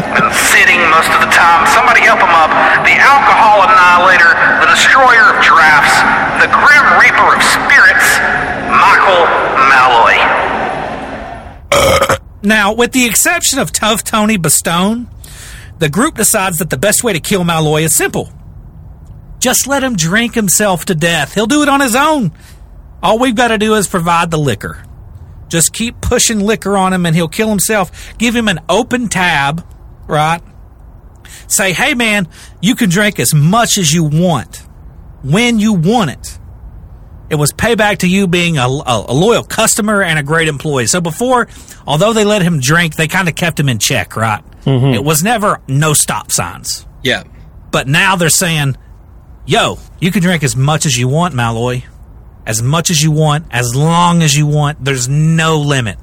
[0.16, 1.68] and sitting most of the time.
[1.76, 2.48] Somebody help him up.
[2.88, 4.32] The alcohol annihilator,
[4.64, 5.92] the destroyer of giraffes,
[6.40, 8.08] the grim reaper of spirits,
[8.72, 9.28] Michael
[9.68, 10.16] Malloy.
[12.42, 15.06] Now, with the exception of Tough Tony Bastone,
[15.78, 18.32] the group decides that the best way to kill Malloy is simple.
[19.38, 21.34] Just let him drink himself to death.
[21.34, 22.32] He'll do it on his own.
[23.02, 24.82] All we've got to do is provide the liquor.
[25.52, 28.16] Just keep pushing liquor on him and he'll kill himself.
[28.16, 29.62] Give him an open tab,
[30.06, 30.40] right?
[31.46, 32.26] Say, hey man,
[32.62, 34.62] you can drink as much as you want
[35.22, 36.38] when you want it.
[37.28, 40.86] It was payback to you being a, a, a loyal customer and a great employee.
[40.86, 41.48] So before,
[41.86, 44.42] although they let him drink, they kind of kept him in check, right?
[44.64, 44.94] Mhm.
[44.94, 46.86] It was never no stop signs.
[47.02, 47.24] Yeah.
[47.70, 48.78] But now they're saying,
[49.44, 51.84] yo, you can drink as much as you want, Malloy.
[52.46, 54.84] As much as you want, as long as you want.
[54.84, 55.98] There's no limit.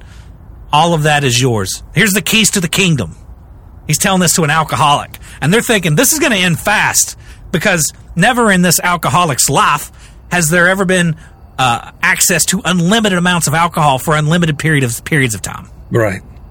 [0.72, 1.82] All of that is yours.
[1.94, 3.16] Here's the keys to the kingdom.
[3.86, 5.18] He's telling this to an alcoholic.
[5.40, 7.18] And they're thinking, this is going to end fast
[7.50, 9.90] because never in this alcoholic's life
[10.30, 11.16] has there ever been
[11.58, 15.68] uh, access to unlimited amounts of alcohol for unlimited period of periods of time.
[15.90, 16.22] Right.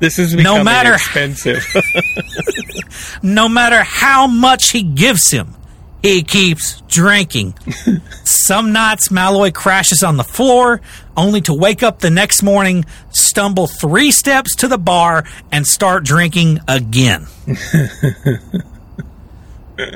[0.00, 1.64] This is No matter- expensive.
[3.22, 5.54] no matter how much he gives him,
[6.02, 7.54] he keeps drinking.
[8.24, 10.80] Some nights, Malloy crashes on the floor,
[11.16, 16.04] only to wake up the next morning, stumble three steps to the bar, and start
[16.04, 17.26] drinking again.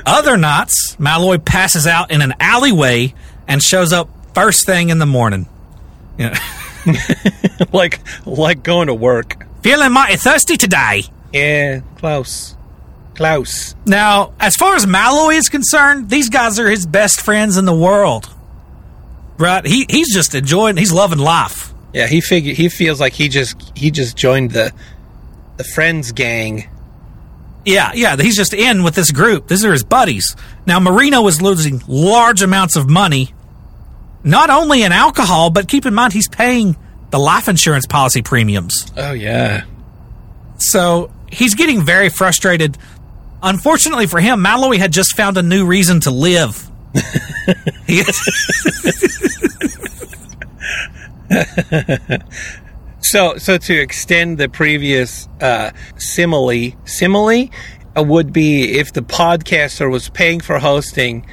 [0.06, 3.14] Other nights, Malloy passes out in an alleyway
[3.46, 5.46] and shows up first thing in the morning.
[6.18, 6.38] Yeah.
[7.72, 9.46] like like going to work.
[9.64, 11.04] Feeling mighty thirsty today.
[11.32, 12.54] Yeah, close.
[13.14, 13.74] Close.
[13.86, 17.74] Now, as far as Malloy is concerned, these guys are his best friends in the
[17.74, 18.28] world.
[19.38, 19.64] Right?
[19.64, 21.72] He he's just enjoying he's loving life.
[21.94, 24.70] Yeah, he figure he feels like he just he just joined the
[25.56, 26.68] the friends gang.
[27.64, 29.48] Yeah, yeah, he's just in with this group.
[29.48, 30.36] These are his buddies.
[30.66, 33.32] Now Marino is losing large amounts of money,
[34.22, 36.76] not only in alcohol, but keep in mind he's paying
[37.14, 38.90] the life insurance policy premiums.
[38.96, 39.62] Oh yeah.
[40.56, 42.76] So he's getting very frustrated.
[43.40, 46.68] Unfortunately for him, Malloy had just found a new reason to live.
[53.00, 57.50] So so to extend the previous uh, simile, simile
[57.96, 61.26] uh, would be if the podcaster was paying for hosting,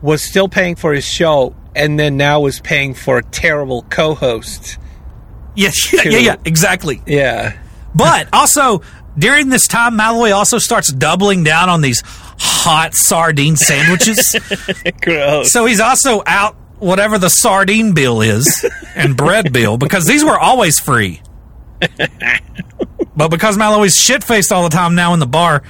[0.00, 4.78] was still paying for his show, and then now was paying for a terrible co-host.
[5.54, 7.02] Yeah, yeah, yeah, yeah, exactly.
[7.06, 7.58] Yeah.
[7.94, 8.82] But also
[9.18, 12.02] during this time, Malloy also starts doubling down on these
[12.38, 14.34] hot sardine sandwiches.
[15.02, 15.52] Gross.
[15.52, 20.38] so he's also out whatever the sardine bill is and bread bill because these were
[20.38, 21.20] always free.
[23.16, 25.62] but because Malloy's shit faced all the time now in the bar,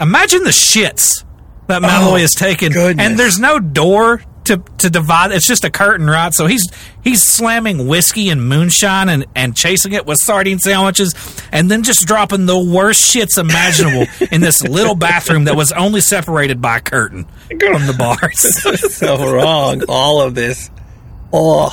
[0.00, 1.24] imagine the shits
[1.68, 3.06] that Malloy Oh, has taken, goodness.
[3.06, 5.32] and there's no door to to divide.
[5.32, 6.32] It's just a curtain, right?
[6.34, 6.66] So he's
[7.02, 11.14] he's slamming whiskey and moonshine and and chasing it with sardine sandwiches,
[11.52, 16.00] and then just dropping the worst shits imaginable in this little bathroom that was only
[16.00, 18.94] separated by a curtain from the bars.
[18.94, 19.82] so wrong.
[19.88, 20.70] All of this.
[21.32, 21.70] Oh,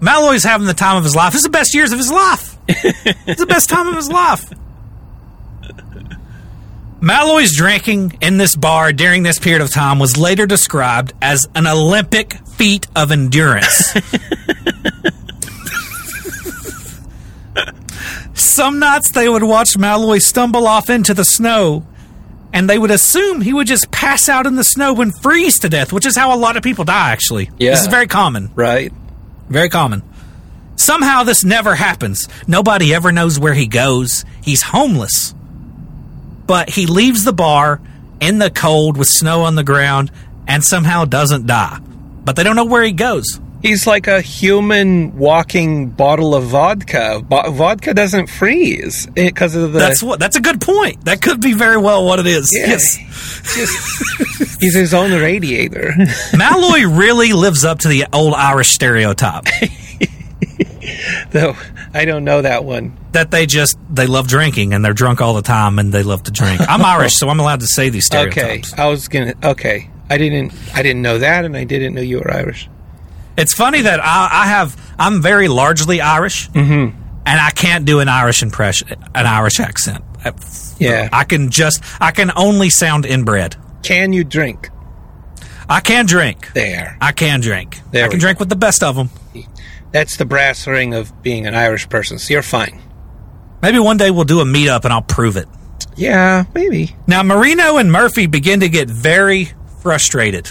[0.00, 1.34] Malloy's having the time of his life.
[1.34, 2.56] It's the best years of his life.
[2.68, 4.50] It's the best time of his life.
[7.02, 11.66] Malloy's drinking in this bar during this period of time was later described as an
[11.66, 13.94] Olympic feat of endurance.
[18.34, 21.86] Some nights they would watch Malloy stumble off into the snow,
[22.52, 25.68] and they would assume he would just pass out in the snow and freeze to
[25.68, 27.50] death, which is how a lot of people die, actually.
[27.58, 27.70] Yeah.
[27.72, 28.50] This is very common.
[28.54, 28.92] right.
[29.48, 30.02] Very common.
[30.76, 32.28] Somehow this never happens.
[32.46, 34.24] Nobody ever knows where he goes.
[34.42, 35.34] He's homeless.
[36.50, 37.80] But he leaves the bar
[38.18, 40.10] in the cold with snow on the ground
[40.48, 41.78] and somehow doesn't die.
[42.24, 43.38] But they don't know where he goes.
[43.62, 47.22] He's like a human walking bottle of vodka.
[47.24, 49.78] Bo- vodka doesn't freeze because of the.
[49.78, 51.04] That's what that's a good point.
[51.04, 52.50] That could be very well what it is.
[52.52, 52.66] Yeah.
[52.70, 52.96] Yes.
[53.54, 55.94] just he's his own radiator.
[56.36, 59.44] Malloy really lives up to the old Irish stereotype
[61.30, 61.56] Though
[61.94, 62.96] I don't know that one.
[63.12, 66.22] that they just they love drinking and they're drunk all the time and they love
[66.24, 66.60] to drink.
[66.68, 68.72] I'm Irish, so I'm allowed to say these stereotypes.
[68.72, 68.82] Okay.
[68.82, 69.34] I was gonna.
[69.42, 70.52] Okay, I didn't.
[70.74, 72.68] I didn't know that, and I didn't know you were Irish.
[73.36, 76.96] It's funny that I, I have I'm very largely Irish, Mm-hmm.
[77.26, 80.04] and I can't do an Irish impression, an Irish accent.
[80.78, 81.08] Yeah.
[81.12, 83.56] I can just I can only sound inbred.
[83.82, 84.68] Can you drink?
[85.68, 86.52] I can drink.
[86.52, 86.96] There.
[87.00, 87.80] I can drink.
[87.92, 89.08] There I can drink with the best of them.
[89.92, 92.18] That's the brass ring of being an Irish person.
[92.18, 92.80] So you're fine.
[93.62, 95.48] Maybe one day we'll do a meetup and I'll prove it.
[95.96, 96.96] Yeah, maybe.
[97.06, 99.52] Now Marino and Murphy begin to get very
[99.82, 100.48] frustrated.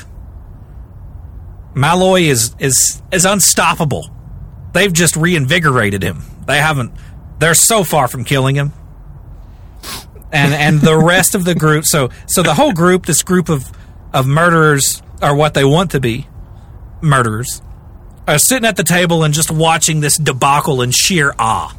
[1.73, 4.09] Malloy is is is unstoppable.
[4.73, 6.21] They've just reinvigorated him.
[6.45, 6.91] They haven't.
[7.39, 8.73] They're so far from killing him.
[10.31, 11.85] And and the rest of the group.
[11.85, 13.71] So so the whole group, this group of
[14.13, 16.27] of murderers, are what they want to be,
[17.01, 17.61] murderers,
[18.29, 21.75] are sitting at the table and just watching this debacle in sheer awe,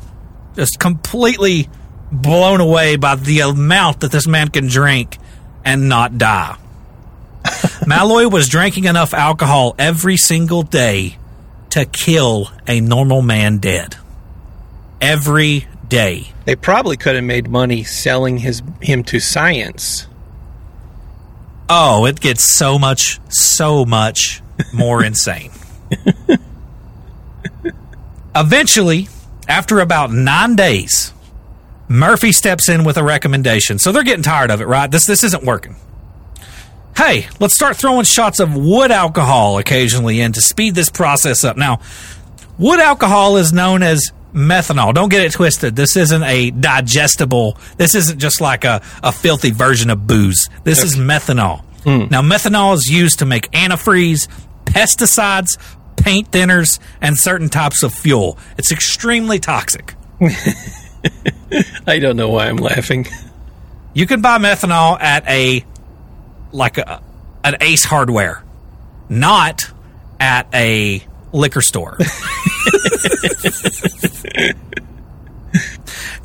[0.54, 1.68] just completely
[2.12, 5.18] blown away by the amount that this man can drink
[5.64, 6.56] and not die.
[7.86, 11.16] Malloy was drinking enough alcohol every single day
[11.70, 13.96] to kill a normal man dead.
[15.00, 16.32] Every day.
[16.44, 20.06] They probably could have made money selling his him to science.
[21.68, 25.52] Oh, it gets so much, so much more insane.
[28.34, 29.08] Eventually,
[29.48, 31.12] after about nine days,
[31.88, 33.80] Murphy steps in with a recommendation.
[33.80, 34.88] So they're getting tired of it, right?
[34.88, 35.74] This this isn't working.
[36.96, 41.56] Hey, let's start throwing shots of wood alcohol occasionally in to speed this process up.
[41.56, 41.80] Now,
[42.58, 44.94] wood alcohol is known as methanol.
[44.94, 45.74] Don't get it twisted.
[45.74, 47.56] This isn't a digestible.
[47.76, 50.48] This isn't just like a, a filthy version of booze.
[50.62, 51.64] This is methanol.
[51.84, 52.06] Hmm.
[52.10, 54.28] Now, methanol is used to make antifreeze,
[54.64, 55.58] pesticides,
[56.00, 58.38] paint thinners, and certain types of fuel.
[58.58, 59.94] It's extremely toxic.
[61.86, 63.06] I don't know why I'm laughing.
[63.94, 65.64] You can buy methanol at a
[66.52, 67.02] like a
[67.42, 68.42] an Ace Hardware,
[69.08, 69.70] not
[70.18, 71.02] at a
[71.32, 71.98] liquor store.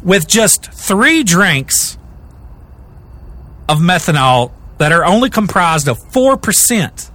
[0.03, 1.97] With just three drinks
[3.67, 7.09] of methanol that are only comprised of four percent,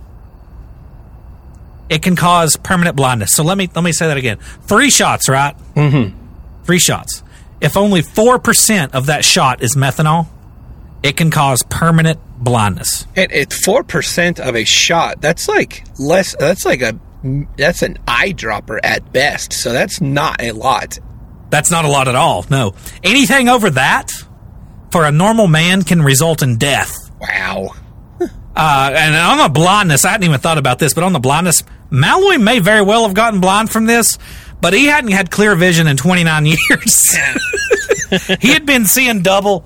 [1.91, 3.33] it can cause permanent blindness.
[3.35, 5.55] So let me let me say that again: three shots, right?
[5.75, 6.17] Mm-hmm.
[6.65, 7.23] Three shots.
[7.61, 10.29] If only four percent of that shot is methanol,
[11.03, 13.07] it can cause permanent blindness.
[13.17, 16.35] And at four percent of a shot, that's like less.
[16.37, 16.99] That's like a
[17.59, 19.53] that's an eyedropper at best.
[19.53, 20.99] So that's not a lot.
[21.51, 22.47] That's not a lot at all.
[22.49, 24.11] No, anything over that
[24.93, 26.95] for a normal man can result in death.
[27.21, 27.75] Wow.
[28.62, 31.65] Uh, and on the blindness, I hadn't even thought about this, but on the blindness,
[31.89, 34.19] Malloy may very well have gotten blind from this,
[34.61, 37.16] but he hadn't had clear vision in 29 years.
[38.41, 39.65] he had been seeing double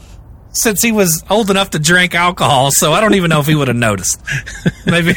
[0.53, 3.57] since he was old enough to drink alcohol, so I don't even know if he
[3.57, 4.23] would have noticed.
[4.87, 5.15] Maybe.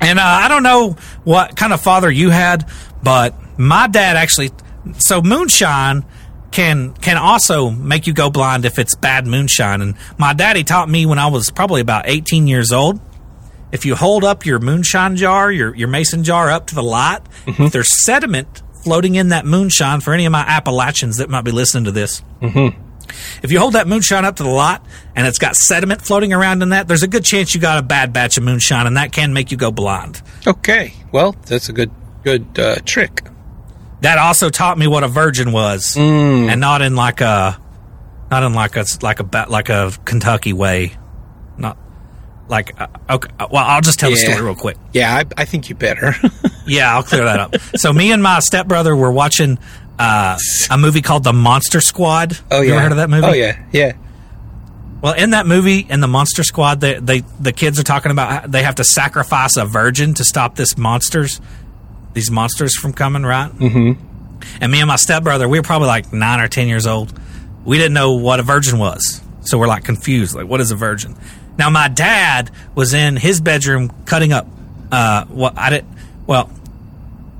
[0.00, 0.92] and uh, I don't know
[1.24, 2.70] what kind of father you had,
[3.02, 4.50] but my dad actually.
[4.98, 6.04] So moonshine
[6.52, 9.80] can can also make you go blind if it's bad moonshine.
[9.80, 13.00] And my daddy taught me when I was probably about 18 years old.
[13.72, 17.20] If you hold up your moonshine jar, your your mason jar up to the light,
[17.46, 21.52] if there's sediment floating in that moonshine for any of my Appalachians that might be
[21.52, 22.22] listening to this.
[22.40, 22.80] Mm-hmm.
[23.42, 24.80] If you hold that moonshine up to the light
[25.14, 27.82] and it's got sediment floating around in that, there's a good chance you got a
[27.82, 30.22] bad batch of moonshine, and that can make you go blind.
[30.46, 30.94] Okay.
[31.12, 31.90] Well, that's a good
[32.22, 33.22] good uh, trick.
[34.02, 36.50] That also taught me what a virgin was, Mm.
[36.50, 37.58] and not in like a,
[38.30, 40.92] not in like a like a like a Kentucky way,
[41.56, 41.76] not
[42.48, 43.30] like uh, okay.
[43.38, 44.76] Well, I'll just tell the story real quick.
[44.92, 46.14] Yeah, I, I think you better.
[46.64, 47.56] Yeah, I'll clear that up.
[47.74, 49.58] so me and my stepbrother were watching
[49.98, 50.38] uh,
[50.70, 52.38] a movie called The Monster Squad.
[52.52, 52.74] Oh you yeah.
[52.74, 53.26] ever heard of that movie?
[53.26, 53.94] Oh yeah, yeah.
[55.00, 58.48] Well, in that movie, in the Monster Squad, they, they the kids are talking about
[58.48, 61.40] they have to sacrifice a virgin to stop this monsters,
[62.14, 63.50] these monsters from coming, right?
[63.50, 64.06] Mm-hmm.
[64.60, 67.18] And me and my stepbrother, we were probably like nine or ten years old.
[67.64, 70.34] We didn't know what a virgin was, so we're like confused.
[70.34, 71.16] Like, what is a virgin?
[71.58, 74.46] Now, my dad was in his bedroom cutting up.
[74.90, 75.86] Uh, what I did.
[76.26, 76.50] Well,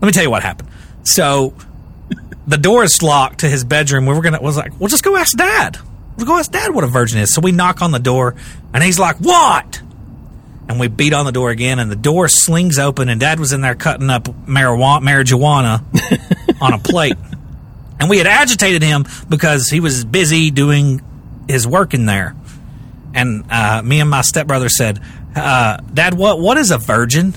[0.00, 0.68] let me tell you what happened.
[1.04, 1.54] So,
[2.46, 4.06] the door is locked to his bedroom.
[4.06, 5.78] We were gonna was like, well, just go ask dad.
[6.16, 7.34] We'll go ask dad what a virgin is.
[7.34, 8.34] So we knock on the door,
[8.72, 9.82] and he's like, what?
[10.68, 13.52] And we beat on the door again, and the door slings open, and dad was
[13.52, 15.82] in there cutting up marijuana, marijuana
[16.60, 17.16] on a plate.
[18.00, 21.02] And we had agitated him because he was busy doing
[21.48, 22.34] his work in there.
[23.14, 25.00] And uh, me and my stepbrother said,
[25.36, 27.34] uh, Dad, what what is a virgin?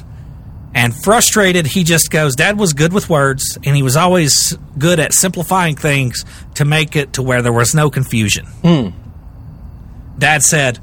[0.74, 5.00] And frustrated, he just goes, Dad was good with words, and he was always good
[5.00, 6.26] at simplifying things
[6.56, 8.46] to make it to where there was no confusion.
[8.46, 8.90] Hmm.
[10.20, 10.80] Dad said,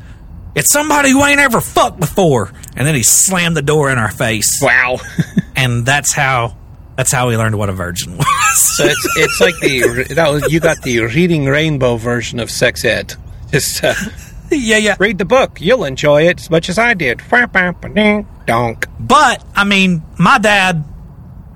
[0.54, 2.52] It's somebody who ain't ever fucked before.
[2.76, 4.50] and then he slammed the door in our face.
[4.60, 4.98] Wow.
[5.56, 6.56] and that's how
[6.96, 8.76] that's how we learned what a virgin was.
[8.76, 12.84] So it's it's like the that was, you got the reading rainbow version of sex
[12.84, 13.14] ed.
[13.50, 13.94] Just uh,
[14.50, 14.96] yeah, yeah.
[14.98, 15.60] Read the book.
[15.60, 17.22] You'll enjoy it as much as I did.
[18.46, 18.86] Donk.
[19.00, 20.84] But I mean, my dad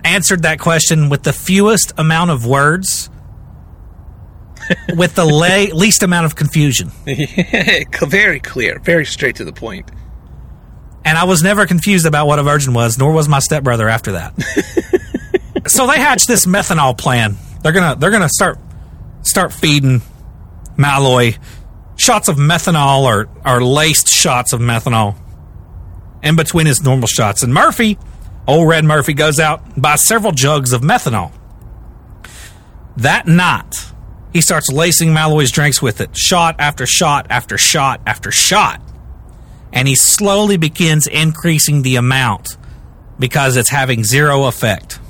[0.04, 3.10] answered that question with the fewest amount of words,
[4.96, 6.90] with the least amount of confusion.
[8.02, 9.90] very clear, very straight to the point.
[11.04, 14.12] And I was never confused about what a virgin was, nor was my stepbrother after
[14.12, 14.34] that.
[15.66, 17.36] so they hatched this methanol plan.
[17.62, 18.58] They're gonna they're gonna start
[19.22, 20.02] start feeding
[20.76, 21.36] Malloy
[21.96, 25.16] shots of methanol or, or laced shots of methanol
[26.22, 27.42] in between his normal shots.
[27.42, 27.98] And Murphy,
[28.46, 31.32] old Red Murphy, goes out and buys several jugs of methanol.
[32.96, 33.74] That night,
[34.36, 38.82] he starts lacing Malloy's drinks with it, shot after shot after shot after shot.
[39.72, 42.58] And he slowly begins increasing the amount
[43.18, 45.00] because it's having zero effect.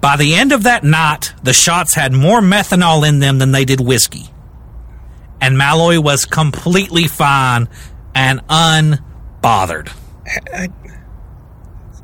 [0.00, 3.64] By the end of that night, the shots had more methanol in them than they
[3.64, 4.30] did whiskey.
[5.40, 7.68] And Malloy was completely fine
[8.14, 9.92] and unbothered.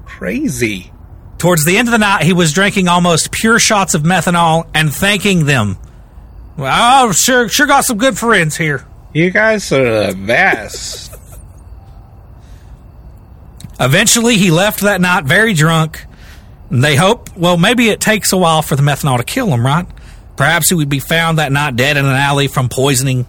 [0.05, 0.93] Crazy.
[1.41, 4.93] Towards the end of the night, he was drinking almost pure shots of methanol and
[4.93, 5.79] thanking them.
[6.59, 8.85] Well, oh, sure, sure got some good friends here.
[9.15, 11.17] You guys are the best.
[13.81, 16.05] Eventually, he left that night very drunk.
[16.71, 19.87] They hope, well, maybe it takes a while for the methanol to kill him, right?
[20.37, 23.25] Perhaps he would be found that night dead in an alley from poisoning.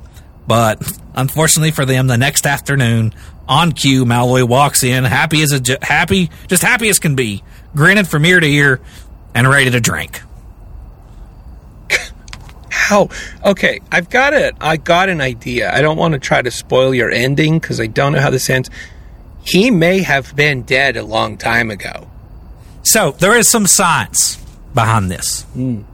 [0.45, 0.85] But
[1.15, 3.13] unfortunately for them, the next afternoon,
[3.47, 7.41] on cue, Malloy walks in, happy as a happy, just happy as can be,
[7.75, 8.81] grinning from ear to ear,
[9.33, 10.21] and ready to drink.
[12.69, 13.09] How?
[13.45, 14.55] Okay, I've got it.
[14.59, 15.73] I got an idea.
[15.73, 18.49] I don't want to try to spoil your ending because I don't know how this
[18.49, 18.69] ends.
[19.43, 22.09] He may have been dead a long time ago.
[22.83, 24.37] So there is some science
[24.73, 25.45] behind this.
[25.55, 25.85] Mm.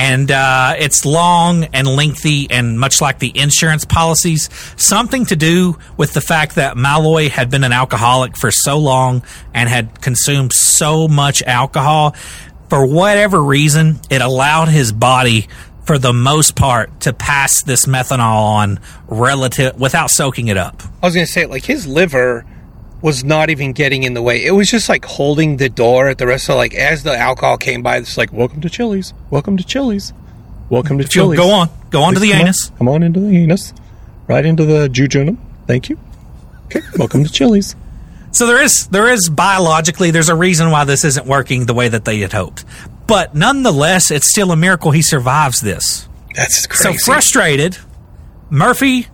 [0.00, 5.76] And uh, it's long and lengthy, and much like the insurance policies, something to do
[5.96, 10.52] with the fact that Malloy had been an alcoholic for so long and had consumed
[10.52, 12.14] so much alcohol.
[12.68, 15.48] For whatever reason, it allowed his body,
[15.82, 20.80] for the most part, to pass this methanol on relative without soaking it up.
[21.02, 22.46] I was going to say, like his liver
[23.00, 24.44] was not even getting in the way.
[24.44, 27.56] It was just like holding the door at the rest of like as the alcohol
[27.56, 30.12] came by, it's like welcome to Chili's, welcome to Chili's,
[30.68, 31.38] welcome to Chili's.
[31.38, 32.70] Go on, go on to the come anus.
[32.70, 33.72] On, come on into the anus,
[34.26, 35.38] right into the jejunum.
[35.66, 35.98] Thank you.
[36.66, 37.76] Okay, welcome to Chili's.
[38.32, 41.88] So there is there is biologically there's a reason why this isn't working the way
[41.88, 42.64] that they had hoped,
[43.06, 46.08] but nonetheless, it's still a miracle he survives this.
[46.34, 46.98] That's crazy.
[46.98, 47.78] So frustrated,
[48.50, 49.06] Murphy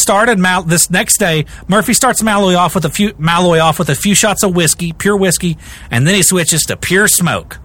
[0.00, 1.44] started Mal- this next day.
[1.68, 4.92] Murphy starts Malloy off with a few Malloy off with a few shots of whiskey,
[4.92, 5.56] pure whiskey,
[5.90, 7.58] and then he switches to pure smoke,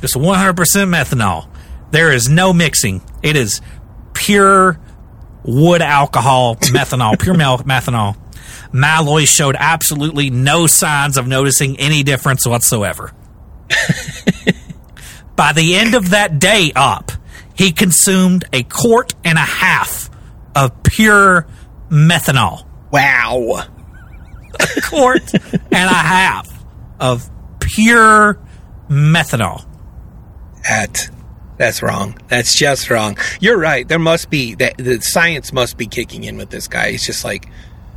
[0.00, 1.48] just 100% methanol.
[1.90, 3.02] There is no mixing.
[3.22, 3.60] It is
[4.14, 4.78] pure
[5.44, 8.16] wood alcohol methanol, pure mel- methanol.
[8.72, 13.12] Malloy showed absolutely no signs of noticing any difference whatsoever.
[15.36, 17.12] By the end of that day up,
[17.54, 20.10] he consumed a quart and a half
[20.54, 21.46] of pure
[21.90, 22.64] methanol.
[22.90, 23.64] Wow.
[24.58, 26.64] A quart and a half
[26.98, 27.28] of
[27.60, 28.38] pure
[28.88, 29.64] methanol.
[30.68, 31.10] That
[31.56, 32.18] that's wrong.
[32.28, 33.18] That's just wrong.
[33.40, 33.86] You're right.
[33.86, 36.92] There must be that the science must be kicking in with this guy.
[36.92, 37.48] He's just like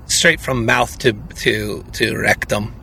[0.06, 2.76] straight from mouth to to to rectum.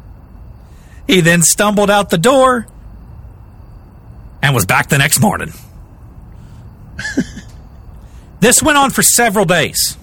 [1.07, 2.66] He then stumbled out the door
[4.43, 5.53] and was back the next morning.
[8.41, 9.97] this went on for several days.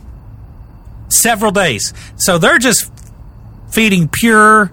[1.10, 1.94] Several days.
[2.16, 2.92] So they're just
[3.70, 4.72] feeding pure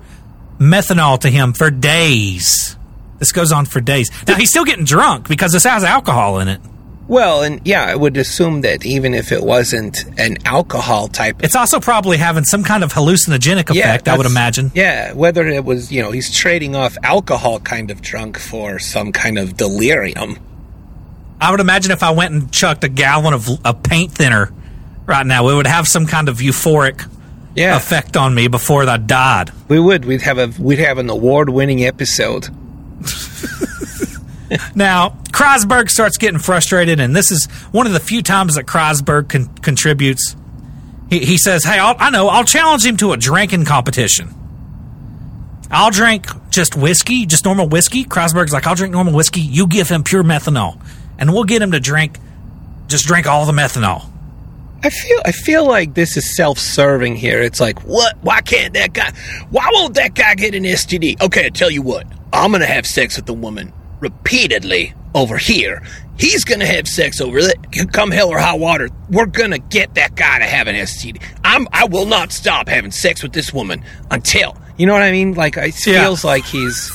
[0.59, 2.77] methanol to him for days.
[3.19, 4.11] This goes on for days.
[4.27, 6.61] Now he's still getting drunk because this has alcohol in it.
[7.07, 11.55] Well, and yeah, I would assume that even if it wasn't an alcohol type, It's
[11.55, 14.73] also probably having some kind of hallucinogenic effect, I would imagine.
[14.75, 19.13] Yeah, whether it was you know he's trading off alcohol kind of drunk for some
[19.13, 20.39] kind of delirium.
[21.41, 24.51] I would imagine if I went and chucked a gallon of, of paint thinner
[25.07, 27.09] right now, it would have some kind of euphoric
[27.55, 27.77] Yeah.
[27.77, 29.51] effect on me before I died.
[29.69, 30.05] We would.
[30.05, 32.49] We'd have a we'd have an award winning episode.
[34.75, 39.29] Now, Kriesberg starts getting frustrated, and this is one of the few times that Kriesberg
[39.29, 40.37] con- contributes.
[41.11, 44.33] He, he says, Hey, I'll, I know, I'll challenge him to a drinking competition.
[45.71, 48.05] I'll drink just whiskey, just normal whiskey.
[48.05, 49.41] Kriesberg's like, I'll drink normal whiskey.
[49.41, 50.81] You give him pure methanol,
[51.19, 52.19] and we'll get him to drink,
[52.87, 54.09] just drink all the methanol.
[54.85, 57.41] I feel I feel like this is self-serving here.
[57.41, 58.19] It's like, what?
[58.21, 59.13] Why can't that guy?
[59.49, 61.23] Why won't that guy get an STD?
[61.23, 62.07] Okay, I tell you what.
[62.35, 65.83] I'm gonna have sex with the woman repeatedly over here.
[66.19, 67.55] He's gonna have sex over there.
[67.93, 71.23] Come hell or high water, we're gonna get that guy to have an STD.
[71.43, 75.13] I'm I will not stop having sex with this woman until you know what I
[75.13, 75.33] mean.
[75.33, 76.93] Like it feels like he's,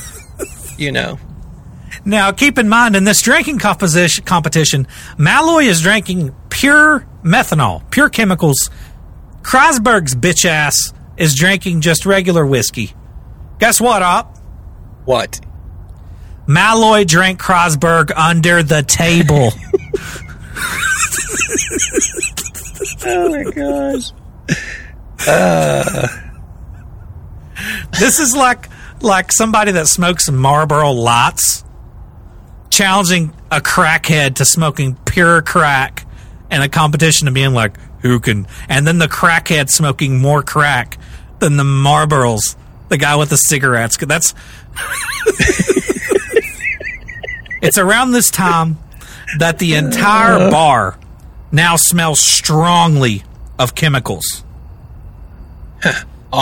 [0.78, 1.18] you know.
[2.04, 4.86] Now, keep in mind in this drinking composition competition,
[5.18, 8.70] Malloy is drinking pure methanol, pure chemicals.
[9.42, 12.92] Kriesberg's bitch ass is drinking just regular whiskey.
[13.58, 14.36] Guess what, Op?
[15.04, 15.40] What?
[16.46, 19.50] Malloy drank Kriesberg under the table.
[23.06, 24.12] oh my gosh.
[25.28, 26.08] Uh.
[27.98, 28.68] this is like
[29.02, 31.62] like somebody that smokes Marlboro Lights
[32.70, 36.06] challenging a crackhead to smoking pure crack
[36.50, 40.98] and a competition of being like who can and then the crackhead smoking more crack
[41.40, 42.56] than the Marlboros
[42.90, 43.96] the guy with the cigarettes.
[43.96, 44.34] That's
[47.62, 48.78] it's around this time
[49.38, 50.50] that the entire uh.
[50.50, 50.98] bar
[51.50, 53.22] now smells strongly
[53.58, 54.44] of chemicals.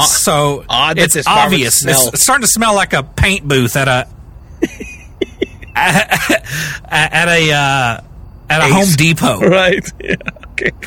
[0.06, 1.84] So odd it's this bar would obvious.
[1.84, 4.08] It's starting to smell like a paint booth at a
[5.78, 8.00] at, at a uh,
[8.50, 8.72] at a Ace.
[8.72, 9.40] Home Depot.
[9.48, 9.86] Right.
[10.02, 10.16] Yeah.
[10.52, 10.70] Okay.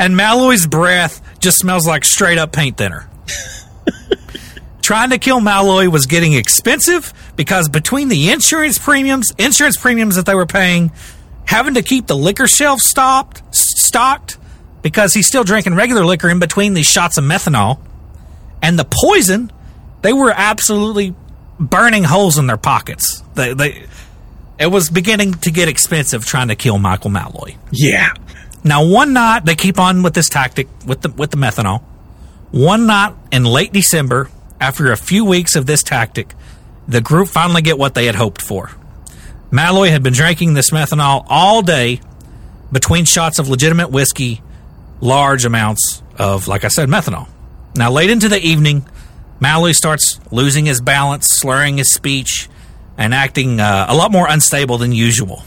[0.00, 3.10] And Malloy's breath just smells like straight up paint thinner.
[4.82, 10.24] Trying to kill Malloy was getting expensive because between the insurance premiums, insurance premiums that
[10.24, 10.92] they were paying,
[11.46, 14.38] having to keep the liquor shelf stopped, stocked
[14.82, 17.80] because he's still drinking regular liquor in between these shots of methanol,
[18.62, 19.50] and the poison,
[20.02, 21.12] they were absolutely
[21.58, 23.22] burning holes in their pockets.
[23.34, 23.86] They, they,
[24.58, 27.56] it was beginning to get expensive trying to kill Michael Malloy.
[27.70, 28.14] Yeah.
[28.64, 31.82] Now, one night they keep on with this tactic with the with the methanol.
[32.50, 34.30] One night in late December,
[34.60, 36.34] after a few weeks of this tactic,
[36.88, 38.70] the group finally get what they had hoped for.
[39.50, 42.00] Malloy had been drinking this methanol all day
[42.72, 44.42] between shots of legitimate whiskey,
[45.00, 47.28] large amounts of, like I said, methanol.
[47.74, 48.86] Now, late into the evening,
[49.40, 52.48] Malloy starts losing his balance, slurring his speech,
[52.96, 55.42] and acting uh, a lot more unstable than usual.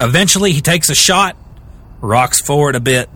[0.00, 1.36] Eventually, he takes a shot,
[2.00, 3.08] rocks forward a bit,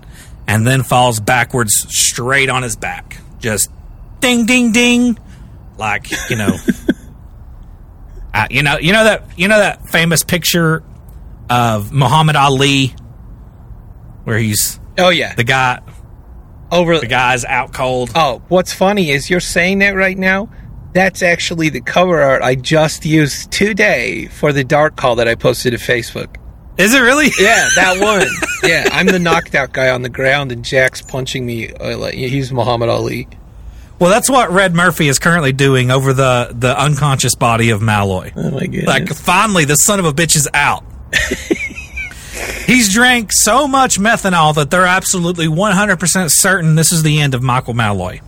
[0.47, 3.19] and then falls backwards straight on his back.
[3.39, 3.69] Just
[4.20, 5.19] ding, ding, ding,
[5.77, 6.56] like you know,
[8.35, 10.82] uh, you know, you know that you know that famous picture
[11.51, 12.94] of Muhammad Ali,
[14.24, 15.35] where he's Oh yeah.
[15.35, 15.81] the guy
[16.75, 18.11] over the guy's out cold.
[18.15, 20.51] Oh, what's funny is you're saying that right now.
[20.93, 25.35] That's actually the cover art I just used today for the dark call that I
[25.35, 26.37] posted to Facebook.
[26.77, 27.31] Is it really?
[27.39, 28.29] Yeah, that one.
[28.69, 31.73] yeah, I'm the knocked out guy on the ground, and Jack's punching me.
[31.73, 33.29] Uh, he's Muhammad Ali.
[34.01, 38.33] Well, that's what Red Murphy is currently doing over the the unconscious body of Malloy.
[38.37, 38.87] Oh my goodness!
[38.87, 40.85] Like finally, the son of a bitch is out.
[42.66, 47.43] He's drank so much methanol that they're absolutely 100% certain this is the end of
[47.43, 48.20] Michael Malloy.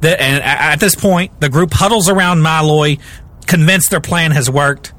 [0.00, 2.98] The, and at this point, the group huddles around Malloy,
[3.46, 4.92] convinced their plan has worked.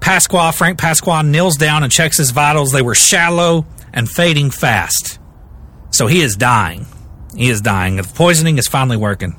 [0.00, 2.72] Pasqua, Frank Pasqua, kneels down and checks his vitals.
[2.72, 5.18] They were shallow and fading fast.
[5.92, 6.86] So he is dying.
[7.36, 7.96] He is dying.
[7.96, 9.36] The poisoning is finally working.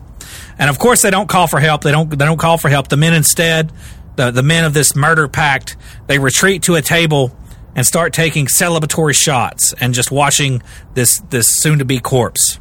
[0.58, 1.84] And of course, they don't call for help.
[1.84, 2.10] They don't.
[2.10, 2.88] They don't call for help.
[2.88, 3.72] The men instead,
[4.16, 5.76] the the men of this murder pact,
[6.08, 7.38] they retreat to a table
[7.76, 12.60] and start taking celebratory shots and just watching this this soon to be corpse.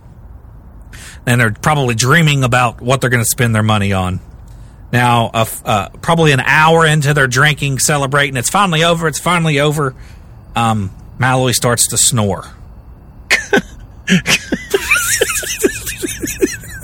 [1.27, 4.21] And they're probably dreaming about what they're going to spend their money on.
[4.93, 9.09] Now, uh, uh, probably an hour into their drinking, celebrating, it's finally over.
[9.09, 9.95] It's finally over.
[10.55, 12.45] Um, Malloy starts to snore.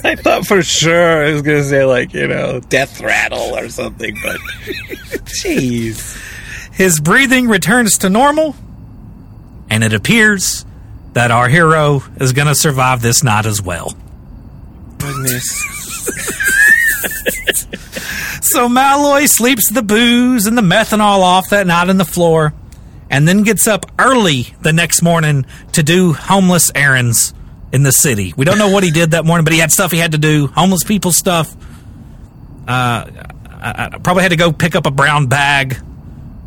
[0.03, 3.69] I thought for sure I was going to say like you know death rattle or
[3.69, 4.37] something, but
[5.27, 6.17] jeez.
[6.81, 8.57] His breathing returns to normal,
[9.69, 10.65] and it appears
[11.13, 13.95] that our hero is going to survive this night as well.
[14.97, 15.67] Goodness.
[18.43, 22.55] So Malloy sleeps the booze and the methanol off that night on the floor,
[23.11, 27.35] and then gets up early the next morning to do homeless errands
[27.73, 28.33] in the city.
[28.37, 30.19] We don't know what he did that morning, but he had stuff he had to
[30.19, 31.55] do, homeless people stuff.
[32.67, 33.05] Uh,
[33.51, 35.77] I, I probably had to go pick up a brown bag.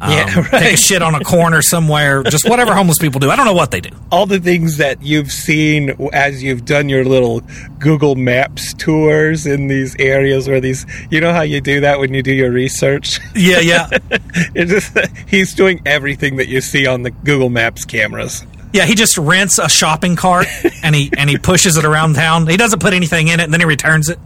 [0.03, 0.25] Um, Yeah,
[0.59, 2.23] Take a shit on a corner somewhere.
[2.23, 3.29] Just whatever homeless people do.
[3.29, 3.89] I don't know what they do.
[4.11, 7.41] All the things that you've seen as you've done your little
[7.79, 12.13] Google Maps tours in these areas where these, you know how you do that when
[12.13, 13.19] you do your research?
[13.35, 13.87] Yeah, yeah.
[14.53, 14.97] it's just,
[15.29, 18.45] he's doing everything that you see on the Google Maps cameras.
[18.73, 20.47] Yeah, he just rents a shopping cart
[20.81, 22.47] and he and he pushes it around town.
[22.47, 24.17] He doesn't put anything in it and then he returns it.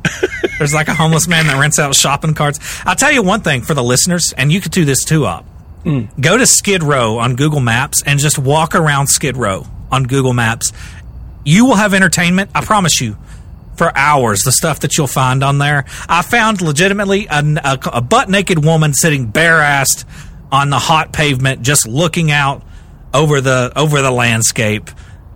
[0.58, 2.60] There's like a homeless man that rents out shopping carts.
[2.86, 5.45] I'll tell you one thing for the listeners, and you could do this too up.
[6.20, 10.34] Go to Skid Row on Google Maps and just walk around Skid Row on Google
[10.34, 10.74] Maps.
[11.46, 13.18] You will have entertainment, I promise you,
[13.78, 14.42] for hours.
[14.42, 15.86] The stuff that you'll find on there.
[16.10, 20.04] I found legitimately a, a, a butt naked woman sitting bare assed
[20.52, 22.64] on the hot pavement, just looking out
[23.14, 24.90] over the over the landscape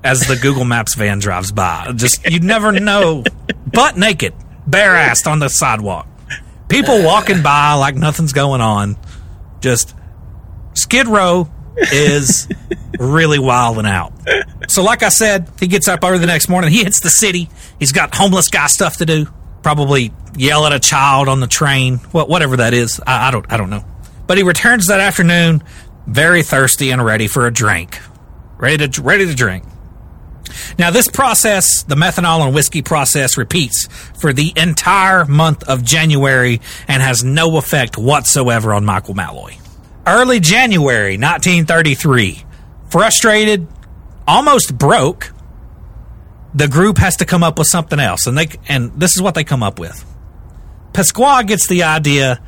[0.03, 1.93] as the Google Maps van drives by.
[1.95, 3.23] Just you never know,
[3.71, 4.33] butt naked,
[4.67, 6.07] bare assed on the sidewalk.
[6.67, 8.97] People walking by like nothing's going on.
[9.61, 9.95] Just
[10.73, 12.47] Skid Row is
[12.99, 14.13] really wilding out.
[14.67, 16.71] So, like I said, he gets up early the next morning.
[16.71, 17.49] He hits the city.
[17.79, 19.27] He's got homeless guy stuff to do.
[19.63, 21.97] Probably yell at a child on the train.
[21.97, 23.51] What, whatever that is, I, I don't.
[23.51, 23.85] I don't know.
[24.27, 25.63] But he returns that afternoon,
[26.07, 27.99] very thirsty and ready for a drink.
[28.57, 29.65] Ready to ready to drink.
[30.77, 33.87] Now, this process, the methanol and whiskey process, repeats
[34.19, 39.57] for the entire month of January and has no effect whatsoever on Michael Malloy.
[40.05, 42.43] Early January 1933,
[42.89, 43.67] frustrated,
[44.27, 45.31] almost broke,
[46.53, 49.35] the group has to come up with something else, and they and this is what
[49.35, 50.03] they come up with.
[50.93, 52.39] Pasqua gets the idea.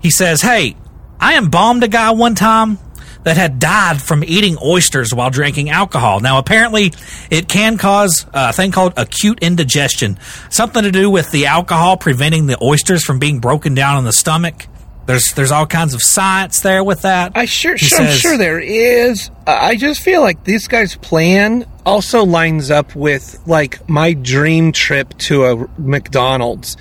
[0.00, 0.76] He says, "Hey,
[1.18, 2.78] I embalmed a guy one time
[3.24, 6.20] that had died from eating oysters while drinking alcohol.
[6.20, 6.92] Now, apparently,
[7.30, 10.18] it can cause a thing called acute indigestion,
[10.50, 14.12] something to do with the alcohol preventing the oysters from being broken down in the
[14.12, 14.68] stomach."
[15.06, 17.32] There's there's all kinds of science there with that.
[17.36, 19.30] I sure, sure I'm sure there is.
[19.46, 25.16] I just feel like this guy's plan also lines up with like my dream trip
[25.18, 26.76] to a McDonald's.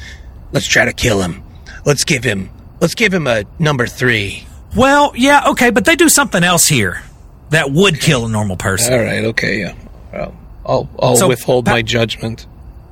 [0.52, 1.44] Let's try to kill him.
[1.86, 2.50] Let's give him.
[2.82, 4.48] Let's give him a number three.
[4.76, 7.04] Well, yeah, okay, but they do something else here
[7.52, 8.94] that would kill a normal person.
[8.94, 9.24] All right.
[9.26, 9.60] Okay.
[9.60, 9.76] Yeah.
[10.12, 10.36] Well,
[10.66, 12.48] I'll I'll So, withhold Pa- my judgment.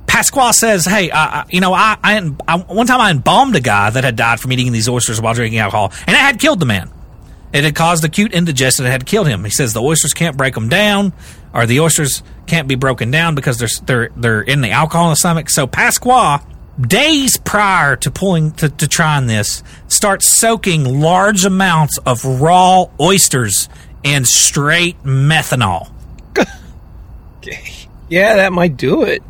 [0.06, 3.90] Pasqua says, "Hey, I- you know, I, I, I one time I embalmed a guy
[3.90, 6.66] that had died from eating these oysters while drinking alcohol, and it had killed the
[6.66, 6.90] man.
[7.52, 8.84] It had caused acute indigestion.
[8.84, 9.44] It had killed him.
[9.44, 11.12] He says the oysters can't break them down,
[11.52, 15.10] or the oysters can't be broken down because they're they're they're in the alcohol in
[15.10, 15.50] the stomach.
[15.50, 16.42] So Pasqua,
[16.80, 23.68] days prior to pulling to, to trying this, starts soaking large amounts of raw oysters
[24.02, 25.90] in straight methanol."
[28.08, 29.22] Yeah, that might do it.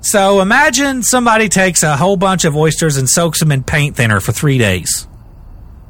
[0.00, 4.20] So imagine somebody takes a whole bunch of oysters and soaks them in paint thinner
[4.20, 5.06] for three days.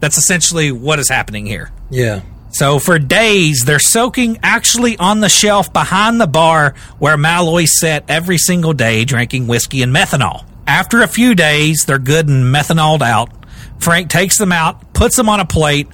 [0.01, 1.70] That's essentially what is happening here.
[1.90, 2.22] Yeah.
[2.51, 8.05] So for days, they're soaking actually on the shelf behind the bar where Malloy sat
[8.09, 10.44] every single day drinking whiskey and methanol.
[10.66, 13.30] After a few days, they're good and methanoled out.
[13.78, 15.89] Frank takes them out, puts them on a plate,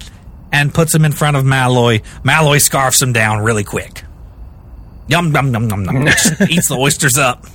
[0.51, 2.01] and puts them in front of Malloy.
[2.23, 4.03] Malloy scarfs them down really quick.
[5.07, 6.07] Yum, yum, yum, yum, yum.
[6.49, 7.45] Eats the oysters up.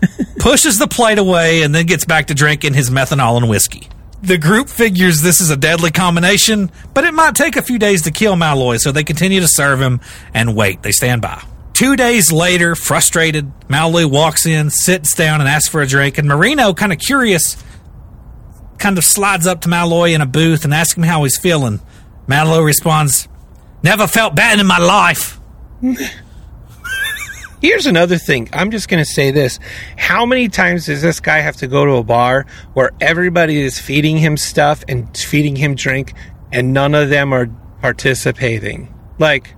[0.38, 3.88] Pushes the plate away and then gets back to drinking his methanol and whiskey.
[4.22, 8.02] The group figures this is a deadly combination, but it might take a few days
[8.02, 10.00] to kill Malloy, so they continue to serve him
[10.34, 10.82] and wait.
[10.82, 11.42] They stand by.
[11.74, 16.16] Two days later, frustrated, Malloy walks in, sits down, and asks for a drink.
[16.16, 17.62] And Marino, kind of curious,
[18.78, 21.80] kind of slides up to Malloy in a booth and asks him how he's feeling.
[22.26, 23.28] Malloy responds,
[23.82, 25.38] Never felt bad in my life.
[27.60, 28.48] Here's another thing.
[28.52, 29.58] I'm just going to say this.
[29.96, 33.78] How many times does this guy have to go to a bar where everybody is
[33.78, 36.12] feeding him stuff and feeding him drink
[36.52, 37.46] and none of them are
[37.80, 38.92] participating?
[39.18, 39.54] Like,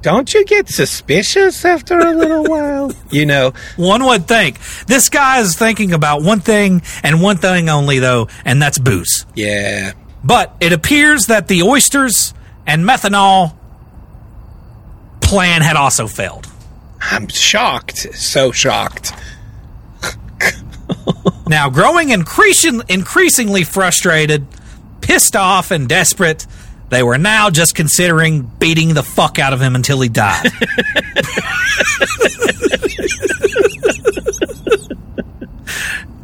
[0.00, 2.92] don't you get suspicious after a little while?
[3.10, 4.58] You know, One would think.
[4.86, 9.26] This guy is thinking about one thing and one thing only, though, and that's booze.
[9.34, 9.92] yeah.
[10.24, 12.32] But it appears that the oysters
[12.66, 13.54] and methanol
[15.20, 16.46] plan had also failed.
[17.10, 18.14] I'm shocked.
[18.14, 19.12] So shocked.
[21.46, 24.46] Now, growing increasing, increasingly frustrated,
[25.02, 26.46] pissed off, and desperate,
[26.88, 30.46] they were now just considering beating the fuck out of him until he died.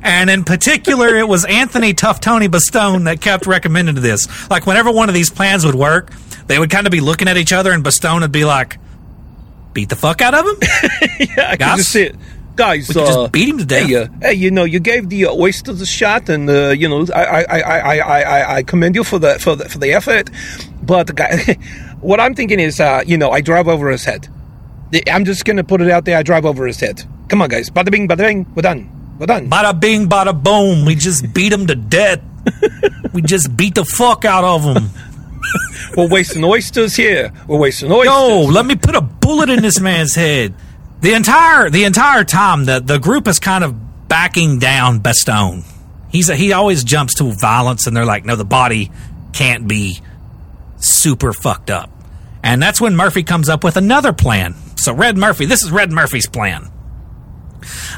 [0.02, 4.28] and in particular, it was Anthony Tough Tony Bastone that kept recommending this.
[4.48, 6.10] Like, whenever one of these plans would work,
[6.46, 8.78] they would kind of be looking at each other, and Bastone would be like,
[9.72, 10.56] beat the fuck out of him?
[11.36, 11.76] yeah, I can Guys?
[11.78, 12.16] just see it.
[12.58, 13.86] Guys, We uh, just beat him to death.
[13.86, 16.88] Hey, uh, hey, you know, you gave the uh, oysters a shot, and uh, you
[16.88, 19.92] know, I, I, I, I, I, I, commend you for the for the for the
[19.92, 20.28] effort.
[20.82, 21.36] But guy,
[22.00, 24.26] what I'm thinking is, uh, you know, I drive over his head.
[25.08, 26.18] I'm just gonna put it out there.
[26.18, 27.04] I drive over his head.
[27.28, 27.70] Come on, guys.
[27.70, 28.44] Bada bing, bada bing.
[28.56, 28.90] We're done.
[29.20, 29.48] We're done.
[29.48, 30.84] Bada bing, bada boom.
[30.84, 32.20] We just beat him to death.
[33.12, 34.90] we just beat the fuck out of him.
[35.96, 37.32] We're wasting oysters here.
[37.46, 38.12] We're wasting oysters.
[38.12, 40.54] Yo, let me put a bullet in this man's head.
[41.00, 45.64] The entire the entire time the the group is kind of backing down Bastone.
[46.10, 48.90] He's a, he always jumps to violence, and they're like, no, the body
[49.32, 50.00] can't be
[50.78, 51.90] super fucked up.
[52.42, 54.54] And that's when Murphy comes up with another plan.
[54.76, 56.70] So Red Murphy, this is Red Murphy's plan.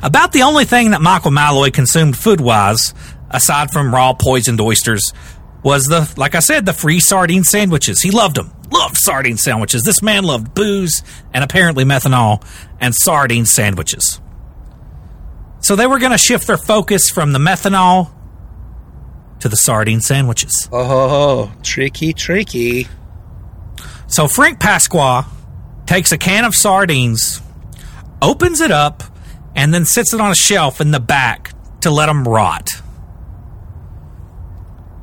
[0.02, 2.94] About the only thing that Michael Malloy consumed food wise,
[3.30, 5.12] aside from raw poisoned oysters,
[5.62, 8.00] was the, like I said, the free sardine sandwiches.
[8.02, 8.52] He loved them.
[8.70, 9.82] Loved sardine sandwiches.
[9.82, 11.02] This man loved booze
[11.34, 12.44] and apparently methanol
[12.80, 14.20] and sardine sandwiches.
[15.60, 18.10] So they were going to shift their focus from the methanol
[19.40, 20.68] to the sardine sandwiches.
[20.72, 22.88] Oh, tricky, tricky.
[24.06, 25.26] So Frank Pasqua
[25.86, 27.42] takes a can of sardines,
[28.22, 29.02] opens it up,
[29.54, 32.68] and then sits it on a shelf in the back to let them rot.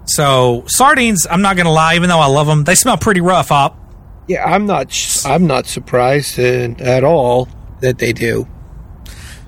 [0.08, 3.22] So sardines, I'm not going to lie, even though I love them, they smell pretty
[3.22, 3.78] rough up.
[4.28, 4.94] Yeah, I'm not.
[5.26, 7.48] I'm not surprised at all
[7.82, 8.48] that they do.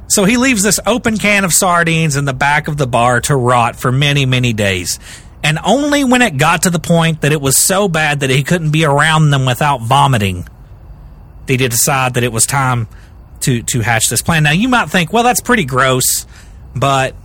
[0.08, 3.36] So he leaves this open can of sardines in the back of the bar to
[3.36, 5.00] rot for many, many days.
[5.44, 8.44] And only when it got to the point that it was so bad that he
[8.44, 10.48] couldn't be around them without vomiting
[11.46, 12.88] did he decide that it was time
[13.42, 14.44] to, to hatch this plan.
[14.44, 16.28] Now, you might think, well, that's pretty gross,
[16.76, 17.16] but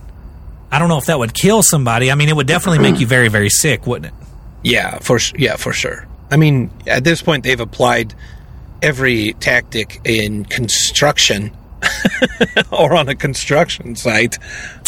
[0.71, 2.11] I don't know if that would kill somebody.
[2.11, 4.27] I mean, it would definitely make you very, very sick, wouldn't it?
[4.63, 6.07] Yeah, for yeah, for sure.
[6.31, 8.13] I mean, at this point, they've applied
[8.81, 11.55] every tactic in construction
[12.71, 14.37] or on a construction site.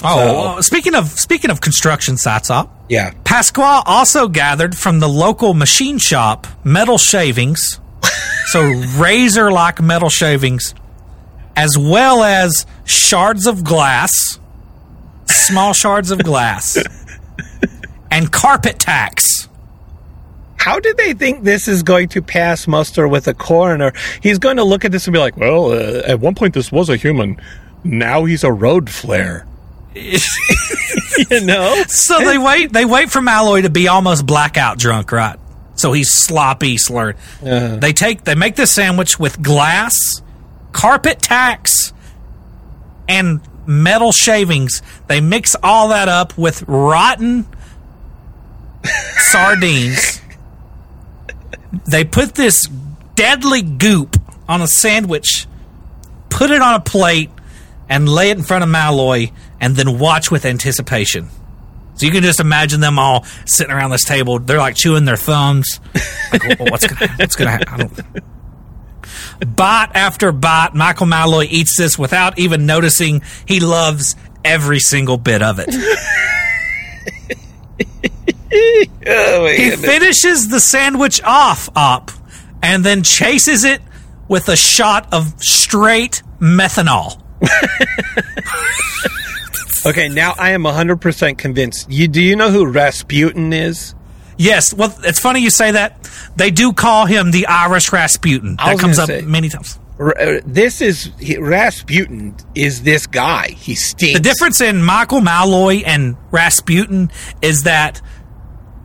[0.03, 2.73] Oh, So- well, speaking of speaking of construction sites, up.
[2.89, 3.11] yeah.
[3.23, 7.79] Pasqua also gathered from the local machine shop metal shavings,
[8.47, 8.61] so
[8.97, 10.73] razor like metal shavings,
[11.55, 14.39] as well as shards of glass,
[15.27, 16.77] small shards of glass,
[18.11, 19.47] and carpet tacks.
[20.57, 23.93] How did they think this is going to pass muster with a coroner?
[24.21, 26.71] He's going to look at this and be like, "Well, uh, at one point this
[26.71, 27.39] was a human.
[27.83, 29.45] Now he's a road flare."
[29.95, 31.83] you know.
[31.87, 32.73] So they wait.
[32.73, 35.39] They wait for Malloy to be almost blackout drunk, right?
[35.75, 37.17] So he's sloppy, slurred.
[37.79, 38.23] They take.
[38.23, 40.21] They make this sandwich with glass,
[40.71, 41.93] carpet tacks,
[43.07, 44.81] and metal shavings.
[45.07, 47.45] They mix all that up with rotten
[49.31, 50.21] sardines.
[51.85, 52.65] They put this
[53.15, 54.15] deadly goop
[54.47, 55.47] on a sandwich,
[56.29, 57.29] put it on a plate,
[57.89, 61.29] and lay it in front of Malloy, and then watch with anticipation.
[61.95, 64.39] So you can just imagine them all sitting around this table.
[64.39, 65.79] They're like chewing their thumbs.
[66.31, 68.23] Like, "Well, what's gonna, what's gonna happen?
[69.45, 73.21] Bite after bite, Michael Malloy eats this without even noticing.
[73.45, 75.69] He loves every single bit of it.
[79.09, 79.85] Oh, he goodness.
[79.85, 82.11] finishes the sandwich off up
[82.63, 83.81] and then chases it
[84.27, 87.21] with a shot of straight methanol.
[89.85, 91.89] Okay, now I am 100% convinced.
[91.89, 93.95] You do you know who Rasputin is?
[94.37, 96.09] Yes, well, it's funny you say that.
[96.35, 98.55] They do call him the Irish Rasputin.
[98.57, 99.79] That comes up say- many times.
[99.99, 103.49] R- uh, this is he, Rasputin is this guy.
[103.49, 104.19] He stinks.
[104.19, 107.11] The difference in Michael Malloy and Rasputin
[107.41, 107.99] is that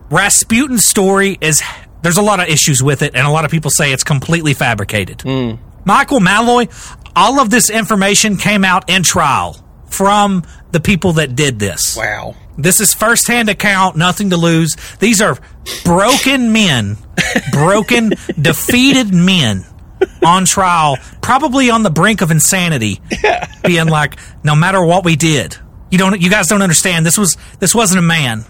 [0.09, 1.61] Rasputin's story is
[2.01, 4.53] there's a lot of issues with it, and a lot of people say it's completely
[4.53, 5.21] fabricated.
[5.21, 5.53] Hmm.
[5.85, 6.67] Michael Malloy,
[7.15, 9.57] all of this information came out in trial
[9.89, 11.95] from the people that did this.
[11.95, 12.35] Wow.
[12.57, 14.75] This is firsthand account, nothing to lose.
[14.99, 15.37] These are
[15.83, 16.97] broken men,
[17.51, 18.09] broken,
[18.41, 19.65] defeated men
[20.25, 23.47] on trial, probably on the brink of insanity, yeah.
[23.65, 25.57] being like, no matter what we did,
[25.89, 27.05] you don't, you guys don't understand.
[27.05, 28.45] This was, this wasn't a man.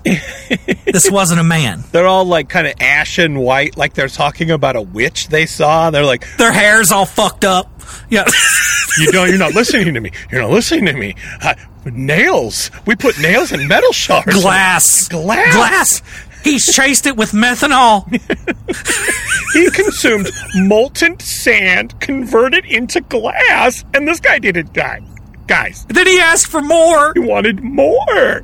[0.85, 1.83] This wasn't a man.
[1.91, 5.89] They're all like kind of ashen white, like they're talking about a witch they saw.
[5.89, 7.81] They're like, Their hair's all fucked up.
[8.09, 8.23] Yeah.
[8.99, 10.11] you know, you're not listening to me.
[10.31, 11.15] You're not listening to me.
[11.41, 11.55] Uh,
[11.85, 12.71] nails.
[12.85, 14.33] We put nails in metal shards.
[14.41, 15.07] Glass.
[15.07, 15.55] Glass.
[15.55, 16.01] Glass.
[16.43, 18.05] He's chased it with methanol.
[19.53, 24.99] He consumed molten sand, converted into glass, and this guy didn't die.
[25.45, 27.13] Guys, Then he asked for more.
[27.13, 28.41] he wanted more.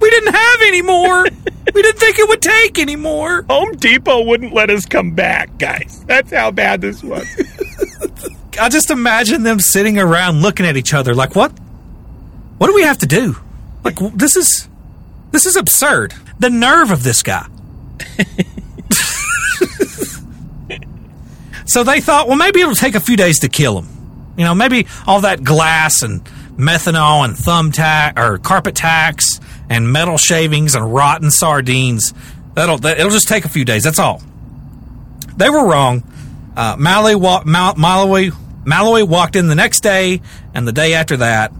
[0.00, 1.22] We didn't have any more.
[1.72, 3.42] we didn't think it would take any more.
[3.48, 6.04] Home Depot wouldn't let us come back, guys.
[6.08, 7.24] That's how bad this was.
[8.60, 11.52] I just imagine them sitting around looking at each other like, what?
[12.62, 13.34] What do we have to do?
[13.82, 14.68] Like, this is
[15.32, 16.14] this is absurd.
[16.38, 17.48] The nerve of this guy.
[21.66, 23.88] so they thought, well, maybe it'll take a few days to kill him.
[24.36, 26.22] You know, maybe all that glass and
[26.56, 32.14] methanol and thumbtack or carpet tacks and metal shavings and rotten sardines.
[32.54, 33.82] That'll that, it'll just take a few days.
[33.82, 34.22] That's all.
[35.36, 36.04] They were wrong.
[36.56, 38.30] Uh, Malloy, wa- Mal- Malloy,
[38.64, 40.20] Malloy walked in the next day
[40.54, 41.52] and the day after that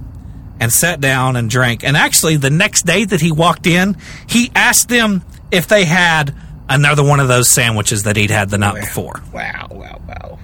[0.63, 1.83] and sat down and drank.
[1.83, 3.97] And actually, the next day that he walked in,
[4.29, 6.33] he asked them if they had
[6.69, 9.21] another one of those sandwiches that he'd had the night before.
[9.35, 10.39] Wow, wow, wow.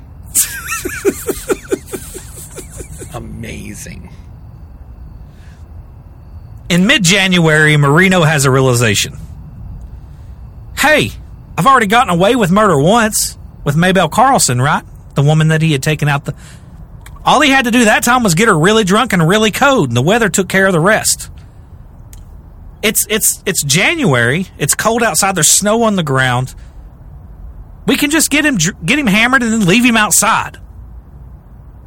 [3.15, 4.13] Amazing.
[6.69, 9.17] In mid January, Marino has a realization.
[10.77, 11.13] Hey,
[11.57, 14.83] I've already gotten away with murder once with Maybelle Carlson, right?
[15.15, 16.35] The woman that he had taken out the.
[17.29, 19.91] All he had to do that time was get her really drunk and really cold,
[19.91, 21.31] and the weather took care of the rest.
[22.83, 24.47] It's it's it's January.
[24.57, 25.35] It's cold outside.
[25.35, 26.55] There's snow on the ground.
[27.87, 30.57] We can just get him get him hammered and then leave him outside.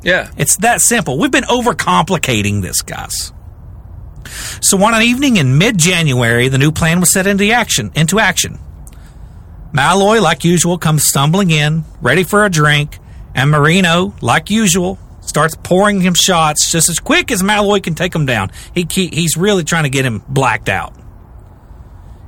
[0.04, 0.30] Yeah.
[0.38, 1.18] It's that simple.
[1.18, 3.34] We've been overcomplicating this, guys.
[4.62, 7.92] So on an evening in mid-January, the new plan was set into action.
[7.96, 8.60] Into action.
[9.74, 13.00] Malloy, like usual, comes stumbling in, ready for a drink,
[13.34, 15.00] and Marino, like usual,
[15.32, 18.52] starts pouring him shots just as quick as Malloy can take him down.
[18.76, 20.94] He, he he's really trying to get him blacked out.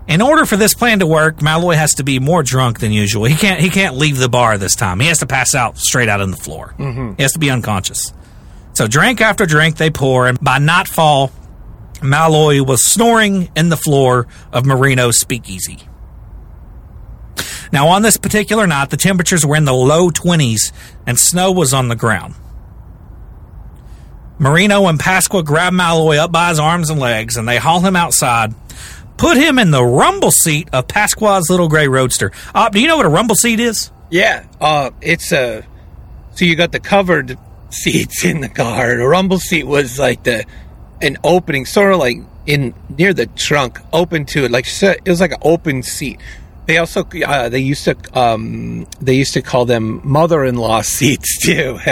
[0.07, 3.25] In order for this plan to work, Malloy has to be more drunk than usual.
[3.25, 5.01] He can't he can't leave the bar this time.
[5.01, 6.73] He has to pass out straight out on the floor.
[6.79, 7.17] Mhm.
[7.17, 8.13] He has to be unconscious.
[8.73, 11.31] So drink after drink they pour, and by nightfall,
[12.01, 15.79] Malloy was snoring in the floor of Marino's speakeasy.
[17.71, 20.71] Now, on this particular night, the temperatures were in the low 20s
[21.07, 22.35] and snow was on the ground.
[24.39, 27.95] Marino and Pasqua grab Malloy up by his arms and legs and they haul him
[27.95, 28.53] outside,
[29.17, 32.31] put him in the rumble seat of Pasqua's little gray roadster.
[32.71, 33.91] Do you know what a rumble seat is?
[34.09, 34.45] Yeah.
[34.59, 35.65] Uh, it's a.
[36.35, 37.37] So you got the covered
[37.69, 38.95] seats in the car.
[38.97, 40.45] The rumble seat was like the
[41.01, 44.51] an opening, sort of like in near the trunk, open to it.
[44.51, 46.19] Like it was like an open seat.
[46.65, 51.77] They also uh, they used to um, they used to call them mother-in-law seats too.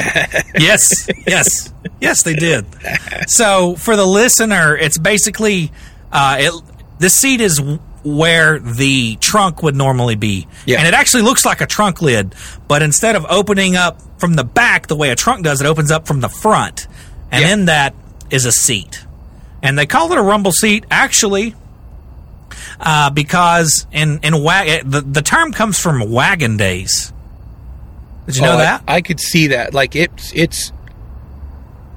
[0.58, 2.66] yes, yes, yes, they did.
[3.28, 5.72] So for the listener, it's basically
[6.12, 6.64] uh, it.
[7.00, 7.62] The seat is
[8.04, 10.80] where the trunk would normally be, Yeah.
[10.80, 12.34] and it actually looks like a trunk lid,
[12.68, 15.92] but instead of opening up from the back the way a trunk does, it opens
[15.92, 16.88] up from the front,
[17.32, 17.94] and in that
[18.30, 19.06] is a seat,
[19.62, 20.86] and they call it a rumble seat.
[20.90, 21.56] Actually,
[22.80, 27.12] uh, because in in wa- eh, the the term comes from wagon days.
[28.28, 28.84] Did you know Oh, that?
[28.88, 29.74] I, could see that.
[29.74, 30.72] Like it's it's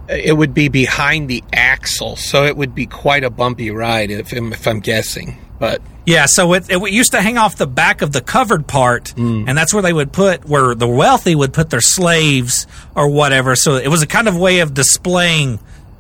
[0.08, 4.32] it would be behind the axle, so it would be quite a bumpy ride if
[4.32, 5.38] I'm, if I'm guessing.
[5.58, 9.16] But Yeah, so it, it used to hang off the back of the covered part,
[9.16, 13.54] and that's where they would put where the wealthy would put their slaves or whatever.
[13.56, 15.58] So it was a kind of way of displaying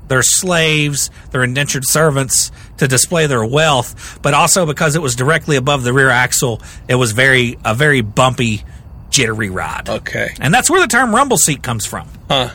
[0.08, 5.56] their slaves, their indentured servants, to display their wealth, but also because it was directly
[5.56, 8.64] above the rear axle, it was very a very bumpy,
[9.10, 9.88] jittery ride.
[9.88, 12.08] Okay, and that's where the term rumble seat comes from.
[12.28, 12.50] huh,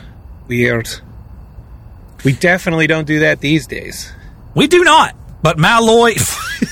[0.46, 0.88] weird.
[2.24, 4.12] We definitely don't do that these days.
[4.54, 5.16] We do not.
[5.42, 6.16] But Malloy,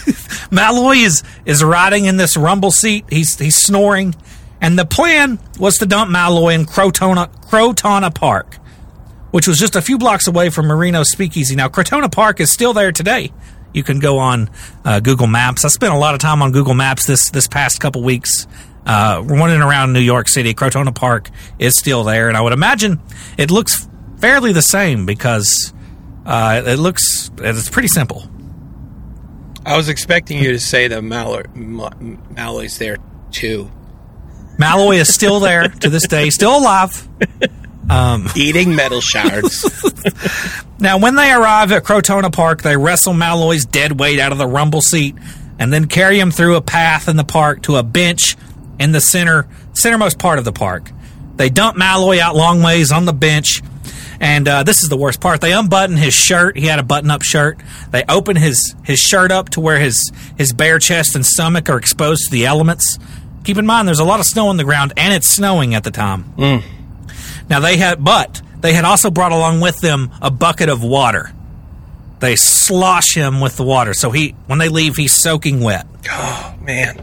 [0.50, 3.06] Malloy is is riding in this rumble seat.
[3.08, 4.14] He's he's snoring,
[4.60, 8.58] and the plan was to dump Malloy in Crotona Crotona Park,
[9.30, 11.56] which was just a few blocks away from Marino Speakeasy.
[11.56, 13.32] Now, Crotona Park is still there today.
[13.72, 14.50] You can go on
[14.84, 15.64] uh, Google Maps.
[15.64, 18.46] I spent a lot of time on Google Maps this this past couple weeks.
[18.86, 21.28] Uh, running around New York City, Crotona Park
[21.58, 23.00] is still there, and I would imagine
[23.36, 23.86] it looks
[24.18, 25.74] fairly the same because
[26.24, 28.28] uh, it looks it's pretty simple.
[29.66, 31.90] I was expecting you to say that Malloy, Ma-
[32.30, 32.96] Malloy's there
[33.30, 33.70] too.
[34.58, 37.06] Malloy is still there to this day, still alive.
[37.90, 39.64] Um, Eating metal shards.
[40.78, 44.46] now, when they arrive at Crotona Park, they wrestle Malloy's dead weight out of the
[44.46, 45.16] rumble seat
[45.58, 48.36] and then carry him through a path in the park to a bench
[48.78, 50.90] in the center centermost part of the park.
[51.36, 53.62] They dump Malloy out long ways on the bench,
[54.20, 55.40] and uh, this is the worst part.
[55.40, 56.56] They unbutton his shirt.
[56.56, 57.60] He had a button-up shirt.
[57.90, 61.78] They open his his shirt up to where his his bare chest and stomach are
[61.78, 62.98] exposed to the elements.
[63.44, 65.84] Keep in mind, there's a lot of snow on the ground, and it's snowing at
[65.84, 66.32] the time.
[67.48, 71.32] Now they had, but they had also brought along with them a bucket of water.
[72.20, 75.86] They slosh him with the water, so he when they leave, he's soaking wet.
[76.10, 77.00] Oh man,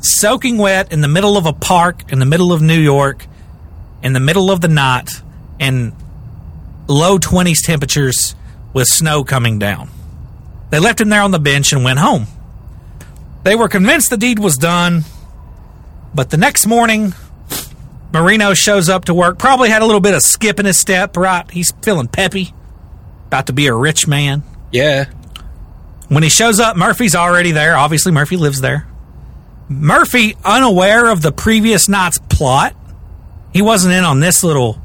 [0.00, 3.26] soaking wet in the middle of a park in the middle of New York,
[4.02, 5.10] in the middle of the night,
[5.58, 5.94] in
[6.88, 8.34] low twenties temperatures
[8.74, 9.88] with snow coming down.
[10.70, 12.26] They left him there on the bench and went home.
[13.44, 15.04] They were convinced the deed was done,
[16.14, 17.14] but the next morning,
[18.12, 19.38] Marino shows up to work.
[19.38, 21.50] Probably had a little bit of skip in his step, right?
[21.50, 22.54] He's feeling peppy,
[23.26, 24.42] about to be a rich man.
[24.70, 25.06] Yeah.
[26.08, 27.76] When he shows up, Murphy's already there.
[27.76, 28.86] Obviously, Murphy lives there.
[29.68, 32.74] Murphy, unaware of the previous night's plot,
[33.52, 34.80] he wasn't in on this little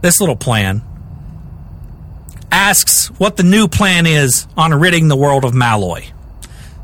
[0.00, 0.82] this little plan.
[2.50, 6.06] Asks what the new plan is on ridding the world of Malloy.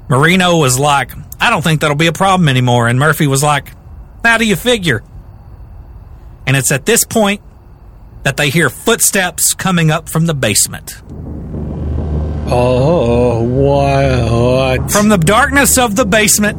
[0.09, 2.89] Marino was like, I don't think that'll be a problem anymore.
[2.89, 3.73] And Murphy was like,
[4.25, 5.03] How do you figure?
[6.49, 7.43] And it's at this point
[8.23, 11.03] that they hear footsteps coming up from the basement.
[12.51, 14.91] Oh, what?
[14.91, 16.57] From the darkness of the basement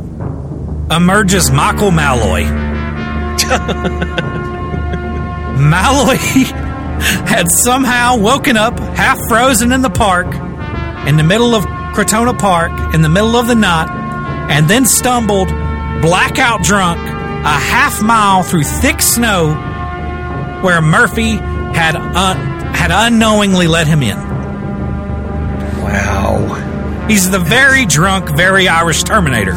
[0.91, 2.43] emerges Michael Malloy.
[5.59, 6.17] Malloy
[7.25, 10.27] had somehow woken up half frozen in the park,
[11.07, 13.89] in the middle of Crotona Park, in the middle of the night,
[14.51, 15.47] and then stumbled,
[16.03, 19.65] blackout drunk, a half mile through thick snow
[20.61, 24.17] where Murphy had, un- had unknowingly let him in.
[25.81, 27.05] Wow.
[27.07, 29.53] He's the very drunk, very Irish Terminator.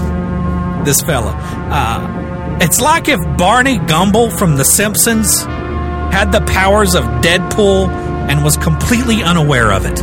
[0.85, 1.33] This fella.
[1.71, 8.45] Uh, it's like if Barney Gumble from The Simpsons had the powers of Deadpool and
[8.45, 10.01] was completely unaware of it.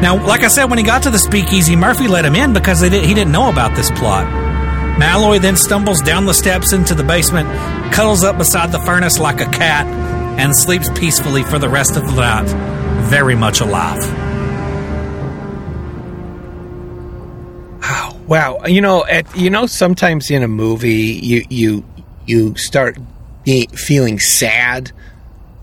[0.00, 2.80] now, like I said, when he got to the speakeasy, Murphy let him in because
[2.80, 4.49] they did, he didn't know about this plot.
[4.98, 7.48] Malloy then stumbles down the steps into the basement,
[7.92, 9.86] cuddles up beside the furnace like a cat,
[10.38, 12.46] and sleeps peacefully for the rest of the night,
[13.08, 13.98] very much alive.
[17.82, 21.84] Ah, wow, you know, at, you know, sometimes in a movie, you you
[22.26, 22.98] you start
[23.74, 24.92] feeling sad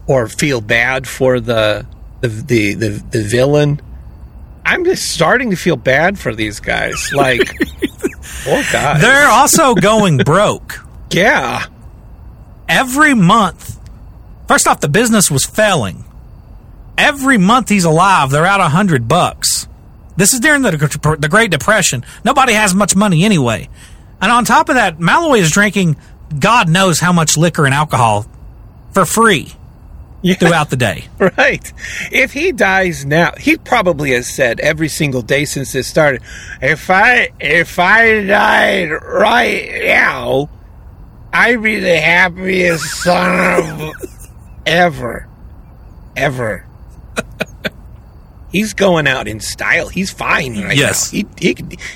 [0.07, 1.85] or feel bad for the
[2.21, 3.81] the, the the the villain.
[4.65, 7.11] I'm just starting to feel bad for these guys.
[7.13, 7.53] Like,
[8.43, 9.01] poor guys.
[9.01, 10.79] They're also going broke.
[11.11, 11.65] yeah.
[12.69, 13.79] Every month,
[14.47, 16.03] first off, the business was failing.
[16.97, 19.67] Every month he's alive, they're out a hundred bucks.
[20.17, 20.71] This is during the,
[21.19, 22.03] the Great Depression.
[22.25, 23.69] Nobody has much money anyway.
[24.19, 25.95] And on top of that, Malloy is drinking
[26.37, 28.25] God knows how much liquor and alcohol
[28.91, 29.53] for free
[30.39, 31.05] throughout the day.
[31.19, 31.71] Right.
[32.11, 36.21] If he dies now, he probably has said every single day since this started,
[36.61, 40.49] if I if I died right now,
[41.33, 43.93] I'd be the happiest son of
[44.65, 45.27] ever.
[46.15, 46.65] Ever.
[48.51, 49.87] He's going out in style.
[49.89, 51.11] He's fine right Yes.
[51.13, 51.19] now.
[51.37, 51.55] He, he,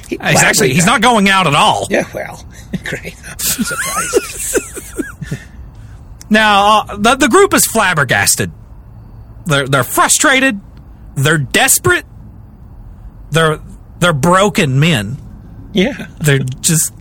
[0.09, 1.87] he He's actually he's not going out at all.
[1.89, 2.45] Yeah, well,
[2.83, 3.15] great.
[3.29, 4.59] I'm surprised.
[6.31, 8.51] Now, uh, the, the group is flabbergasted.
[9.45, 10.61] They're they're frustrated.
[11.13, 12.05] They're desperate.
[13.31, 13.59] They're
[13.99, 15.17] they're broken men.
[15.73, 16.07] Yeah.
[16.21, 16.93] They're just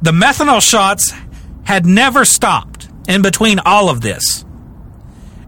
[0.00, 1.12] the methanol shots
[1.64, 4.44] had never stopped in between all of this.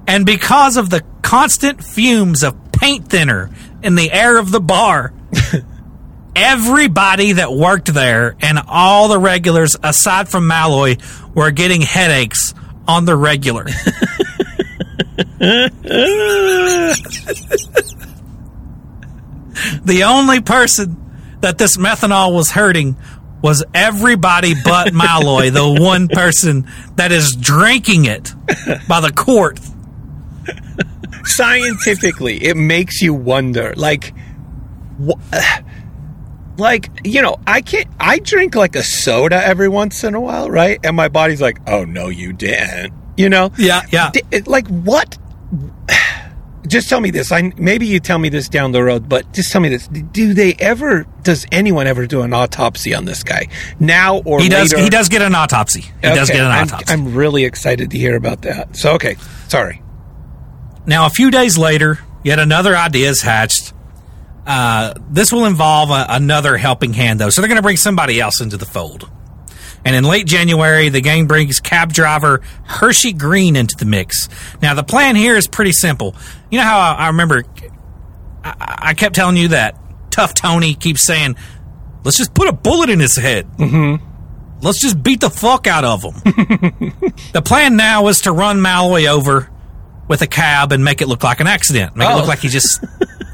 [0.07, 3.51] And because of the constant fumes of paint thinner
[3.83, 5.15] in the air of the bar,
[6.37, 10.97] everybody that worked there and all the regulars aside from Malloy
[11.35, 12.53] were getting headaches
[12.89, 13.65] on the regular.
[19.85, 20.97] the only person
[21.41, 22.97] that this methanol was hurting
[23.43, 28.33] was everybody but Malloy, the one person that is drinking it
[28.89, 29.59] by the quart.
[31.25, 33.75] Scientifically, it makes you wonder.
[33.77, 34.13] Like,
[35.05, 35.19] wh-
[36.59, 37.89] like you know, I can't.
[38.01, 40.79] I drink like a soda every once in a while, right?
[40.85, 43.53] And my body's like, "Oh no, you didn't." You know?
[43.59, 44.11] Yeah, yeah.
[44.13, 45.19] D- like what?
[46.67, 47.33] Just tell me this.
[47.33, 50.33] I maybe you tell me this down the road, but just tell me this: Do
[50.33, 51.05] they ever?
[51.25, 53.49] Does anyone ever do an autopsy on this guy
[53.81, 54.71] now or He does.
[54.73, 54.85] later?
[54.85, 55.81] He does get an autopsy.
[55.81, 56.93] He does get an I'm- autopsy.
[56.95, 58.77] I'm really excited to hear about that.
[58.77, 59.17] So okay,
[59.49, 59.83] sorry.
[60.87, 63.73] Now, a few days later, yet another idea is hatched.
[64.47, 67.31] Uh, this will involve a, another helping hand, though.
[67.31, 69.09] So they're going to bring somebody else into the fold.
[69.85, 74.29] And in late January, the gang brings cab driver Hershey Green into the mix.
[74.61, 76.15] Now, the plan here is pretty simple.
[76.51, 77.45] You know how I, I remember
[78.45, 79.77] I, I kept telling you that
[80.11, 81.37] Tough Tony keeps saying,
[82.05, 83.47] let's just put a bullet in his head.
[83.57, 84.05] Mm-hmm.
[84.61, 86.13] Let's just beat the fuck out of him.
[87.33, 89.51] the plan now is to run Malloy over
[90.07, 91.97] with a cab and make it look like an accident.
[91.97, 92.19] Make it Oh.
[92.19, 92.85] look like he just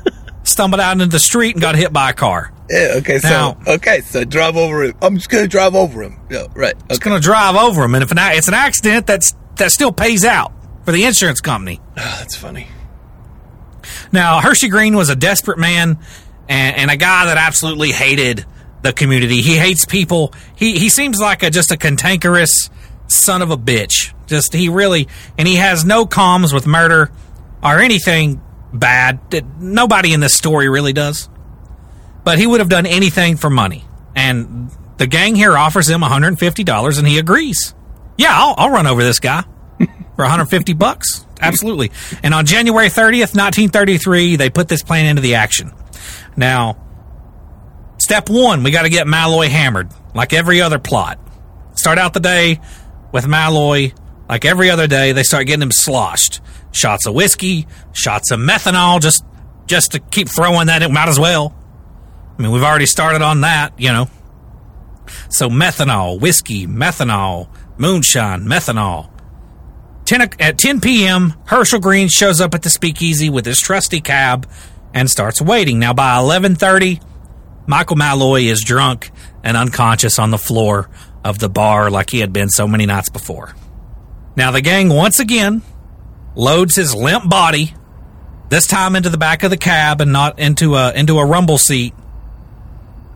[0.48, 2.52] stumbled out into the street and got hit by a car.
[2.70, 4.94] Yeah, okay, so Now- okay, so drive over him.
[5.00, 6.18] I'm just gonna drive over him.
[6.30, 6.74] Yeah, right.
[6.90, 9.92] It's going to drive over him, and if an, it's an accident, that's that still
[9.92, 10.52] pays out
[10.84, 11.80] for the insurance company.
[11.90, 12.66] Oh, that's funny.
[14.12, 15.98] Now, Hershey Green was a desperate man
[16.48, 18.44] and, and a guy that absolutely hated
[18.82, 19.42] the community.
[19.42, 20.32] He hates people.
[20.56, 22.70] He he seems like a just a cantankerous
[23.08, 24.12] son of a bitch.
[24.26, 27.10] Just he really and he has no qualms with murder
[27.62, 28.40] or anything
[28.72, 29.20] bad.
[29.60, 31.28] Nobody in this story really does.
[32.24, 33.84] But he would have done anything for money.
[34.14, 37.74] And the gang here offers him $150 and he agrees.
[38.16, 39.42] Yeah, I'll, I'll run over this guy
[39.78, 41.24] for 150 bucks.
[41.40, 41.92] Absolutely.
[42.22, 45.72] And on January 30th, 1933, they put this plan into the action.
[46.36, 46.76] Now,
[47.98, 51.18] step one, we got to get Malloy hammered, like every other plot.
[51.74, 52.60] Start out the day
[53.12, 53.92] with Malloy,
[54.28, 56.40] like every other day, they start getting him sloshed.
[56.72, 59.24] Shots of whiskey, shots of methanol, just
[59.66, 61.54] just to keep throwing that in, might as well.
[62.38, 64.08] I mean, we've already started on that, you know.
[65.30, 67.48] So methanol, whiskey, methanol,
[67.78, 69.10] moonshine, methanol.
[70.06, 74.00] 10, o- at 10 p.m., Herschel Green shows up at the speakeasy with his trusty
[74.00, 74.48] cab
[74.94, 75.78] and starts waiting.
[75.78, 77.02] Now, by 11.30,
[77.66, 79.10] Michael Malloy is drunk
[79.42, 80.88] and unconscious on the floor
[81.24, 83.54] of the bar like he had been so many nights before.
[84.38, 85.62] Now, the gang once again
[86.36, 87.74] loads his limp body,
[88.50, 91.58] this time into the back of the cab and not into a, into a rumble
[91.58, 91.92] seat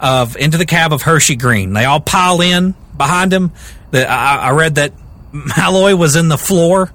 [0.00, 1.74] of into the cab of Hershey Green.
[1.74, 3.52] They all pile in behind him.
[3.92, 4.94] The, I, I read that
[5.30, 6.92] Malloy was in the floor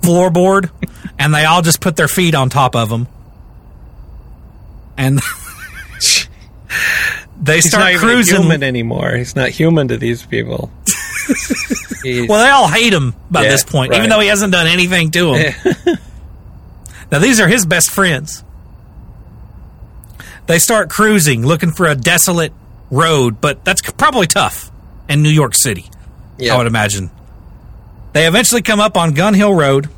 [0.00, 0.70] floorboard,
[1.18, 3.06] and they all just put their feet on top of him,
[4.96, 5.20] and
[7.38, 8.40] they He's start not cruising.
[8.40, 9.14] human anymore.
[9.14, 10.70] He's not human to these people.
[12.28, 15.10] Well, they all hate him by Yeah, this point, even though he hasn't done anything
[15.12, 15.54] to them.
[17.12, 18.42] now, these are his best friends.
[20.46, 22.52] They start cruising, looking for a desolate
[22.90, 24.70] road, but that's probably tough
[25.08, 25.86] in New York City,
[26.54, 27.10] I would imagine.
[28.12, 29.88] They eventually come up on Gun Hill Road,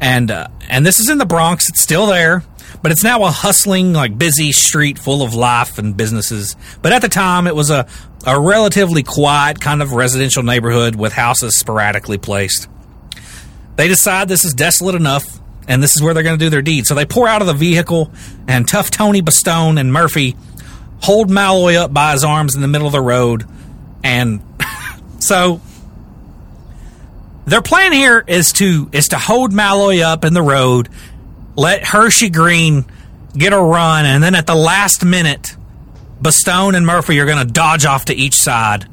[0.00, 1.68] and uh, and this is in the Bronx.
[1.68, 2.42] It's still there,
[2.82, 6.56] but it's now a hustling, like busy street full of life and businesses.
[6.80, 7.86] But at the time, it was a
[8.26, 12.68] a relatively quiet kind of residential neighborhood with houses sporadically placed.
[13.76, 15.24] They decide this is desolate enough,
[15.68, 16.86] and this is where they're going to do their deed.
[16.86, 18.10] So they pour out of the vehicle,
[18.48, 20.36] and tough Tony Bastone and Murphy
[21.02, 23.44] hold Malloy up by his arms in the middle of the road,
[24.02, 24.42] and
[25.20, 25.60] so
[27.46, 30.88] their plan here is to is to hold Malloy up in the road,
[31.54, 32.86] let Hershey Green
[33.36, 35.56] get a run, and then at the last minute,
[36.20, 38.86] Bastone and Murphy are going to dodge off to each side,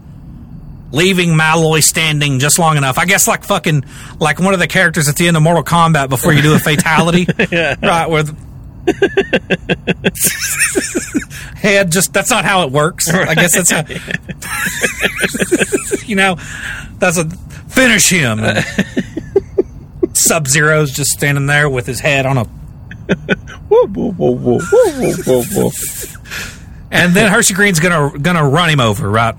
[0.91, 2.97] leaving Malloy standing just long enough.
[2.97, 3.85] I guess like fucking
[4.19, 6.59] like one of the characters at the end of Mortal Kombat before you do a
[6.59, 7.25] fatality,
[7.81, 8.09] right?
[8.09, 8.35] Where the
[11.55, 13.09] head just that's not how it works.
[13.09, 13.83] I guess that's how
[16.05, 16.35] you know
[16.99, 17.29] that's a
[17.69, 18.41] finish him.
[20.13, 25.13] Sub Zero's just standing there with his head on a whoa, whoa, whoa, whoa, whoa,
[25.13, 25.71] whoa, whoa.
[26.93, 29.35] And then Hershey Green's gonna gonna run him over, right?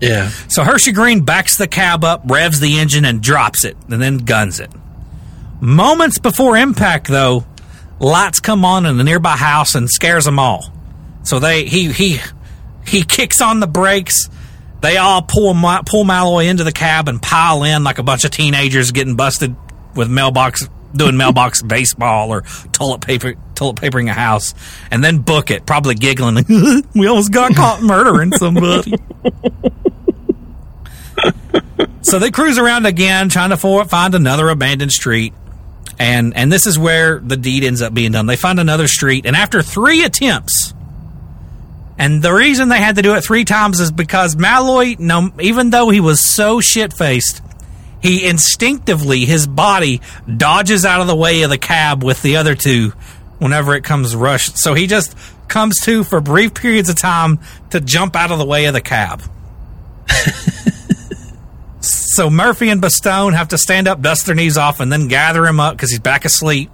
[0.00, 0.28] Yeah.
[0.48, 4.18] So Hershey Green backs the cab up, revs the engine, and drops it, and then
[4.18, 4.70] guns it.
[5.60, 7.44] Moments before impact, though,
[7.98, 10.72] lights come on in the nearby house and scares them all.
[11.22, 12.20] So they he he
[12.86, 14.28] he kicks on the brakes.
[14.80, 15.54] They all pull
[15.84, 19.54] pull Malloy into the cab and pile in like a bunch of teenagers getting busted
[19.94, 22.42] with mailbox doing mailbox baseball or
[22.72, 24.54] toilet paper toilet papering a house,
[24.90, 26.44] and then book it, probably giggling.
[26.94, 28.94] we almost got caught murdering somebody.
[32.02, 35.34] so they cruise around again, trying to find another abandoned street,
[35.98, 38.26] and and this is where the deed ends up being done.
[38.26, 40.74] They find another street, and after three attempts,
[41.98, 45.68] and the reason they had to do it three times is because Malloy, no, even
[45.68, 47.42] though he was so shit faced,
[48.00, 50.00] he instinctively his body
[50.36, 52.92] dodges out of the way of the cab with the other two
[53.38, 54.58] whenever it comes rushed.
[54.58, 55.16] So he just
[55.48, 57.40] comes to for brief periods of time
[57.70, 59.22] to jump out of the way of the cab.
[61.80, 65.46] so Murphy and Bastone have to stand up, dust their knees off, and then gather
[65.46, 66.70] him up because he's back asleep.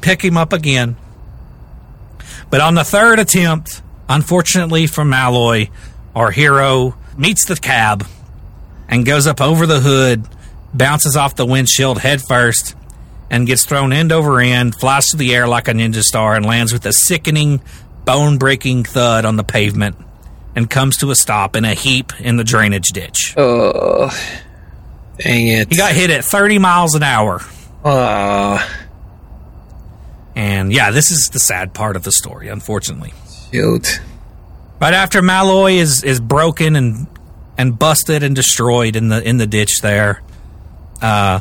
[0.00, 0.96] Pick him up again.
[2.50, 5.70] But on the third attempt, unfortunately for Malloy,
[6.14, 8.06] our hero meets the cab
[8.88, 10.24] and goes up over the hood,
[10.74, 12.74] bounces off the windshield head first,
[13.30, 16.46] and gets thrown end over end, flies through the air like a ninja star, and
[16.46, 17.60] lands with a sickening,
[18.04, 19.96] bone breaking thud on the pavement
[20.56, 23.34] and comes to a stop in a heap in the drainage ditch.
[23.36, 24.08] Oh,
[25.18, 25.68] dang it.
[25.70, 27.42] He got hit at 30 miles an hour.
[27.84, 28.66] Uh,
[30.34, 33.12] And yeah, this is the sad part of the story, unfortunately.
[33.52, 34.00] shoot.
[34.80, 37.06] Right after Malloy is is broken and
[37.58, 40.22] and busted and destroyed in the in the ditch there,
[41.02, 41.40] uh,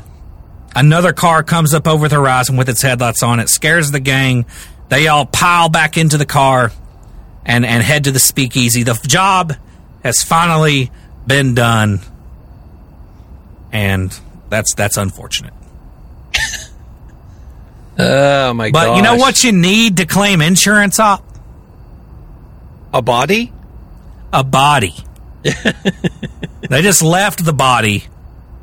[0.76, 3.40] another car comes up over the horizon with its headlights on.
[3.40, 4.46] It scares the gang.
[4.90, 6.72] They all pile back into the car
[7.46, 8.84] and and head to the speakeasy.
[8.84, 9.54] The job
[10.04, 10.92] has finally
[11.26, 12.02] been done,
[13.72, 14.18] and
[14.50, 15.54] that's that's unfortunate.
[18.00, 18.74] Oh my god.
[18.74, 21.24] But you know what you need to claim insurance op?
[22.94, 23.52] A body?
[24.32, 24.94] A body.
[26.70, 28.06] they just left the body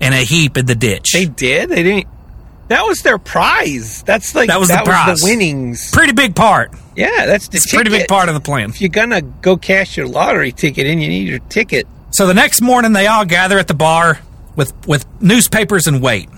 [0.01, 1.12] in a heap in the ditch.
[1.12, 1.70] They did?
[1.70, 2.09] They didn't.
[2.69, 4.02] That was their prize.
[4.02, 5.20] That's like That was the prize.
[5.20, 5.90] the winnings.
[5.90, 6.73] Pretty big part.
[6.97, 8.70] Yeah, that's the It's pretty big part of the plan.
[8.70, 11.86] If you're gonna go cash your lottery ticket in, you need your ticket.
[12.11, 14.20] So the next morning, they all gather at the bar
[14.56, 16.28] with with newspapers and wait.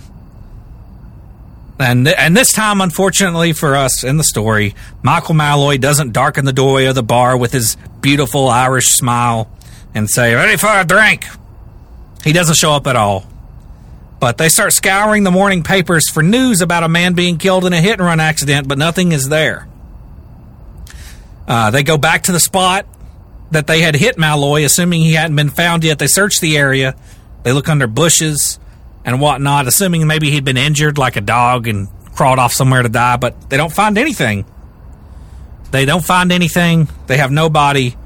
[1.78, 6.52] And and this time, unfortunately for us in the story, Michael Malloy doesn't darken the
[6.52, 9.50] doorway of the bar with his beautiful Irish smile
[9.96, 11.26] and say, "Ready for a drink."
[12.22, 13.26] He doesn't show up at all.
[14.18, 17.72] But they start scouring the morning papers for news about a man being killed in
[17.72, 19.68] a hit and run accident, but nothing is there.
[21.46, 22.86] Uh, they go back to the spot
[23.50, 25.98] that they had hit Malloy, assuming he hadn't been found yet.
[25.98, 26.96] They search the area.
[27.42, 28.58] They look under bushes
[29.04, 32.88] and whatnot, assuming maybe he'd been injured like a dog and crawled off somewhere to
[32.88, 34.44] die, but they don't find anything.
[35.70, 36.88] They don't find anything.
[37.06, 37.96] They have no body,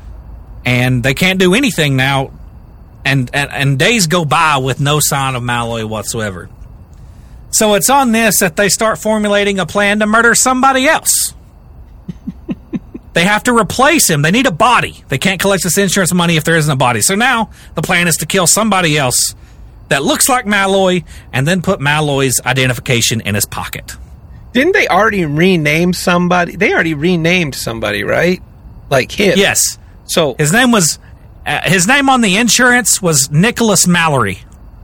[0.65, 2.33] and they can't do anything now.
[3.05, 6.51] And, and, and days go by with no sign of Malloy whatsoever.
[7.51, 11.35] So it's on this that they start formulating a plan to murder somebody else.
[13.13, 14.23] They have to replace him.
[14.23, 15.03] They need a body.
[15.09, 17.01] They can't collect this insurance money if there isn't a body.
[17.01, 19.35] So now the plan is to kill somebody else
[19.89, 23.97] that looks like Malloy and then put Malloy's identification in his pocket.
[24.53, 26.55] Didn't they already rename somebody?
[26.55, 28.41] They already renamed somebody, right?
[28.89, 29.37] Like him.
[29.37, 29.79] Yes.
[30.11, 30.99] So his name was
[31.47, 34.39] uh, his name on the insurance was Nicholas Mallory.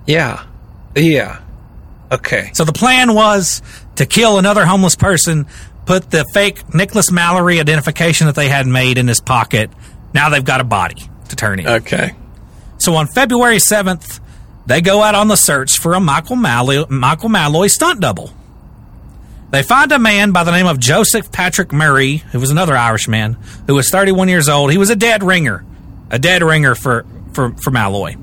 [0.06, 0.44] Yeah.
[0.94, 1.40] Yeah.
[2.12, 2.50] Okay.
[2.54, 3.60] So the plan was
[3.96, 5.46] to kill another homeless person,
[5.84, 9.70] put the fake Nicholas Mallory identification that they had made in his pocket.
[10.14, 11.66] Now they've got a body to turn in.
[11.66, 12.12] Okay.
[12.78, 14.20] So on February 7th,
[14.66, 18.32] they go out on the search for a Michael Malloy, Michael Malloy stunt double.
[19.56, 23.38] They find a man by the name of Joseph Patrick Murray, who was another Irishman,
[23.66, 24.70] who was 31 years old.
[24.70, 25.64] He was a dead ringer,
[26.10, 28.16] a dead ringer for, for, for Malloy.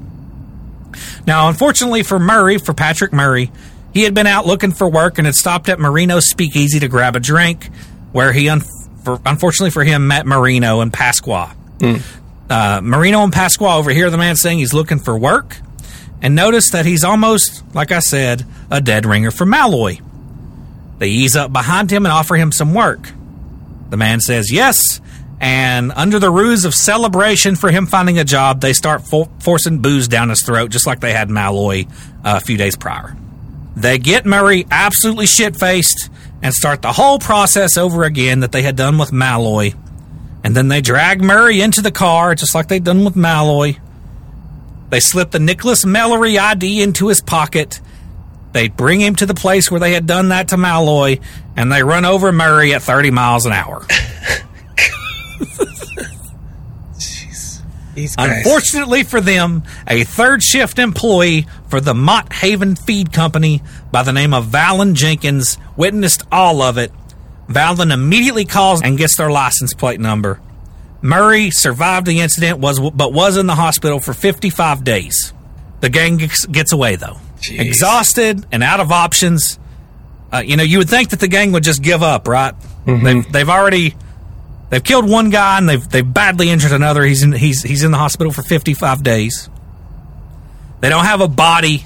[1.25, 3.51] Now, unfortunately for Murray, for Patrick Murray,
[3.95, 7.15] he had been out looking for work and had stopped at Marino's Speakeasy to grab
[7.15, 7.67] a drink,
[8.11, 8.61] where he, un-
[9.03, 11.55] for, unfortunately for him, met Marino and Pasqua.
[12.47, 15.57] Uh, Marino and Pasqua overhear the man saying he's looking for work
[16.21, 19.99] and notice that he's almost, like I said, a dead ringer for Malloy.
[21.03, 23.11] They ease up behind him and offer him some work.
[23.89, 25.01] The man says yes,
[25.41, 29.79] and under the ruse of celebration for him finding a job, they start fo- forcing
[29.79, 31.87] booze down his throat, just like they had Malloy
[32.23, 33.17] uh, a few days prior.
[33.75, 36.09] They get Murray absolutely shit faced
[36.41, 39.73] and start the whole process over again that they had done with Malloy.
[40.45, 43.75] And then they drag Murray into the car, just like they'd done with Malloy.
[44.89, 47.81] They slip the Nicholas Mallory ID into his pocket.
[48.53, 51.19] They bring him to the place where they had done that to Malloy,
[51.55, 53.85] and they run over Murray at 30 miles an hour.
[58.17, 63.61] Unfortunately for them, a third shift employee for the Mott Haven Feed Company
[63.91, 66.91] by the name of Valen Jenkins witnessed all of it.
[67.47, 70.39] Valen immediately calls and gets their license plate number.
[71.01, 75.33] Murray survived the incident was but was in the hospital for 55 days.
[75.81, 77.17] The gang gets away though.
[77.51, 79.59] Exhausted and out of options.
[80.31, 82.55] Uh, you know, you would think that the gang would just give up, right?
[82.85, 83.95] They've, they've already
[84.73, 87.03] They've killed one guy and they've they've badly injured another.
[87.03, 89.47] He's in he's he's in the hospital for 55 days.
[90.81, 91.85] They don't have a body.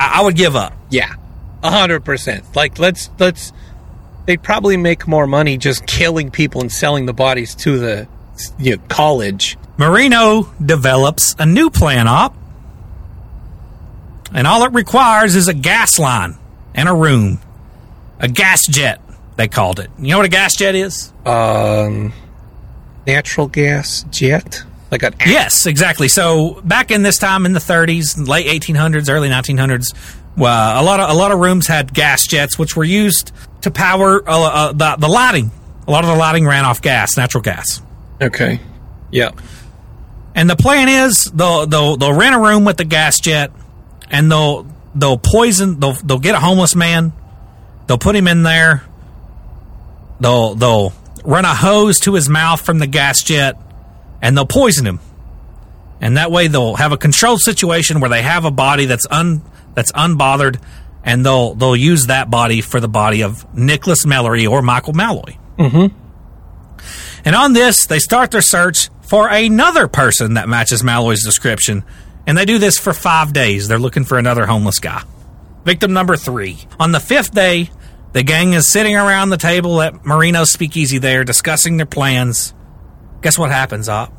[0.00, 0.72] I, I would give up.
[0.88, 1.16] Yeah.
[1.62, 2.56] A hundred percent.
[2.56, 3.52] Like let's let's
[4.24, 8.08] they'd probably make more money just killing people and selling the bodies to the
[8.58, 9.58] you know, college.
[9.76, 12.34] Marino develops a new plan op.
[14.34, 16.36] And all it requires is a gas line
[16.74, 17.40] and a room.
[18.18, 19.00] A gas jet,
[19.36, 19.90] they called it.
[19.98, 21.12] You know what a gas jet is?
[21.24, 22.12] Um
[23.06, 24.64] natural gas jet?
[24.90, 26.08] Like an Yes, exactly.
[26.08, 29.94] So back in this time in the 30s, late 1800s, early 1900s,
[30.36, 33.32] well, a lot of a lot of rooms had gas jets, which were used
[33.62, 35.50] to power uh, uh, the, the lighting.
[35.86, 37.82] A lot of the lighting ran off gas, natural gas.
[38.20, 38.58] Okay.
[39.10, 39.30] Yeah.
[40.34, 43.52] And the plan is they'll they'll, they'll rent a room with the gas jet,
[44.10, 47.12] and they'll they'll poison they'll they'll get a homeless man,
[47.86, 48.84] they'll put him in there,
[50.20, 50.92] they'll they'll
[51.24, 53.56] run a hose to his mouth from the gas jet,
[54.22, 55.00] and they'll poison him.
[56.00, 59.42] And that way they'll have a controlled situation where they have a body that's un
[59.74, 60.60] that's unbothered,
[61.02, 65.36] and they'll they'll use that body for the body of Nicholas Mallory or Michael Malloy.
[65.58, 65.96] Mm-hmm.
[67.24, 71.84] And on this, they start their search for another person that matches Malloy's description.
[72.26, 73.68] And they do this for five days.
[73.68, 75.02] They're looking for another homeless guy.
[75.64, 76.58] Victim number three.
[76.80, 77.70] On the fifth day,
[78.12, 82.54] The gang is sitting around the table at Marino's Speakeasy there discussing their plans.
[83.22, 84.12] Guess what happens, Op?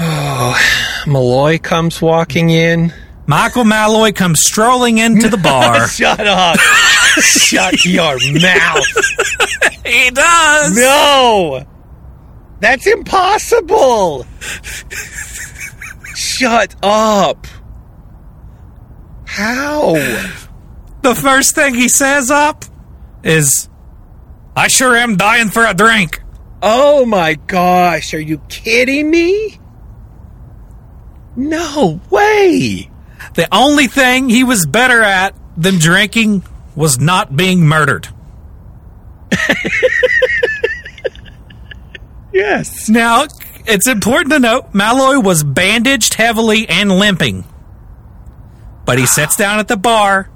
[0.00, 0.58] Oh,
[1.06, 2.92] Malloy comes walking in.
[3.26, 5.86] Michael Malloy comes strolling into the bar.
[5.88, 6.58] Shut up.
[7.20, 8.84] Shut your mouth.
[9.86, 10.76] he does.
[10.76, 11.64] No.
[12.58, 14.26] That's impossible.
[16.20, 17.46] Shut up.
[19.24, 19.94] How?
[21.00, 22.66] The first thing he says up
[23.24, 23.70] is,
[24.54, 26.20] I sure am dying for a drink.
[26.60, 29.58] Oh my gosh, are you kidding me?
[31.36, 32.90] No way.
[33.32, 36.42] The only thing he was better at than drinking
[36.76, 38.08] was not being murdered.
[42.34, 42.90] yes.
[42.90, 43.26] Now,
[43.66, 47.44] it's important to note Malloy was bandaged heavily and limping.
[48.84, 50.28] But he sits down at the bar,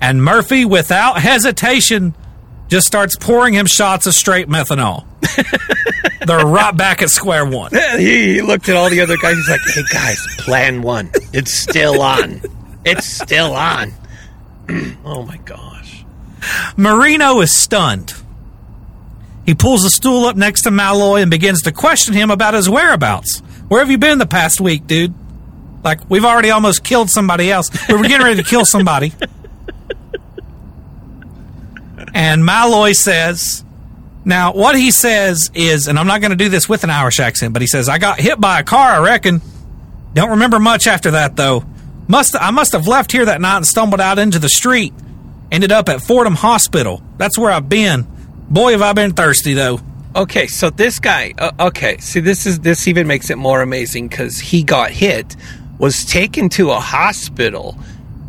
[0.00, 2.14] and Murphy, without hesitation,
[2.68, 5.06] just starts pouring him shots of straight methanol.
[6.26, 7.70] They're right back at square one.
[7.96, 9.36] He, he looked at all the other guys.
[9.36, 11.10] He's like, "Hey guys, plan one.
[11.32, 12.42] It's still on.
[12.84, 13.92] It's still on."
[15.04, 16.04] oh my gosh.
[16.76, 18.14] Marino is stunned.
[19.48, 22.68] He pulls a stool up next to Malloy and begins to question him about his
[22.68, 23.38] whereabouts.
[23.68, 25.14] Where have you been the past week, dude?
[25.82, 27.70] Like, we've already almost killed somebody else.
[27.88, 29.14] We were getting ready to kill somebody.
[32.14, 33.64] And Malloy says,
[34.24, 37.20] now what he says is, and I'm not going to do this with an Irish
[37.20, 39.40] accent, but he says, I got hit by a car, I reckon.
[40.14, 41.64] Don't remember much after that, though.
[42.06, 44.92] Must I must have left here that night and stumbled out into the street.
[45.50, 47.02] Ended up at Fordham Hospital.
[47.16, 48.06] That's where I've been.
[48.50, 49.80] Boy, have I been thirsty, though.
[50.16, 51.34] Okay, so this guy.
[51.36, 55.36] Uh, okay, see, this is this even makes it more amazing because he got hit,
[55.78, 57.76] was taken to a hospital,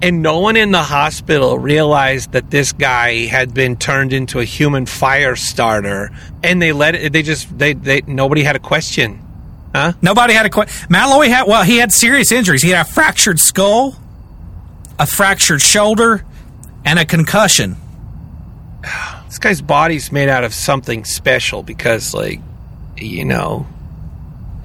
[0.01, 4.43] and no one in the hospital realized that this guy had been turned into a
[4.43, 6.11] human fire starter,
[6.43, 7.13] and they let it.
[7.13, 9.25] They just they they nobody had a question,
[9.73, 9.93] huh?
[10.01, 10.87] Nobody had a question.
[10.89, 12.61] Malloy had well, he had serious injuries.
[12.61, 13.95] He had a fractured skull,
[14.99, 16.25] a fractured shoulder,
[16.83, 17.77] and a concussion.
[19.39, 22.41] Guy's body's made out of something special because, like,
[22.97, 23.67] you know,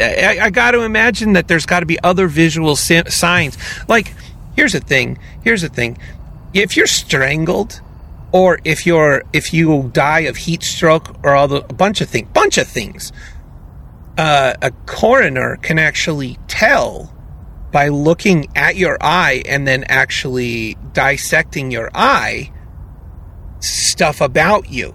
[0.01, 3.57] I, I got to imagine that there's got to be other visual si- signs.
[3.89, 4.15] Like,
[4.57, 5.19] here's the thing.
[5.43, 5.99] Here's the thing.
[6.53, 7.81] If you're strangled,
[8.33, 12.09] or if you're if you die of heat stroke, or all the a bunch of
[12.09, 13.13] things, bunch of things,
[14.19, 17.13] uh, a coroner can actually tell
[17.71, 22.51] by looking at your eye and then actually dissecting your eye
[23.65, 24.95] stuff about you.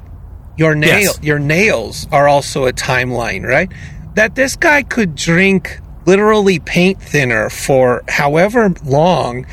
[0.57, 1.19] Your nail, Yes.
[1.21, 3.71] your nails are also a timeline, right?
[4.15, 9.45] That this guy could drink literally paint thinner for however long,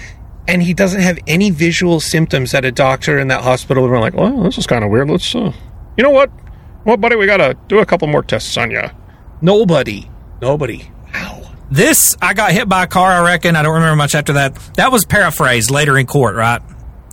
[0.49, 3.99] and he doesn't have any visual symptoms that a doctor in that hospital would be
[4.01, 5.09] like, Well, this is kind of weird.
[5.11, 5.53] Let's, uh,
[5.97, 6.31] you know what?
[6.85, 8.83] Well, buddy, we gotta do a couple more tests on you.
[9.41, 10.09] nobody,
[10.41, 10.91] nobody.
[11.15, 11.43] Wow.
[11.71, 13.55] This, I got hit by a car, I reckon.
[13.57, 14.55] I don't remember much after that.
[14.77, 16.63] That was paraphrased later in court, right?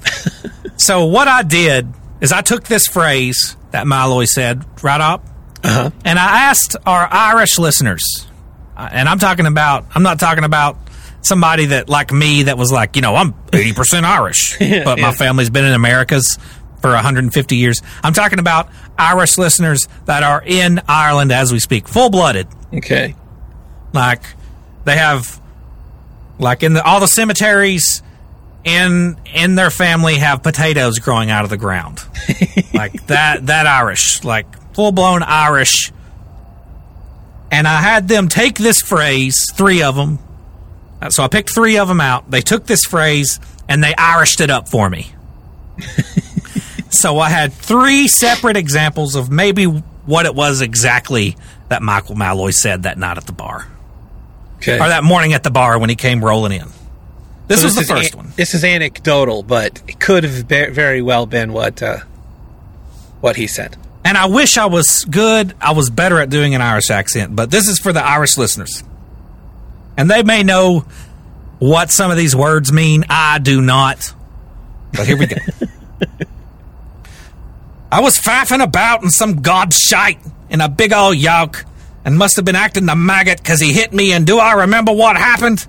[0.78, 1.88] so, what I did
[2.22, 5.26] is I took this phrase that Malloy said, right up,
[5.64, 5.92] uh-huh.
[6.06, 8.28] and I asked our Irish listeners,
[8.76, 10.78] uh, and I'm talking about, I'm not talking about
[11.22, 15.08] somebody that, like me, that was like, you know, I'm 80% Irish, Yeah, but yeah.
[15.08, 16.38] my family's been in Americas
[16.82, 17.82] for 150 years.
[18.04, 22.48] I'm talking about Irish listeners that are in Ireland as we speak, full blooded.
[22.74, 23.16] Okay.
[23.94, 24.24] Like
[24.84, 25.42] they have,
[26.40, 28.04] like in the, all the cemeteries
[28.64, 32.02] in in their family have potatoes growing out of the ground,
[32.74, 35.92] like that that Irish, like full blown Irish.
[37.52, 40.18] And I had them take this phrase, three of them.
[41.00, 42.32] Uh, So I picked three of them out.
[42.32, 45.14] They took this phrase and they Irished it up for me.
[46.90, 51.38] so I had three separate examples of maybe what it was exactly
[51.70, 53.68] that Michael Malloy said that night at the bar.
[54.58, 54.80] Okay.
[54.80, 56.68] Or that morning at the bar when he came rolling in.
[57.48, 58.34] This So was the first an- one.
[58.36, 62.00] This is anecdotal, but it could have be- very well been what uh,
[63.22, 63.78] what he said.
[64.06, 65.54] And I wish I was good.
[65.62, 68.84] I was better at doing an Irish accent, but this is for the Irish listeners.
[69.98, 70.86] And they may know
[71.60, 73.06] what some of these words mean.
[73.10, 74.14] I do not.
[74.94, 75.38] But here we go.
[77.92, 81.64] I was faffing about in some god shite in a big old yoke
[82.04, 84.14] and must have been acting the maggot because he hit me.
[84.14, 85.66] And do I remember what happened?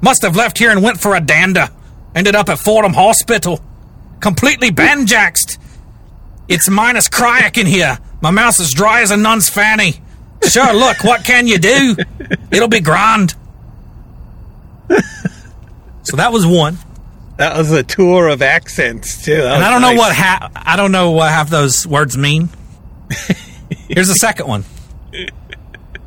[0.00, 1.68] Must have left here and went for a dander.
[2.14, 3.60] Ended up at Fordham Hospital.
[4.20, 5.58] Completely banjaxed.
[6.48, 7.98] It's minus cryak in here.
[8.20, 10.00] My mouth is dry as a nun's fanny.
[10.48, 11.96] Sure, look, what can you do?
[12.50, 13.34] It'll be grand.
[16.02, 16.78] So that was one.
[17.36, 19.36] That was a tour of accents too.
[19.36, 19.98] That and I don't know nice.
[19.98, 22.48] what ha- I don't know what half those words mean.
[23.88, 24.64] Here's the second one.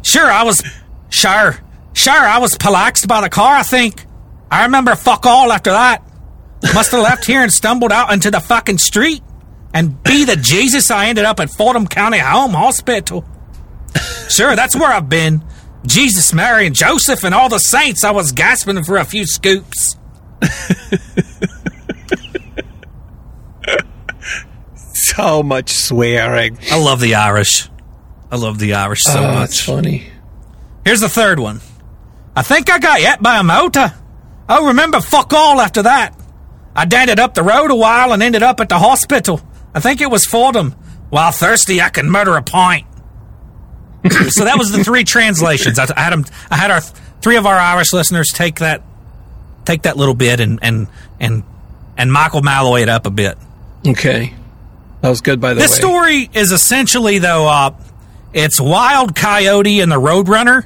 [0.04, 0.62] Sure, I was
[1.10, 1.60] sure,
[2.04, 3.56] sure, I was polaxed by the car.
[3.56, 4.06] I think
[4.52, 6.04] I remember fuck all after that.
[6.74, 9.22] Must have left here and stumbled out into the fucking street.
[9.74, 13.26] And be the Jesus, I ended up at Fordham County Home Hospital.
[14.30, 15.44] Sure, that's where I've been.
[15.86, 18.04] Jesus, Mary, and Joseph, and all the saints.
[18.04, 19.98] I was gasping for a few scoops.
[25.14, 26.58] So much swearing.
[26.72, 27.70] I love the Irish.
[28.32, 29.36] I love the Irish so oh, much.
[29.36, 30.08] That's funny.
[30.86, 31.62] Here's the third one.
[32.36, 33.94] I think I got hit by a motor.
[34.50, 36.16] Oh, remember, fuck all after that.
[36.76, 39.40] I danced up the road a while and ended up at the hospital.
[39.74, 40.72] I think it was Fordham.
[41.10, 42.88] While thirsty, I can murder a pint.
[44.30, 45.78] so that was the three translations.
[45.80, 46.82] I, I had 'em- I had our
[47.22, 48.82] three of our Irish listeners take that
[49.66, 50.88] take that little bit and and
[51.20, 51.44] and
[51.98, 53.38] and Michael Malloy it up a bit.
[53.88, 54.34] Okay.
[55.02, 55.78] That was good by the This way.
[55.78, 57.72] story is essentially though uh,
[58.34, 60.66] it's Wild Coyote and the Roadrunner.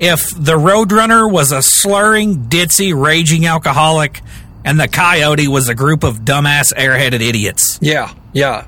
[0.00, 4.22] If the Roadrunner was a slurring, ditzy, raging alcoholic,
[4.64, 7.78] and the Coyote was a group of dumbass, airheaded idiots.
[7.82, 8.64] Yeah, yeah.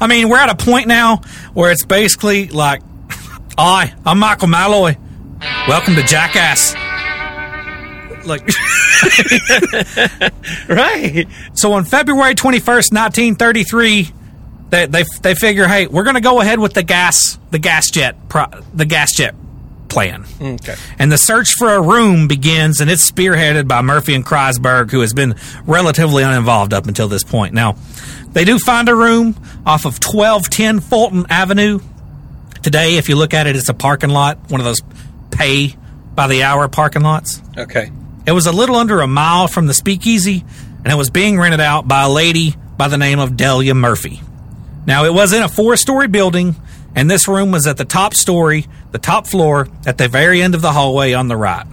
[0.00, 1.18] I mean, we're at a point now
[1.52, 2.80] where it's basically like,
[3.58, 4.96] "Hi, I'm Michael Malloy.
[5.68, 6.74] Welcome to Jackass."
[8.24, 8.46] Like,
[10.68, 11.26] right.
[11.52, 14.10] So on February 21st, 1933,
[14.70, 17.90] they they, they figure, hey, we're going to go ahead with the gas the gas
[17.90, 19.34] jet pro, the gas jet
[19.88, 20.24] plan.
[20.40, 20.76] Okay.
[20.98, 25.00] And the search for a room begins, and it's spearheaded by Murphy and Kriesberg, who
[25.00, 25.34] has been
[25.66, 27.52] relatively uninvolved up until this point.
[27.52, 27.76] Now,
[28.32, 29.34] they do find a room
[29.66, 31.80] off of 1210 Fulton Avenue.
[32.62, 34.80] Today, if you look at it, it's a parking lot, one of those
[35.30, 35.76] pay
[36.14, 37.42] by the hour parking lots.
[37.58, 37.90] Okay.
[38.26, 40.44] It was a little under a mile from the speakeasy,
[40.84, 44.20] and it was being rented out by a lady by the name of Delia Murphy.
[44.86, 46.56] Now, it was in a four story building,
[46.94, 50.54] and this room was at the top story, the top floor, at the very end
[50.54, 51.66] of the hallway on the right.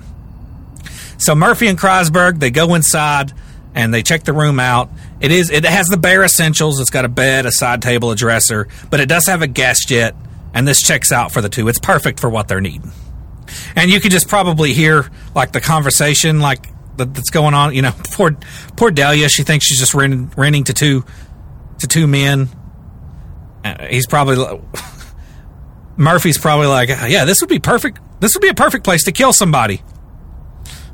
[1.17, 3.33] So Murphy and Kriesberg, they go inside
[3.73, 4.89] and they check the room out.
[5.19, 6.79] It is it has the bare essentials.
[6.79, 9.77] It's got a bed, a side table, a dresser, but it does have a gas
[9.85, 10.15] jet,
[10.53, 11.67] and this checks out for the two.
[11.67, 12.91] It's perfect for what they're needing.
[13.75, 16.67] And you could just probably hear like the conversation like
[16.97, 17.73] that's going on.
[17.73, 18.37] You know, poor
[18.75, 19.29] poor Delia.
[19.29, 21.05] She thinks she's just renting, renting to two
[21.79, 22.49] to two men.
[23.67, 24.37] Uh, he's probably
[25.97, 27.99] Murphy's probably like, yeah, this would be perfect.
[28.19, 29.81] This would be a perfect place to kill somebody.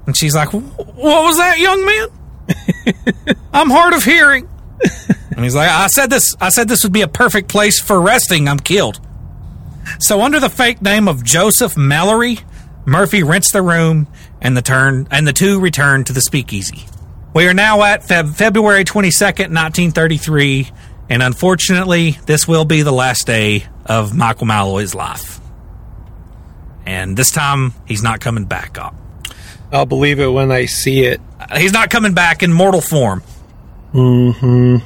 [0.06, 3.36] And she's like, what was that, young man?
[3.54, 4.50] I'm hard of hearing.
[5.32, 6.36] And he's like, I said this.
[6.42, 8.48] I said this would be a perfect place for resting.
[8.48, 9.00] I'm killed.
[10.00, 12.40] So, under the fake name of Joseph Mallory,
[12.86, 14.08] Murphy rents the room,
[14.42, 16.86] and the turn and the two return to the speakeasy.
[17.34, 20.70] We are now at Feb- February twenty second, nineteen thirty three,
[21.10, 25.40] and unfortunately, this will be the last day of Michael Malloy's life.
[26.86, 28.96] And this time, he's not coming back up.
[29.72, 31.20] I'll believe it when I see it.
[31.56, 33.24] He's not coming back in mortal form.
[33.94, 34.78] Mm-hmm.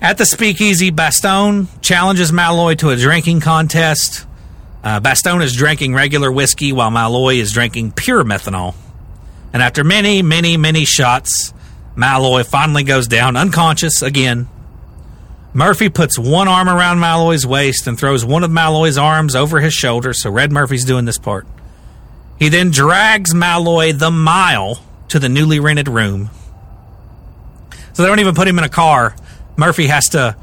[0.00, 4.26] At the speakeasy, Bastone challenges Malloy to a drinking contest.
[4.82, 8.74] Uh, Bastone is drinking regular whiskey while Malloy is drinking pure methanol.
[9.52, 11.52] And after many, many, many shots,
[11.94, 14.48] Malloy finally goes down unconscious again.
[15.54, 19.74] Murphy puts one arm around Malloy's waist and throws one of Malloy's arms over his
[19.74, 21.46] shoulder, so Red Murphy's doing this part.
[22.38, 26.30] He then drags Malloy the mile to the newly rented room.
[27.92, 29.14] So they don't even put him in a car.
[29.56, 30.36] Murphy has to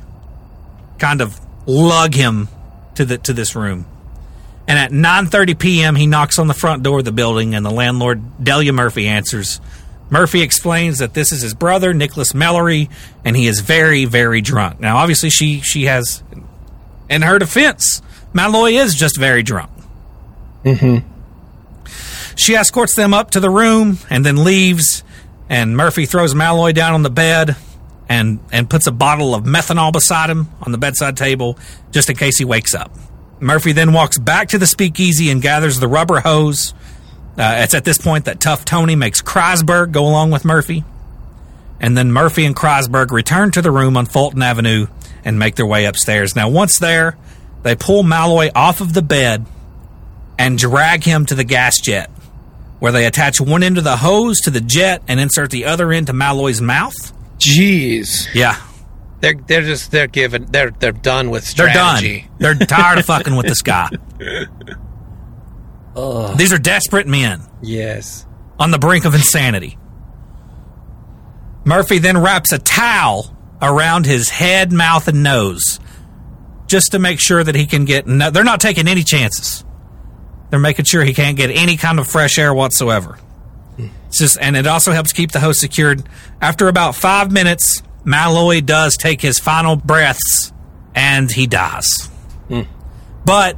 [1.00, 2.48] kind of lug him
[2.96, 3.86] to the to this room.
[4.68, 7.72] And at 9:30 p.m., he knocks on the front door of the building, and the
[7.72, 9.60] landlord Delia Murphy answers.
[10.10, 12.90] Murphy explains that this is his brother Nicholas Mallory,
[13.24, 14.80] and he is very, very drunk.
[14.80, 16.24] Now, obviously, she she has,
[17.10, 18.02] in her defense,
[18.34, 19.72] Malloy is just very drunk.
[20.64, 21.08] Mm-hmm.
[22.36, 25.04] She escorts them up to the room and then leaves.
[25.50, 27.56] And Murphy throws Malloy down on the bed
[28.08, 31.58] and and puts a bottle of methanol beside him on the bedside table
[31.92, 32.92] just in case he wakes up.
[33.40, 36.74] Murphy then walks back to the speakeasy and gathers the rubber hose.
[37.38, 40.84] Uh, it's at this point that Tough Tony makes Kriesberg go along with Murphy.
[41.80, 44.88] And then Murphy and Kriesberg return to the room on Fulton Avenue
[45.24, 46.36] and make their way upstairs.
[46.36, 47.18] Now, once there,
[47.64, 49.46] they pull Malloy off of the bed
[50.38, 52.10] and drag him to the gas jet,
[52.80, 55.92] where they attach one end of the hose to the jet and insert the other
[55.92, 57.14] end to Malloy's mouth.
[57.38, 58.28] Jeez.
[58.34, 58.60] Yeah.
[59.22, 62.04] They're they're just they're giving they're they're done with They're done.
[62.38, 63.90] They're tired of fucking with this guy.
[66.38, 67.42] These are desperate men.
[67.62, 68.26] Yes.
[68.60, 69.78] on the brink of insanity.
[71.66, 75.80] Murphy then wraps a towel around his head, mouth, and nose
[76.68, 78.08] just to make sure that he can get.
[78.08, 79.64] No, they're not taking any chances.
[80.50, 83.18] They're making sure he can't get any kind of fresh air whatsoever.
[84.08, 86.04] It's just, and it also helps keep the hose secured.
[86.42, 90.52] After about five minutes, Malloy does take his final breaths,
[90.96, 91.88] and he dies.
[92.48, 92.62] Hmm.
[93.26, 93.56] But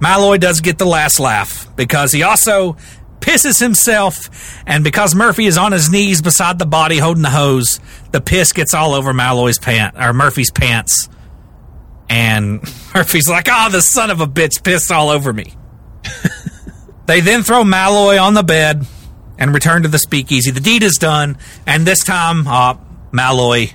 [0.00, 2.76] Malloy does get the last laugh because he also
[3.20, 7.80] pisses himself, and because Murphy is on his knees beside the body holding the hose,
[8.12, 11.08] the piss gets all over Malloy's pant or Murphy's pants,
[12.08, 12.62] and
[12.94, 15.54] Murphy's like, "Oh, the son of a bitch pissed all over me."
[17.06, 18.86] they then throw Malloy on the bed
[19.38, 20.50] and return to the speakeasy.
[20.50, 22.76] The deed is done, and this time, uh,
[23.12, 23.70] Malloy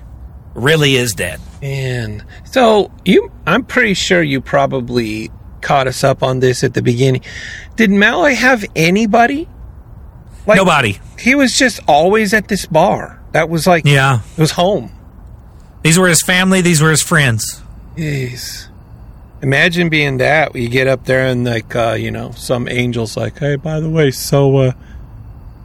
[0.53, 1.39] really is dead.
[1.61, 5.29] Man, so you, I'm pretty sure you probably
[5.61, 7.21] caught us up on this at the beginning.
[7.75, 9.47] Did Malloy have anybody?
[10.47, 10.99] Like, Nobody.
[11.19, 13.21] He was just always at this bar.
[13.31, 14.19] That was like, Yeah.
[14.35, 14.91] it was home.
[15.83, 16.61] These were his family.
[16.61, 17.61] These were his friends.
[17.95, 18.67] Jeez.
[19.41, 20.55] Imagine being that.
[20.55, 23.89] You get up there and like, uh, you know, some angels like, hey, by the
[23.89, 24.71] way, so uh,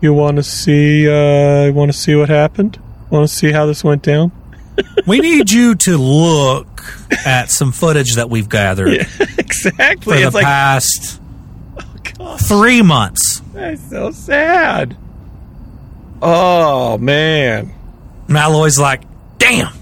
[0.00, 2.78] you want to see, uh, want to see what happened?
[3.10, 4.33] Want to see how this went down?
[5.07, 6.83] we need you to look
[7.26, 8.89] at some footage that we've gathered
[9.47, 10.23] exactly.
[10.23, 11.20] for the like, past
[12.20, 13.42] oh, three months.
[13.52, 14.97] that's so sad.
[16.23, 17.73] Oh man,
[18.28, 19.02] Malloy's like,
[19.39, 19.73] damn,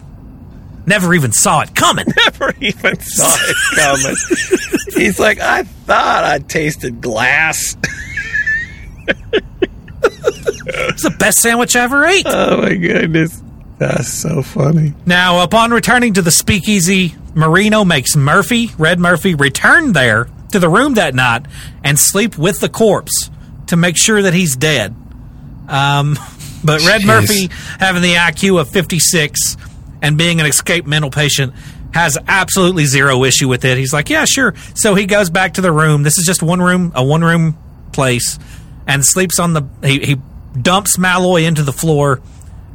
[0.86, 2.06] never even saw it coming.
[2.24, 4.16] never even saw it coming.
[5.02, 7.76] He's like, I thought I tasted glass.
[10.66, 12.26] It's the best sandwich I ever ate.
[12.26, 13.42] Oh my goodness,
[13.88, 14.94] that's so funny.
[15.06, 20.68] Now, upon returning to the speakeasy, Marino makes Murphy, Red Murphy, return there to the
[20.68, 21.46] room that night
[21.82, 23.30] and sleep with the corpse
[23.66, 24.94] to make sure that he's dead.
[25.68, 26.16] Um,
[26.64, 27.06] but Red Jeez.
[27.06, 29.56] Murphy, having the IQ of 56
[30.02, 31.54] and being an escaped mental patient,
[31.92, 33.78] has absolutely zero issue with it.
[33.78, 34.54] He's like, yeah, sure.
[34.74, 36.02] So he goes back to the room.
[36.02, 37.56] This is just one room, a one room
[37.92, 38.38] place,
[38.86, 39.62] and sleeps on the.
[39.82, 40.16] He, he
[40.60, 42.20] dumps Malloy into the floor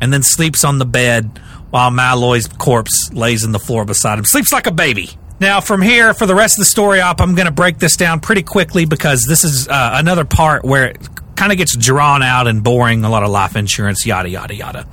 [0.02, 4.26] and then sleeps on the bed while Malloy's corpse lays in the floor beside him.
[4.26, 5.10] Sleeps like a baby.
[5.40, 7.95] Now, from here, for the rest of the story up, I'm going to break this
[7.95, 12.22] down pretty quickly because this is uh, another part where it kind of gets drawn
[12.22, 13.06] out and boring.
[13.06, 14.88] A lot of life insurance, yada, yada, yada.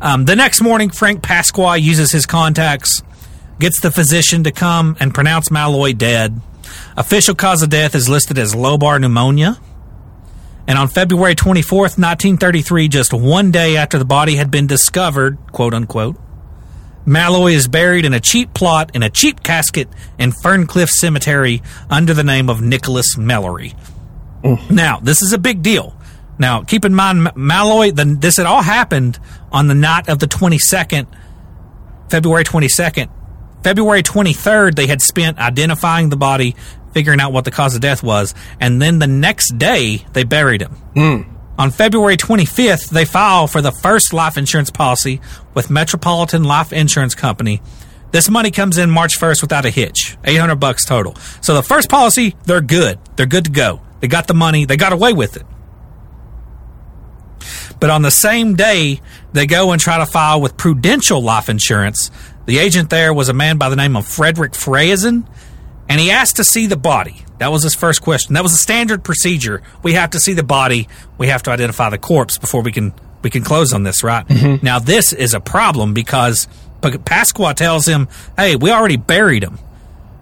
[0.00, 3.02] Um, the next morning, Frank Pasqua uses his contacts,
[3.58, 6.40] gets the physician to come and pronounce Malloy dead.
[6.96, 9.58] Official cause of death is listed as lobar pneumonia.
[10.70, 15.74] And on February 24th, 1933, just one day after the body had been discovered, quote
[15.74, 16.16] unquote,
[17.04, 22.14] Malloy is buried in a cheap plot in a cheap casket in Ferncliff Cemetery under
[22.14, 23.74] the name of Nicholas Mallory.
[24.44, 24.70] Mm.
[24.70, 25.96] Now, this is a big deal.
[26.38, 29.18] Now, keep in mind, Malloy, the, this had all happened
[29.50, 31.08] on the night of the 22nd,
[32.08, 33.10] February 22nd.
[33.64, 36.54] February 23rd, they had spent identifying the body,
[36.92, 40.62] figuring out what the cause of death was, and then the next day, they buried
[40.62, 40.72] him.
[40.94, 41.22] Hmm.
[41.58, 45.20] On February 25th, they file for the first life insurance policy
[45.52, 47.60] with Metropolitan Life Insurance Company.
[48.12, 51.14] This money comes in March 1st without a hitch, 800 bucks total.
[51.42, 52.98] So the first policy, they're good.
[53.16, 53.82] They're good to go.
[54.00, 55.44] They got the money, they got away with it.
[57.78, 59.00] But on the same day,
[59.32, 62.10] they go and try to file with Prudential Life Insurance.
[62.46, 65.26] The agent there was a man by the name of Frederick Frazen,
[65.90, 67.16] and he asked to see the body.
[67.38, 68.34] That was his first question.
[68.34, 69.62] That was a standard procedure.
[69.82, 70.88] We have to see the body.
[71.18, 74.24] We have to identify the corpse before we can we can close on this, right?
[74.62, 76.48] Now this is a problem because
[76.80, 79.58] Pasqua tells him, "Hey, we already buried him."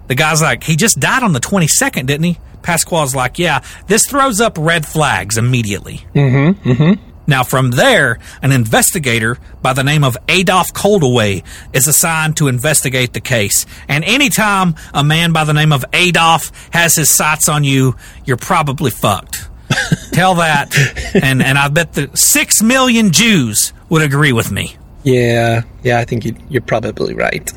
[0.08, 4.02] The guy's like, "He just died on the 22nd, didn't he?" Pasquale's like, "Yeah." This
[4.08, 6.04] throws up red flags immediately.
[6.14, 6.70] Mm-hmm.
[6.70, 7.07] Mm-hmm.
[7.28, 13.12] Now, from there, an investigator by the name of Adolf Coldaway is assigned to investigate
[13.12, 13.66] the case.
[13.86, 18.38] And anytime a man by the name of Adolf has his sights on you, you're
[18.38, 19.46] probably fucked.
[20.12, 20.74] Tell that,
[21.14, 24.76] and, and I bet the six million Jews would agree with me.
[25.02, 27.52] Yeah, yeah, I think you, you're probably right.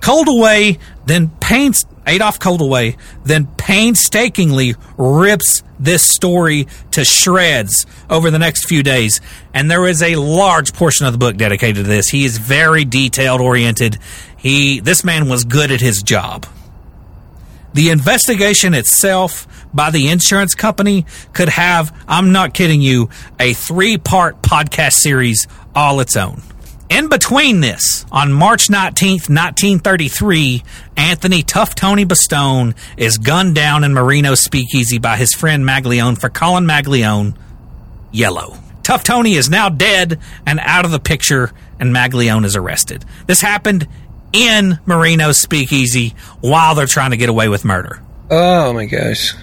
[0.00, 8.68] Coldaway then paints Adolf Coldaway then painstakingly rips this story to shreds over the next
[8.68, 9.20] few days,
[9.52, 12.08] and there is a large portion of the book dedicated to this.
[12.08, 13.98] He is very detailed oriented.
[14.36, 16.46] He this man was good at his job.
[17.72, 23.10] The investigation itself by the insurance company could have, I'm not kidding you,
[23.40, 26.40] a three part podcast series all its own.
[26.90, 30.62] In between this, on March 19th, 1933,
[30.96, 36.28] Anthony Tough Tony Bastone is gunned down in Marino Speakeasy by his friend Maglione for
[36.28, 37.34] Colin Maglione
[38.12, 38.58] yellow.
[38.82, 43.04] Tough Tony is now dead and out of the picture, and Maglione is arrested.
[43.26, 43.88] This happened
[44.34, 48.02] in Marino's speakeasy while they're trying to get away with murder.
[48.30, 49.34] Oh my gosh.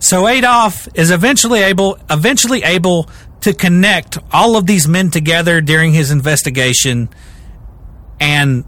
[0.00, 3.08] So Adolf is eventually able eventually able
[3.42, 7.08] to connect all of these men together during his investigation,
[8.20, 8.64] and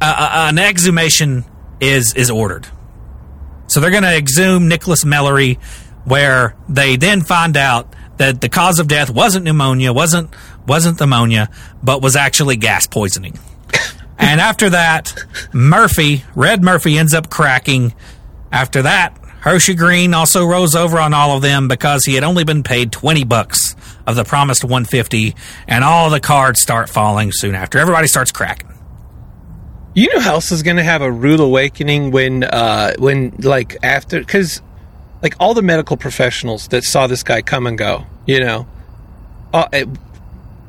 [0.00, 1.44] uh, uh, an exhumation
[1.80, 2.66] is is ordered.
[3.68, 5.58] So they're going to exhume Nicholas Mallory,
[6.04, 10.34] where they then find out that the cause of death wasn't pneumonia, wasn't
[10.66, 11.50] wasn't pneumonia,
[11.82, 13.38] but was actually gas poisoning.
[14.18, 15.14] and after that,
[15.52, 17.94] Murphy, Red Murphy, ends up cracking.
[18.52, 22.42] After that, Hershey Green also rose over on all of them because he had only
[22.42, 25.36] been paid 20 bucks of the promised 150
[25.68, 27.78] and all the cards start falling soon after.
[27.78, 28.74] Everybody starts cracking.
[29.94, 34.18] You know, House is going to have a rude awakening when, uh, when like after,
[34.18, 34.62] because
[35.22, 38.66] like all the medical professionals that saw this guy come and go, you know,
[39.54, 39.88] uh, it,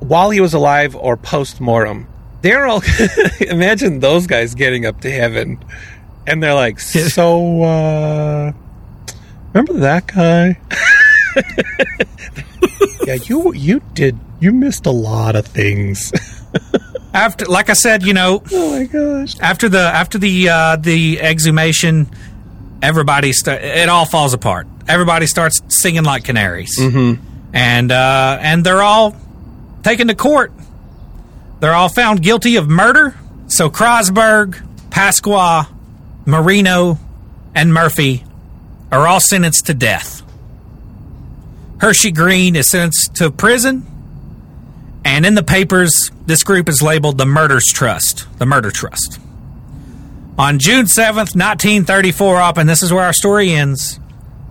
[0.02, 2.08] while he was alive or post mortem,
[2.44, 2.84] they're all
[3.40, 5.66] imagine those guys getting up to heaven,
[6.28, 8.54] and they're like, so, uh,
[9.58, 10.60] remember that guy?
[13.06, 16.12] yeah, you you did you missed a lot of things.
[17.14, 19.40] after like I said, you know, oh my gosh.
[19.40, 22.08] After the after the uh the exhumation,
[22.82, 24.68] everybody st- it all falls apart.
[24.88, 26.78] Everybody starts singing like canaries.
[26.80, 27.24] Mm-hmm.
[27.54, 29.16] And uh and they're all
[29.84, 30.52] taken to court.
[31.60, 33.16] They're all found guilty of murder.
[33.48, 35.68] So Kriesberg, Pasqua,
[36.26, 37.00] Marino,
[37.56, 38.24] and Murphy
[38.92, 40.24] are all sentenced to death.
[41.80, 43.86] Hershey Green is sentenced to prison.
[45.06, 49.20] And in the papers, this group is labeled the Murders Trust, the Murder Trust.
[50.38, 54.00] On June 7th, 1934, up, and this is where our story ends,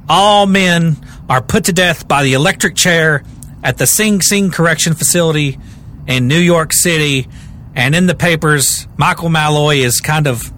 [0.08, 0.96] all men
[1.28, 3.22] are put to death by the electric chair
[3.62, 5.58] at the Sing Sing Correction Facility
[6.06, 7.28] in New York City.
[7.74, 10.52] And in the papers, Michael Malloy is kind of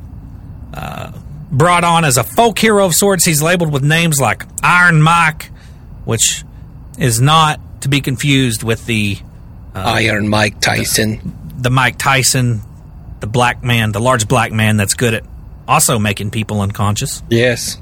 [0.72, 1.12] uh,
[1.50, 3.24] brought on as a folk hero of sorts.
[3.24, 5.50] He's labeled with names like Iron Mike,
[6.04, 6.44] which
[6.98, 9.18] is not to be confused with the
[9.74, 11.34] uh, Iron Mike Tyson.
[11.56, 12.60] The, the, Mike Tyson,
[13.20, 15.24] the black man, the large black man that's good at
[15.66, 17.22] also making people unconscious.
[17.28, 17.78] Yes.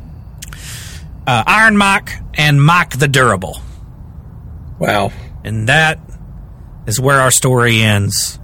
[1.26, 3.60] Uh, Iron Mike and Mike the Durable.
[4.78, 5.12] Wow.
[5.44, 5.98] And that
[6.86, 8.38] is where our story ends,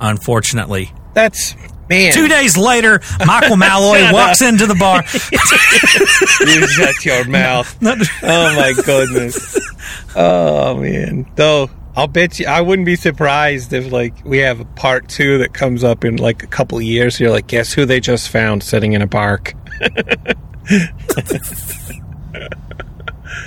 [0.00, 0.92] unfortunately.
[1.14, 1.54] That's
[1.88, 2.12] Man.
[2.12, 5.04] Two days later, Michael Malloy walks into the bar.
[6.46, 7.76] you shut your mouth.
[8.22, 9.58] oh my goodness.
[10.16, 11.30] Oh man.
[11.36, 15.38] Though I'll bet you I wouldn't be surprised if like we have a part two
[15.38, 17.20] that comes up in like a couple of years.
[17.20, 19.54] You're like, guess who they just found sitting in a park?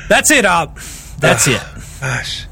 [0.07, 0.75] That's it, up.
[1.19, 1.99] That's ah, it.
[2.01, 2.48] Gosh.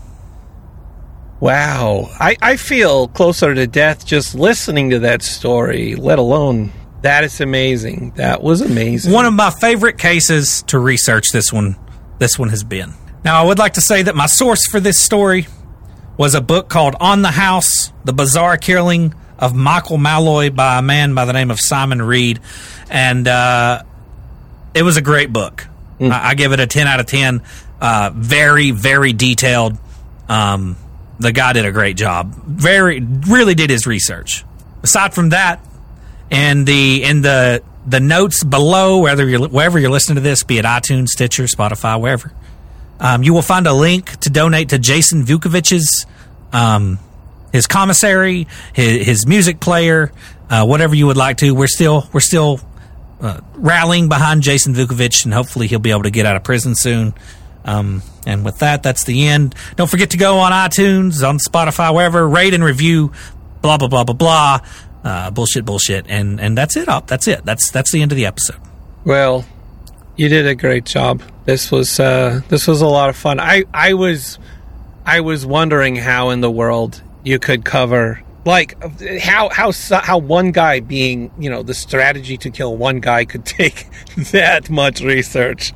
[1.39, 2.09] Wow.
[2.19, 7.39] I, I feel closer to death just listening to that story, let alone that is
[7.41, 8.13] amazing.
[8.15, 9.13] That was amazing.
[9.13, 11.75] One of my favorite cases to research this one
[12.19, 12.93] this one has been.
[13.23, 15.47] Now I would like to say that my source for this story
[16.17, 20.81] was a book called On the House: The Bizarre Killing of Michael Malloy by a
[20.81, 22.39] man by the name of Simon Read.
[22.89, 23.83] And uh,
[24.73, 25.67] it was a great book.
[25.99, 26.11] Mm.
[26.11, 27.43] I, I, give it a 10 out of 10.
[27.79, 29.77] Uh, very, very detailed.
[30.27, 30.75] Um,
[31.19, 32.33] the guy did a great job.
[32.45, 34.43] Very, really did his research.
[34.83, 35.59] Aside from that,
[36.29, 40.57] and the in the the notes below, whether you're wherever you're listening to this, be
[40.57, 42.31] it iTunes, Stitcher, Spotify, wherever,
[42.99, 46.05] um, you will find a link to donate to Jason Vukovic's
[46.53, 46.99] um,
[47.51, 50.11] his commissary, his, his music player,
[50.49, 51.53] uh, whatever you would like to.
[51.53, 52.59] We're still we're still
[53.21, 56.75] uh, rallying behind Jason Vukovic, and hopefully he'll be able to get out of prison
[56.75, 57.13] soon.
[57.67, 59.53] Um, and with that, that's the end.
[59.75, 63.11] Don't forget to go on iTunes, on Spotify, wherever, rate and review,
[63.61, 64.59] blah blah blah blah blah.
[65.03, 66.87] Uh, bullshit, bullshit, and and that's it.
[66.87, 67.45] Up, that's it.
[67.45, 68.57] That's that's the end of the episode.
[69.03, 69.45] Well,
[70.15, 71.21] you did a great job.
[71.45, 73.39] This was uh, this was a lot of fun.
[73.39, 74.39] I I was
[75.05, 78.81] I was wondering how in the world you could cover like
[79.19, 83.45] how how how one guy being you know the strategy to kill one guy could
[83.59, 83.87] take
[84.31, 85.73] that much research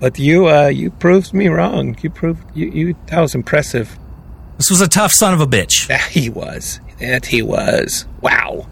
[0.00, 1.96] but you, uh, you proved me wrong.
[2.02, 2.96] You proved you, you.
[3.06, 3.98] That was impressive.
[4.56, 5.86] This was a tough son of a bitch.
[5.86, 6.80] That he was.
[6.98, 8.06] That he was.
[8.20, 8.66] Wow.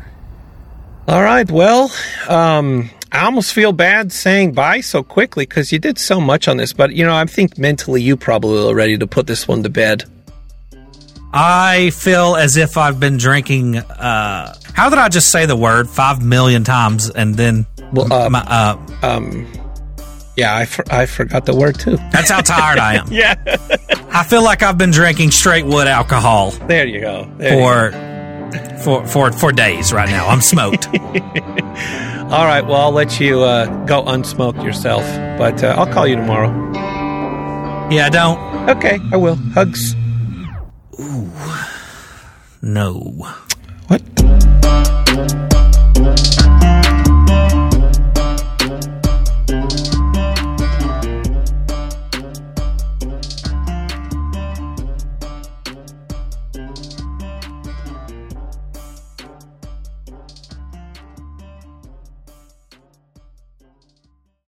[1.09, 1.49] All right.
[1.49, 1.93] Well,
[2.29, 6.57] um, I almost feel bad saying bye so quickly because you did so much on
[6.57, 6.73] this.
[6.73, 9.69] But you know, I think mentally you probably are ready to put this one to
[9.69, 10.05] bed.
[11.33, 13.77] I feel as if I've been drinking.
[13.77, 17.67] Uh, how did I just say the word five million times and then?
[17.93, 19.47] Well, uh, my, uh, um
[20.37, 21.97] Yeah, I, for, I forgot the word too.
[22.13, 23.07] That's how tired I am.
[23.11, 23.37] yeah.
[24.11, 27.31] I feel like I've been drinking straight wood alcohol There you go.
[27.39, 28.17] There you for
[28.83, 30.29] for for for days right now.
[30.29, 30.87] I'm smoked.
[32.27, 32.63] All right.
[32.63, 35.03] Well, I'll let you uh, go unsmoke yourself,
[35.39, 36.51] but uh, I'll call you tomorrow.
[37.91, 38.39] yeah, don't.
[38.69, 39.37] Okay, I will.
[39.55, 39.95] Hugs.
[41.01, 41.31] Ooh,
[42.63, 43.15] no.
[43.89, 44.03] What?